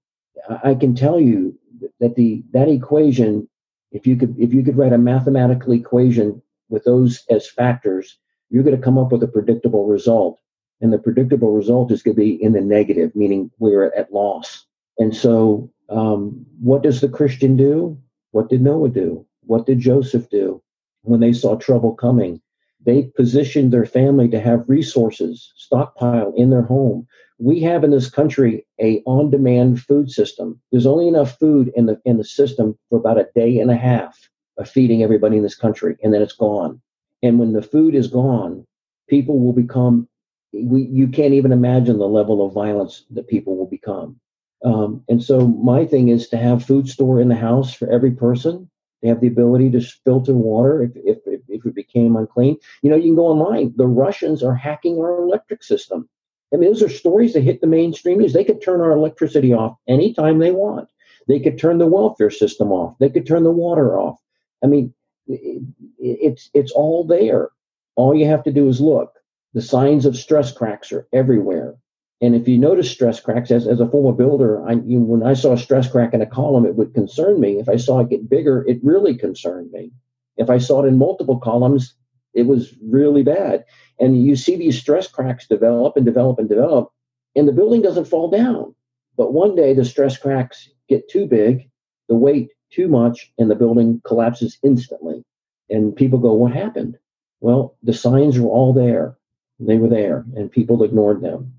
I, 0.49 0.71
I 0.71 0.75
can 0.75 0.95
tell 0.95 1.19
you 1.19 1.57
that 1.99 2.15
the 2.15 2.43
that 2.53 2.69
equation, 2.69 3.47
if 3.91 4.05
you 4.07 4.15
could 4.15 4.35
if 4.39 4.53
you 4.53 4.63
could 4.63 4.77
write 4.77 4.93
a 4.93 4.97
mathematical 4.97 5.73
equation 5.73 6.41
with 6.69 6.83
those 6.83 7.23
as 7.29 7.49
factors, 7.49 8.17
you're 8.49 8.63
going 8.63 8.75
to 8.75 8.81
come 8.81 8.97
up 8.97 9.11
with 9.11 9.23
a 9.23 9.27
predictable 9.27 9.85
result. 9.85 10.39
And 10.81 10.93
the 10.93 10.99
predictable 10.99 11.51
result 11.51 11.91
is 11.91 12.03
going 12.03 12.15
to 12.15 12.21
be 12.21 12.41
in 12.41 12.53
the 12.53 12.61
negative, 12.61 13.15
meaning 13.15 13.51
we're 13.57 13.91
at 13.93 14.13
loss. 14.13 14.65
And 14.99 15.15
so, 15.15 15.71
um, 15.89 16.45
what 16.59 16.83
does 16.83 17.01
the 17.01 17.09
Christian 17.09 17.57
do? 17.57 17.97
What 18.31 18.49
did 18.49 18.61
Noah 18.61 18.89
do? 18.89 19.25
What 19.41 19.65
did 19.65 19.79
Joseph 19.79 20.29
do 20.29 20.61
when 21.01 21.19
they 21.19 21.33
saw 21.33 21.55
trouble 21.55 21.93
coming? 21.93 22.41
They 22.85 23.03
positioned 23.15 23.73
their 23.73 23.85
family 23.85 24.29
to 24.29 24.39
have 24.39 24.69
resources 24.69 25.51
stockpile 25.55 26.33
in 26.35 26.51
their 26.51 26.61
home. 26.61 27.07
We 27.39 27.61
have 27.61 27.83
in 27.83 27.91
this 27.91 28.09
country 28.09 28.65
a 28.79 29.01
on-demand 29.05 29.81
food 29.81 30.11
system. 30.11 30.59
There's 30.71 30.85
only 30.85 31.07
enough 31.07 31.37
food 31.39 31.71
in 31.75 31.85
the 31.85 31.99
in 32.05 32.17
the 32.17 32.23
system 32.23 32.77
for 32.89 32.99
about 32.99 33.19
a 33.19 33.29
day 33.35 33.59
and 33.59 33.71
a 33.71 33.75
half 33.75 34.29
of 34.57 34.69
feeding 34.69 35.03
everybody 35.03 35.37
in 35.37 35.43
this 35.43 35.55
country, 35.55 35.97
and 36.01 36.13
then 36.13 36.21
it's 36.21 36.33
gone. 36.33 36.81
And 37.21 37.39
when 37.39 37.53
the 37.53 37.61
food 37.61 37.95
is 37.95 38.07
gone, 38.07 38.65
people 39.09 39.39
will 39.39 39.53
become 39.53 40.07
we, 40.53 40.83
you 40.83 41.07
can't 41.07 41.33
even 41.33 41.51
imagine 41.51 41.97
the 41.97 42.07
level 42.07 42.45
of 42.45 42.53
violence 42.53 43.05
that 43.11 43.27
people 43.27 43.57
will 43.57 43.67
become. 43.67 44.19
Um, 44.63 45.03
and 45.07 45.23
so 45.23 45.47
my 45.47 45.85
thing 45.85 46.09
is 46.09 46.29
to 46.29 46.37
have 46.37 46.65
food 46.65 46.89
store 46.89 47.21
in 47.21 47.29
the 47.29 47.35
house 47.35 47.73
for 47.73 47.89
every 47.91 48.11
person 48.11 48.69
they 49.01 49.09
have 49.09 49.21
the 49.21 49.27
ability 49.27 49.71
to 49.71 49.81
filter 49.81 50.33
water 50.33 50.83
if, 50.83 51.19
if, 51.25 51.41
if 51.47 51.65
it 51.65 51.75
became 51.75 52.15
unclean. 52.15 52.57
You 52.81 52.89
know, 52.89 52.95
you 52.95 53.03
can 53.03 53.15
go 53.15 53.27
online. 53.27 53.73
The 53.75 53.87
Russians 53.87 54.43
are 54.43 54.55
hacking 54.55 54.97
our 54.97 55.21
electric 55.21 55.63
system. 55.63 56.09
I 56.53 56.57
mean, 56.57 56.69
those 56.69 56.81
are 56.81 56.89
stories 56.89 57.33
that 57.33 57.43
hit 57.43 57.61
the 57.61 57.67
mainstream 57.67 58.19
news. 58.19 58.33
They 58.33 58.45
could 58.45 58.61
turn 58.61 58.81
our 58.81 58.91
electricity 58.91 59.53
off 59.53 59.77
anytime 59.87 60.39
they 60.39 60.51
want. 60.51 60.89
They 61.27 61.39
could 61.39 61.59
turn 61.59 61.77
the 61.77 61.87
welfare 61.87 62.31
system 62.31 62.71
off. 62.71 62.97
They 62.99 63.09
could 63.09 63.27
turn 63.27 63.43
the 63.43 63.51
water 63.51 63.99
off. 63.99 64.19
I 64.63 64.67
mean, 64.67 64.93
it, 65.27 65.61
it's 65.99 66.49
it's 66.53 66.71
all 66.71 67.05
there. 67.05 67.49
All 67.95 68.15
you 68.15 68.25
have 68.25 68.43
to 68.43 68.51
do 68.51 68.69
is 68.69 68.79
look. 68.79 69.11
The 69.57 69.63
signs 69.63 70.05
of 70.05 70.15
stress 70.15 70.51
cracks 70.51 70.91
are 70.91 71.07
everywhere. 71.11 71.77
And 72.21 72.35
if 72.35 72.47
you 72.47 72.59
notice 72.59 72.91
stress 72.91 73.19
cracks, 73.19 73.49
as, 73.49 73.65
as 73.65 73.79
a 73.79 73.89
former 73.89 74.15
builder, 74.15 74.63
I, 74.63 74.73
you, 74.73 74.99
when 74.99 75.23
I 75.23 75.33
saw 75.33 75.53
a 75.53 75.57
stress 75.57 75.89
crack 75.89 76.13
in 76.13 76.21
a 76.21 76.27
column, 76.27 76.63
it 76.67 76.75
would 76.75 76.93
concern 76.93 77.39
me. 77.39 77.57
If 77.57 77.67
I 77.67 77.77
saw 77.77 78.01
it 78.01 78.09
get 78.09 78.29
bigger, 78.29 78.63
it 78.67 78.79
really 78.83 79.17
concerned 79.17 79.71
me. 79.71 79.91
If 80.37 80.51
I 80.51 80.59
saw 80.59 80.83
it 80.83 80.87
in 80.87 80.99
multiple 80.99 81.39
columns, 81.39 81.95
it 82.35 82.43
was 82.43 82.75
really 82.83 83.23
bad. 83.23 83.65
And 83.99 84.23
you 84.23 84.35
see 84.35 84.57
these 84.57 84.77
stress 84.77 85.07
cracks 85.07 85.47
develop 85.47 85.97
and 85.97 86.05
develop 86.05 86.37
and 86.37 86.47
develop. 86.47 86.91
and 87.35 87.47
the 87.47 87.51
building 87.51 87.81
doesn't 87.81 88.05
fall 88.05 88.29
down. 88.29 88.75
But 89.15 89.33
one 89.33 89.55
day 89.55 89.73
the 89.73 89.85
stress 89.85 90.19
cracks 90.19 90.69
get 90.87 91.09
too 91.09 91.25
big, 91.25 91.67
the 92.09 92.15
weight 92.15 92.51
too 92.69 92.89
much, 92.89 93.33
and 93.39 93.49
the 93.49 93.55
building 93.55 94.01
collapses 94.05 94.59
instantly. 94.61 95.25
And 95.67 95.95
people 95.95 96.19
go, 96.19 96.33
What 96.33 96.53
happened? 96.53 96.99
Well, 97.39 97.75
the 97.81 97.93
signs 97.93 98.39
were 98.39 98.51
all 98.51 98.71
there. 98.71 99.17
They 99.59 99.77
were 99.77 99.89
there, 99.89 100.25
and 100.35 100.51
people 100.51 100.83
ignored 100.83 101.21
them. 101.21 101.53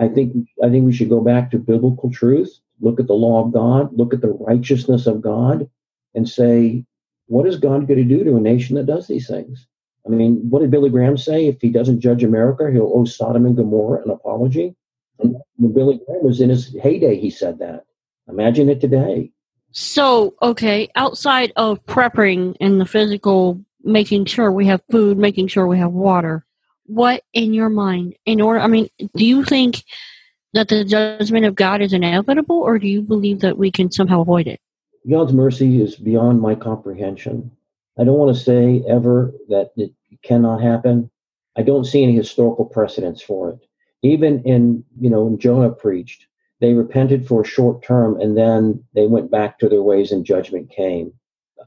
I 0.00 0.08
think 0.08 0.48
I 0.62 0.68
think 0.68 0.84
we 0.84 0.92
should 0.92 1.08
go 1.08 1.20
back 1.20 1.50
to 1.50 1.58
biblical 1.58 2.10
truth, 2.10 2.58
look 2.80 2.98
at 2.98 3.06
the 3.06 3.14
law 3.14 3.44
of 3.44 3.52
God, 3.52 3.96
look 3.96 4.12
at 4.12 4.20
the 4.20 4.32
righteousness 4.32 5.06
of 5.06 5.22
God, 5.22 5.68
and 6.14 6.28
say, 6.28 6.84
what 7.26 7.46
is 7.46 7.58
God 7.58 7.86
going 7.86 7.98
to 7.98 8.16
do 8.16 8.24
to 8.24 8.36
a 8.36 8.40
nation 8.40 8.76
that 8.76 8.86
does 8.86 9.06
these 9.06 9.28
things? 9.28 9.66
I 10.06 10.10
mean, 10.10 10.48
what 10.48 10.60
did 10.60 10.70
Billy 10.70 10.90
Graham 10.90 11.16
say? 11.16 11.46
If 11.46 11.60
he 11.60 11.70
doesn't 11.70 12.00
judge 12.00 12.22
America, 12.22 12.70
he'll 12.70 12.92
owe 12.94 13.04
Sodom 13.04 13.46
and 13.46 13.56
Gomorrah 13.56 14.02
an 14.02 14.10
apology. 14.10 14.74
And 15.18 15.36
when 15.56 15.72
Billy 15.72 16.00
Graham 16.06 16.24
was 16.24 16.40
in 16.40 16.50
his 16.50 16.74
heyday, 16.80 17.18
he 17.18 17.30
said 17.30 17.58
that. 17.58 17.84
Imagine 18.28 18.68
it 18.68 18.80
today. 18.80 19.30
So, 19.72 20.34
okay, 20.40 20.88
outside 20.94 21.52
of 21.56 21.84
prepping 21.86 22.56
and 22.60 22.80
the 22.80 22.86
physical, 22.86 23.60
making 23.82 24.26
sure 24.26 24.50
we 24.52 24.66
have 24.66 24.82
food, 24.90 25.18
making 25.18 25.48
sure 25.48 25.66
we 25.66 25.78
have 25.78 25.92
water, 25.92 26.46
what 26.86 27.22
in 27.32 27.54
your 27.54 27.68
mind, 27.68 28.16
in 28.24 28.40
order, 28.40 28.60
I 28.60 28.66
mean, 28.66 28.88
do 29.14 29.24
you 29.24 29.44
think 29.44 29.84
that 30.52 30.68
the 30.68 30.84
judgment 30.84 31.44
of 31.44 31.54
God 31.54 31.82
is 31.82 31.92
inevitable, 31.92 32.56
or 32.56 32.78
do 32.78 32.88
you 32.88 33.02
believe 33.02 33.40
that 33.40 33.58
we 33.58 33.70
can 33.70 33.90
somehow 33.90 34.22
avoid 34.22 34.46
it? 34.46 34.60
God's 35.08 35.32
mercy 35.32 35.82
is 35.82 35.96
beyond 35.96 36.40
my 36.40 36.54
comprehension. 36.54 37.50
I 37.98 38.04
don't 38.04 38.18
want 38.18 38.36
to 38.36 38.42
say 38.42 38.82
ever 38.88 39.32
that 39.48 39.72
it 39.76 39.92
cannot 40.22 40.60
happen. 40.60 41.10
I 41.56 41.62
don't 41.62 41.84
see 41.84 42.02
any 42.02 42.14
historical 42.14 42.64
precedents 42.64 43.22
for 43.22 43.50
it. 43.50 43.58
Even 44.02 44.42
in, 44.42 44.84
you 45.00 45.10
know, 45.10 45.24
when 45.24 45.38
Jonah 45.38 45.70
preached, 45.70 46.26
they 46.60 46.74
repented 46.74 47.26
for 47.26 47.42
a 47.42 47.46
short 47.46 47.82
term 47.82 48.20
and 48.20 48.36
then 48.36 48.82
they 48.94 49.06
went 49.06 49.30
back 49.30 49.58
to 49.58 49.68
their 49.68 49.82
ways 49.82 50.12
and 50.12 50.24
judgment 50.24 50.70
came. 50.70 51.12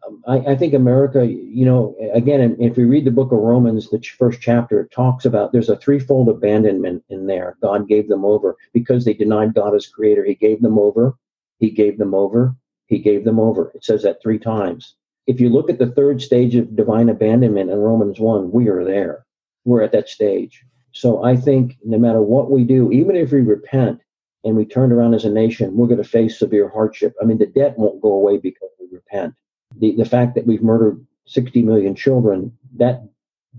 Um, 0.06 0.24
I, 0.28 0.52
I, 0.52 0.56
think 0.56 0.74
America, 0.74 1.26
you 1.26 1.66
know, 1.66 1.96
again, 2.14 2.56
if 2.60 2.78
we 2.78 2.86
read 2.86 3.06
the 3.06 3.12
book 3.12 3.32
of 3.32 3.40
Romans, 3.40 3.90
the 3.90 4.02
first 4.18 4.42
chapter, 4.42 4.82
it 4.82 4.92
talks 4.92 5.26
about 5.26 5.52
there's 5.52 5.70
a 5.70 5.78
threefold 5.78 6.30
abandonment 6.30 7.04
in 7.10 7.28
there. 7.28 7.58
God 7.62 7.88
gave 7.88 8.08
them 8.08 8.26
over 8.26 8.56
because 8.74 9.06
they 9.06 9.14
denied 9.14 9.54
God 9.54 9.76
as 9.76 9.88
creator. 9.88 10.24
He 10.24 10.36
gave 10.36 10.62
them 10.62 10.78
over. 10.78 11.18
He 11.60 11.70
gave 11.70 11.98
them 11.98 12.14
over. 12.14 12.56
He 12.88 13.00
gave 13.00 13.24
them 13.24 13.40
over. 13.40 13.72
It 13.76 13.84
says 13.84 14.04
that 14.04 14.22
three 14.22 14.40
times. 14.40 14.96
If 15.28 15.40
you 15.40 15.50
look 15.50 15.70
at 15.70 15.78
the 15.78 15.92
third 15.92 16.22
stage 16.22 16.56
of 16.56 16.76
divine 16.76 17.10
abandonment 17.10 17.70
in 17.70 17.78
Romans 17.78 18.20
1, 18.20 18.52
we 18.52 18.68
are 18.68 18.84
there. 18.84 19.26
We're 19.66 19.84
at 19.84 19.92
that 19.92 20.10
stage. 20.10 20.64
So 20.92 21.24
I 21.24 21.36
think 21.36 21.78
no 21.84 22.00
matter 22.00 22.22
what 22.22 22.50
we 22.50 22.64
do, 22.64 22.92
even 22.92 23.16
if 23.16 23.32
we 23.32 23.42
repent 23.42 24.02
and 24.44 24.56
we 24.56 24.66
turn 24.66 24.92
around 24.92 25.14
as 25.14 25.26
a 25.26 25.30
nation, 25.30 25.76
we're 25.76 25.88
going 25.88 26.02
to 26.02 26.10
face 26.10 26.40
severe 26.40 26.70
hardship. 26.70 27.14
I 27.22 27.26
mean, 27.26 27.38
the 27.38 27.46
debt 27.46 27.78
won't 27.78 28.02
go 28.02 28.12
away 28.14 28.38
because 28.38 28.70
we 28.80 28.88
repent 28.92 29.36
the, 29.78 29.96
the 29.96 30.06
fact 30.06 30.36
that 30.36 30.48
we've 30.48 30.64
murdered 30.64 31.06
60 31.26 31.62
million 31.62 31.96
children, 31.96 32.58
that 32.78 33.04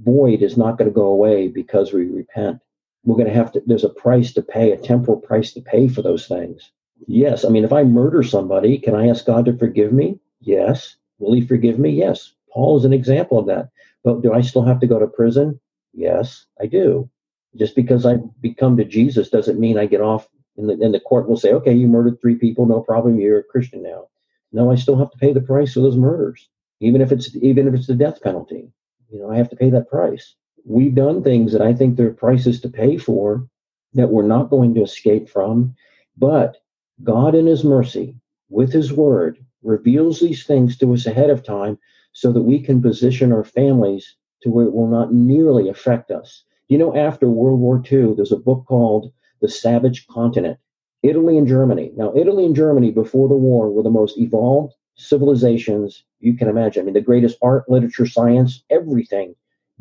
void 0.02 0.42
is 0.42 0.56
not 0.56 0.78
going 0.78 0.88
to 0.88 0.94
go 0.94 1.06
away 1.06 1.48
because 1.48 1.92
we 1.92 2.04
repent. 2.04 2.60
We're 3.04 3.16
going 3.16 3.28
to 3.28 3.34
have 3.34 3.52
to, 3.52 3.62
there's 3.66 3.84
a 3.84 3.88
price 3.88 4.32
to 4.34 4.42
pay, 4.42 4.72
a 4.72 4.76
temporal 4.76 5.18
price 5.18 5.52
to 5.52 5.60
pay 5.60 5.88
for 5.88 6.02
those 6.02 6.26
things. 6.26 6.70
Yes. 7.06 7.44
I 7.44 7.48
mean, 7.48 7.64
if 7.64 7.72
I 7.72 7.84
murder 7.84 8.22
somebody, 8.22 8.78
can 8.78 8.94
I 8.94 9.08
ask 9.08 9.24
God 9.24 9.46
to 9.46 9.56
forgive 9.56 9.92
me? 9.92 10.18
Yes. 10.40 10.96
Will 11.18 11.32
he 11.32 11.46
forgive 11.46 11.78
me? 11.78 11.90
Yes. 11.90 12.32
Paul 12.52 12.76
is 12.76 12.84
an 12.84 12.92
example 12.92 13.38
of 13.38 13.46
that. 13.46 13.70
But 14.04 14.22
do 14.22 14.32
I 14.32 14.40
still 14.40 14.62
have 14.62 14.80
to 14.80 14.86
go 14.86 14.98
to 14.98 15.06
prison? 15.06 15.60
Yes, 15.92 16.46
I 16.60 16.66
do. 16.66 17.08
Just 17.56 17.74
because 17.74 18.06
I 18.06 18.16
become 18.40 18.76
to 18.76 18.84
Jesus 18.84 19.28
doesn't 19.28 19.60
mean 19.60 19.78
I 19.78 19.86
get 19.86 20.00
off 20.00 20.28
and 20.56 20.68
the, 20.68 20.84
and 20.84 20.94
the 20.94 21.00
court 21.00 21.28
will 21.28 21.36
say, 21.36 21.52
okay, 21.52 21.72
you 21.72 21.86
murdered 21.86 22.20
three 22.20 22.36
people, 22.36 22.66
no 22.66 22.80
problem, 22.80 23.18
you're 23.18 23.38
a 23.38 23.44
Christian 23.44 23.82
now. 23.82 24.08
No, 24.52 24.70
I 24.70 24.76
still 24.76 24.98
have 24.98 25.10
to 25.10 25.18
pay 25.18 25.32
the 25.32 25.40
price 25.40 25.74
for 25.74 25.80
those 25.80 25.96
murders, 25.96 26.48
even 26.80 27.00
if 27.00 27.12
it's 27.12 27.34
even 27.36 27.68
if 27.68 27.74
it's 27.74 27.86
the 27.86 27.94
death 27.94 28.20
penalty. 28.22 28.72
You 29.10 29.20
know, 29.20 29.30
I 29.30 29.36
have 29.36 29.50
to 29.50 29.56
pay 29.56 29.70
that 29.70 29.88
price. 29.88 30.34
We've 30.64 30.94
done 30.94 31.22
things 31.22 31.52
that 31.52 31.62
I 31.62 31.72
think 31.72 31.96
there 31.96 32.08
are 32.08 32.14
prices 32.14 32.60
to 32.60 32.68
pay 32.68 32.96
for 32.98 33.46
that 33.94 34.10
we're 34.10 34.26
not 34.26 34.50
going 34.50 34.74
to 34.74 34.82
escape 34.82 35.28
from, 35.28 35.74
but 36.16 36.58
God 37.02 37.34
in 37.34 37.46
His 37.46 37.64
mercy, 37.64 38.16
with 38.48 38.72
His 38.72 38.92
Word, 38.92 39.38
reveals 39.62 40.20
these 40.20 40.44
things 40.44 40.76
to 40.78 40.92
us 40.92 41.06
ahead 41.06 41.30
of 41.30 41.42
time 41.42 41.78
so 42.12 42.32
that 42.32 42.42
we 42.42 42.60
can 42.60 42.82
position 42.82 43.32
our 43.32 43.44
families 43.44 44.16
to 44.42 44.50
where 44.50 44.66
it 44.66 44.72
will 44.72 44.86
not 44.88 45.12
nearly 45.12 45.68
affect 45.68 46.10
us. 46.10 46.44
You 46.68 46.78
know, 46.78 46.96
after 46.96 47.28
World 47.28 47.60
War 47.60 47.82
II, 47.90 48.14
there's 48.14 48.32
a 48.32 48.36
book 48.36 48.64
called 48.66 49.12
The 49.40 49.48
Savage 49.48 50.06
Continent. 50.06 50.58
Italy 51.02 51.38
and 51.38 51.46
Germany. 51.46 51.92
Now, 51.96 52.14
Italy 52.14 52.44
and 52.44 52.54
Germany 52.54 52.90
before 52.90 53.28
the 53.28 53.34
war 53.34 53.70
were 53.70 53.82
the 53.82 53.90
most 53.90 54.18
evolved 54.18 54.74
civilizations 54.96 56.04
you 56.20 56.36
can 56.36 56.48
imagine. 56.48 56.82
I 56.82 56.84
mean, 56.84 56.94
the 56.94 57.00
greatest 57.00 57.38
art, 57.40 57.68
literature, 57.70 58.06
science, 58.06 58.62
everything, 58.68 59.34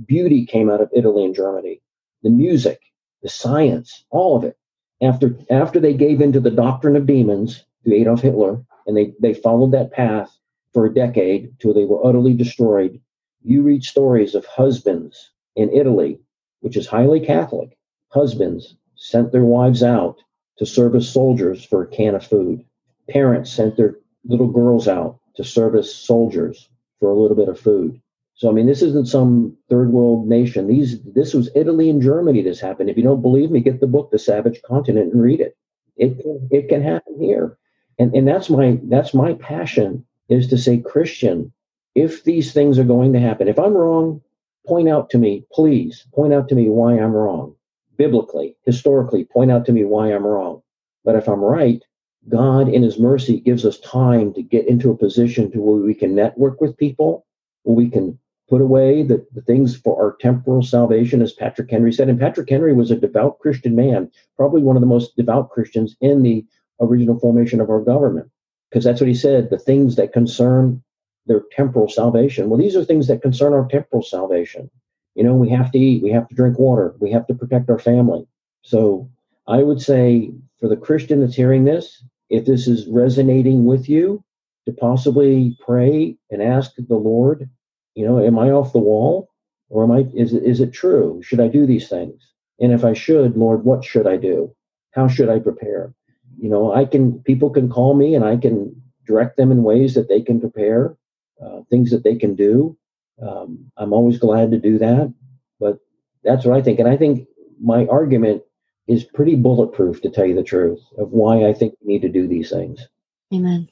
beauty 0.05 0.45
came 0.45 0.69
out 0.69 0.81
of 0.81 0.89
Italy 0.93 1.25
and 1.25 1.35
Germany. 1.35 1.81
The 2.23 2.29
music, 2.29 2.79
the 3.21 3.29
science, 3.29 4.05
all 4.09 4.37
of 4.37 4.43
it. 4.43 4.57
After 5.01 5.37
after 5.49 5.79
they 5.79 5.93
gave 5.93 6.21
into 6.21 6.39
the 6.39 6.51
doctrine 6.51 6.95
of 6.95 7.05
demons 7.05 7.65
to 7.85 7.93
Adolf 7.93 8.21
Hitler, 8.21 8.63
and 8.87 8.95
they, 8.95 9.13
they 9.21 9.33
followed 9.33 9.71
that 9.71 9.91
path 9.91 10.35
for 10.73 10.85
a 10.85 10.93
decade 10.93 11.59
till 11.59 11.73
they 11.73 11.85
were 11.85 12.05
utterly 12.05 12.33
destroyed, 12.33 12.99
you 13.41 13.61
read 13.61 13.83
stories 13.83 14.35
of 14.35 14.45
husbands 14.45 15.31
in 15.55 15.69
Italy, 15.71 16.19
which 16.61 16.77
is 16.77 16.87
highly 16.87 17.19
Catholic. 17.19 17.77
Husbands 18.09 18.75
sent 18.95 19.31
their 19.31 19.45
wives 19.45 19.83
out 19.83 20.21
to 20.59 20.65
serve 20.65 20.93
as 20.95 21.09
soldiers 21.09 21.63
for 21.63 21.81
a 21.81 21.87
can 21.87 22.15
of 22.15 22.25
food. 22.25 22.63
Parents 23.09 23.51
sent 23.51 23.77
their 23.77 23.95
little 24.25 24.51
girls 24.51 24.87
out 24.87 25.19
to 25.35 25.43
serve 25.43 25.75
as 25.75 25.93
soldiers 25.93 26.69
for 26.99 27.09
a 27.09 27.15
little 27.15 27.35
bit 27.35 27.47
of 27.47 27.59
food. 27.59 27.99
So 28.35 28.49
I 28.49 28.51
mean, 28.51 28.67
this 28.67 28.81
isn't 28.81 29.07
some 29.07 29.57
third 29.69 29.91
world 29.91 30.27
nation. 30.27 30.67
These 30.67 31.01
this 31.01 31.33
was 31.33 31.49
Italy 31.55 31.89
and 31.89 32.01
Germany. 32.01 32.41
This 32.41 32.59
happened. 32.59 32.89
If 32.89 32.97
you 32.97 33.03
don't 33.03 33.21
believe 33.21 33.51
me, 33.51 33.61
get 33.61 33.79
the 33.79 33.87
book 33.87 34.11
The 34.11 34.19
Savage 34.19 34.61
Continent 34.61 35.11
and 35.13 35.21
read 35.21 35.39
it. 35.41 35.57
It 35.97 36.21
can, 36.21 36.47
it 36.51 36.69
can 36.69 36.81
happen 36.81 37.19
here, 37.19 37.57
and 37.97 38.13
and 38.15 38.27
that's 38.27 38.49
my 38.49 38.79
that's 38.83 39.13
my 39.13 39.33
passion 39.33 40.05
is 40.29 40.47
to 40.49 40.57
say 40.57 40.77
Christian. 40.77 41.51
If 41.95 42.23
these 42.23 42.53
things 42.53 42.79
are 42.79 42.85
going 42.85 43.13
to 43.13 43.19
happen, 43.19 43.47
if 43.49 43.59
I'm 43.59 43.73
wrong, 43.73 44.21
point 44.67 44.87
out 44.87 45.09
to 45.09 45.17
me, 45.17 45.45
please 45.51 46.05
point 46.13 46.33
out 46.33 46.47
to 46.49 46.55
me 46.55 46.69
why 46.69 46.93
I'm 46.93 47.11
wrong 47.11 47.55
biblically, 47.99 48.55
historically, 48.65 49.25
point 49.25 49.51
out 49.51 49.65
to 49.65 49.73
me 49.73 49.83
why 49.83 50.07
I'm 50.07 50.25
wrong. 50.25 50.63
But 51.03 51.17
if 51.17 51.27
I'm 51.27 51.41
right, 51.41 51.83
God 52.29 52.69
in 52.69 52.81
his 52.81 52.97
mercy 52.97 53.41
gives 53.41 53.65
us 53.65 53.79
time 53.81 54.33
to 54.33 54.41
get 54.41 54.67
into 54.67 54.89
a 54.89 54.97
position 54.97 55.51
to 55.51 55.59
where 55.59 55.81
we 55.81 55.93
can 55.93 56.15
network 56.15 56.61
with 56.61 56.77
people, 56.77 57.25
where 57.63 57.75
we 57.75 57.89
can 57.89 58.17
put 58.49 58.61
away 58.61 59.03
the, 59.03 59.25
the 59.33 59.41
things 59.41 59.75
for 59.75 60.01
our 60.01 60.15
temporal 60.19 60.63
salvation, 60.63 61.21
as 61.21 61.33
Patrick 61.33 61.69
Henry 61.69 61.91
said. 61.91 62.09
And 62.09 62.19
Patrick 62.19 62.49
Henry 62.49 62.73
was 62.73 62.89
a 62.89 62.95
devout 62.95 63.37
Christian 63.39 63.75
man, 63.75 64.09
probably 64.37 64.61
one 64.61 64.77
of 64.77 64.81
the 64.81 64.87
most 64.87 65.15
devout 65.17 65.51
Christians 65.51 65.95
in 65.99 66.23
the 66.23 66.45
original 66.79 67.19
formation 67.19 67.59
of 67.59 67.69
our 67.69 67.81
government, 67.81 68.31
because 68.69 68.85
that's 68.85 69.01
what 69.01 69.09
he 69.09 69.13
said 69.13 69.49
the 69.49 69.59
things 69.59 69.97
that 69.97 70.13
concern 70.13 70.81
their 71.25 71.43
temporal 71.51 71.89
salvation. 71.89 72.49
Well, 72.49 72.59
these 72.59 72.77
are 72.77 72.85
things 72.85 73.07
that 73.07 73.21
concern 73.21 73.53
our 73.53 73.67
temporal 73.67 74.03
salvation. 74.03 74.71
You 75.19 75.25
know, 75.25 75.35
we 75.35 75.49
have 75.49 75.69
to 75.73 75.77
eat, 75.77 76.01
we 76.01 76.11
have 76.11 76.29
to 76.29 76.33
drink 76.33 76.57
water, 76.57 76.95
we 77.01 77.11
have 77.11 77.27
to 77.27 77.33
protect 77.33 77.69
our 77.69 77.77
family. 77.77 78.25
So 78.61 79.11
I 79.47 79.63
would 79.63 79.81
say 79.81 80.31
for 80.61 80.69
the 80.69 80.77
Christian 80.77 81.19
that's 81.19 81.35
hearing 81.35 81.65
this, 81.65 82.01
if 82.29 82.45
this 82.45 82.69
is 82.69 82.87
resonating 82.87 83.65
with 83.65 83.89
you, 83.89 84.23
to 84.65 84.71
possibly 84.71 85.57
pray 85.59 86.15
and 86.31 86.41
ask 86.41 86.71
the 86.77 86.95
Lord, 86.95 87.49
you 87.95 88.07
know, 88.07 88.25
am 88.25 88.39
I 88.39 88.51
off 88.51 88.71
the 88.71 88.79
wall? 88.79 89.29
Or 89.67 89.83
am 89.83 89.91
I 89.91 90.07
is 90.13 90.33
it 90.33 90.43
is 90.43 90.61
it 90.61 90.71
true? 90.71 91.21
Should 91.21 91.41
I 91.41 91.49
do 91.49 91.65
these 91.65 91.89
things? 91.89 92.31
And 92.61 92.71
if 92.71 92.85
I 92.85 92.93
should, 92.93 93.35
Lord, 93.35 93.65
what 93.65 93.83
should 93.83 94.07
I 94.07 94.15
do? 94.15 94.55
How 94.91 95.09
should 95.09 95.27
I 95.27 95.39
prepare? 95.39 95.93
You 96.41 96.49
know, 96.49 96.73
I 96.73 96.85
can 96.85 97.19
people 97.23 97.49
can 97.49 97.67
call 97.69 97.93
me 97.93 98.15
and 98.15 98.23
I 98.23 98.37
can 98.37 98.73
direct 99.05 99.35
them 99.35 99.51
in 99.51 99.63
ways 99.63 99.95
that 99.95 100.07
they 100.07 100.21
can 100.21 100.39
prepare, 100.39 100.95
uh, 101.43 101.63
things 101.69 101.91
that 101.91 102.05
they 102.05 102.15
can 102.15 102.35
do. 102.35 102.77
Um, 103.21 103.71
I'm 103.77 103.93
always 103.93 104.17
glad 104.17 104.51
to 104.51 104.57
do 104.57 104.77
that, 104.79 105.13
but 105.59 105.79
that's 106.23 106.45
what 106.45 106.57
I 106.57 106.61
think. 106.61 106.79
And 106.79 106.87
I 106.87 106.97
think 106.97 107.27
my 107.61 107.85
argument 107.87 108.43
is 108.87 109.03
pretty 109.03 109.35
bulletproof, 109.35 110.01
to 110.01 110.09
tell 110.09 110.25
you 110.25 110.35
the 110.35 110.43
truth, 110.43 110.81
of 110.97 111.11
why 111.11 111.45
I 111.45 111.53
think 111.53 111.75
we 111.81 111.93
need 111.93 112.01
to 112.01 112.09
do 112.09 112.27
these 112.27 112.49
things. 112.49 112.87
Amen. 113.33 113.69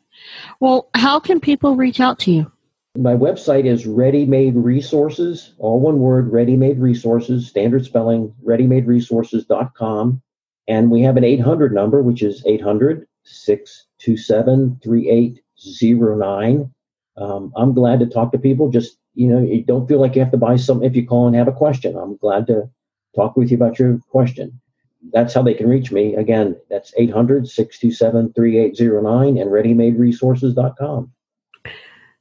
Well, 0.60 0.90
how 0.94 1.20
can 1.20 1.40
people 1.40 1.76
reach 1.76 2.00
out 2.00 2.20
to 2.20 2.32
you? 2.32 2.52
My 2.96 3.14
website 3.14 3.66
is 3.66 3.86
Ready 3.86 4.26
Made 4.26 4.56
Resources, 4.56 5.54
all 5.60 5.80
one 5.80 6.00
word, 6.00 6.32
Ready 6.32 6.56
Made 6.56 6.80
Resources, 6.80 7.48
standard 7.48 7.86
spelling, 7.86 8.34
readymaderesources.com. 8.46 10.22
And 10.68 10.92
we 10.92 11.02
have 11.02 11.18
an 11.18 11.24
800 11.24 11.74
number, 11.74 12.02
which 12.02 12.24
is 12.24 12.44
800 12.46 13.08
627 13.24 14.80
3809. 14.84 16.74
Um, 17.18 17.54
I'm 17.56 17.74
glad 17.74 18.00
to 18.00 18.08
talk 18.08 18.32
to 18.32 18.40
people. 18.40 18.70
Just 18.70 18.98
you 19.18 19.28
know, 19.28 19.40
you 19.40 19.64
don't 19.64 19.88
feel 19.88 20.00
like 20.00 20.16
you 20.16 20.22
have 20.22 20.32
to 20.32 20.38
buy 20.38 20.56
something 20.56 20.88
if 20.88 20.96
you 20.96 21.06
call 21.06 21.26
and 21.26 21.36
have 21.36 21.48
a 21.48 21.52
question. 21.52 21.98
I'm 21.98 22.18
glad 22.18 22.46
to 22.48 22.70
talk 23.16 23.36
with 23.36 23.50
you 23.50 23.58
about 23.58 23.80
your 23.80 24.00
question. 24.12 24.62
that's 25.12 25.34
how 25.34 25.42
they 25.42 25.56
can 25.56 25.68
reach 25.68 25.92
me. 25.92 26.14
Again, 26.16 26.56
that's 26.70 26.94
800 26.98 27.48
627 27.48 28.34
3809 28.34 29.38
and 29.38 29.50
readymaderesources.com. 29.50 31.12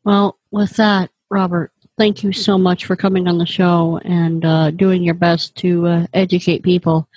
Well, 0.04 0.38
with 0.50 0.70
that, 0.76 1.10
Robert, 1.28 1.70
thank 1.98 2.22
you 2.22 2.32
so 2.32 2.56
much 2.56 2.86
for 2.86 2.96
coming 2.96 3.28
on 3.28 3.36
the 3.36 3.46
show 3.46 4.00
and 4.02 4.44
uh, 4.44 4.70
doing 4.70 5.02
your 5.02 5.14
best 5.14 5.54
to 5.56 5.86
uh, 5.86 6.06
educate 6.14 6.62
people. 6.62 7.08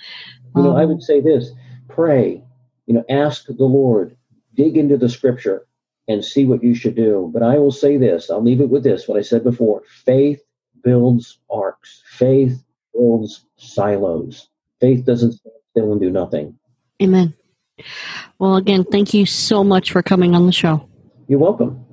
You 0.56 0.62
know, 0.62 0.72
um, 0.72 0.76
I 0.76 0.84
would 0.84 1.02
say 1.02 1.22
this 1.22 1.52
pray, 1.88 2.42
you 2.84 2.92
know, 2.94 3.04
ask 3.08 3.46
the 3.46 3.64
Lord, 3.64 4.14
dig 4.54 4.76
into 4.76 4.98
the 4.98 5.08
scripture 5.08 5.66
and 6.10 6.24
see 6.24 6.44
what 6.44 6.62
you 6.62 6.74
should 6.74 6.96
do. 6.96 7.30
But 7.32 7.42
I 7.42 7.58
will 7.58 7.72
say 7.72 7.96
this 7.96 8.30
I'll 8.30 8.42
leave 8.42 8.60
it 8.60 8.68
with 8.68 8.82
this 8.82 9.06
what 9.06 9.18
I 9.18 9.22
said 9.22 9.44
before 9.44 9.82
faith 10.04 10.42
builds 10.82 11.38
arks, 11.50 12.02
faith 12.06 12.62
builds 12.92 13.46
silos. 13.56 14.48
Faith 14.80 15.04
doesn't 15.04 15.32
stand 15.32 15.54
still 15.70 15.92
and 15.92 16.00
do 16.00 16.10
nothing. 16.10 16.58
Amen. 17.02 17.34
Well, 18.38 18.56
again, 18.56 18.84
thank 18.84 19.14
you 19.14 19.26
so 19.26 19.64
much 19.64 19.92
for 19.92 20.02
coming 20.02 20.34
on 20.34 20.46
the 20.46 20.52
show. 20.52 20.86
You're 21.28 21.38
welcome. 21.38 21.84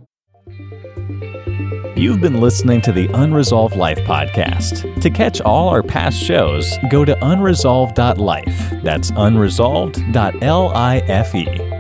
You've 1.96 2.22
been 2.22 2.40
listening 2.40 2.82
to 2.82 2.92
the 2.92 3.08
Unresolved 3.14 3.76
Life 3.76 3.98
podcast. 4.00 5.02
To 5.02 5.10
catch 5.10 5.42
all 5.42 5.70
our 5.70 5.82
past 5.82 6.22
shows, 6.22 6.78
go 6.90 7.04
to 7.04 7.16
unresolved.life. 7.16 8.84
That's 8.84 9.10
unresolved.life. 9.12 11.77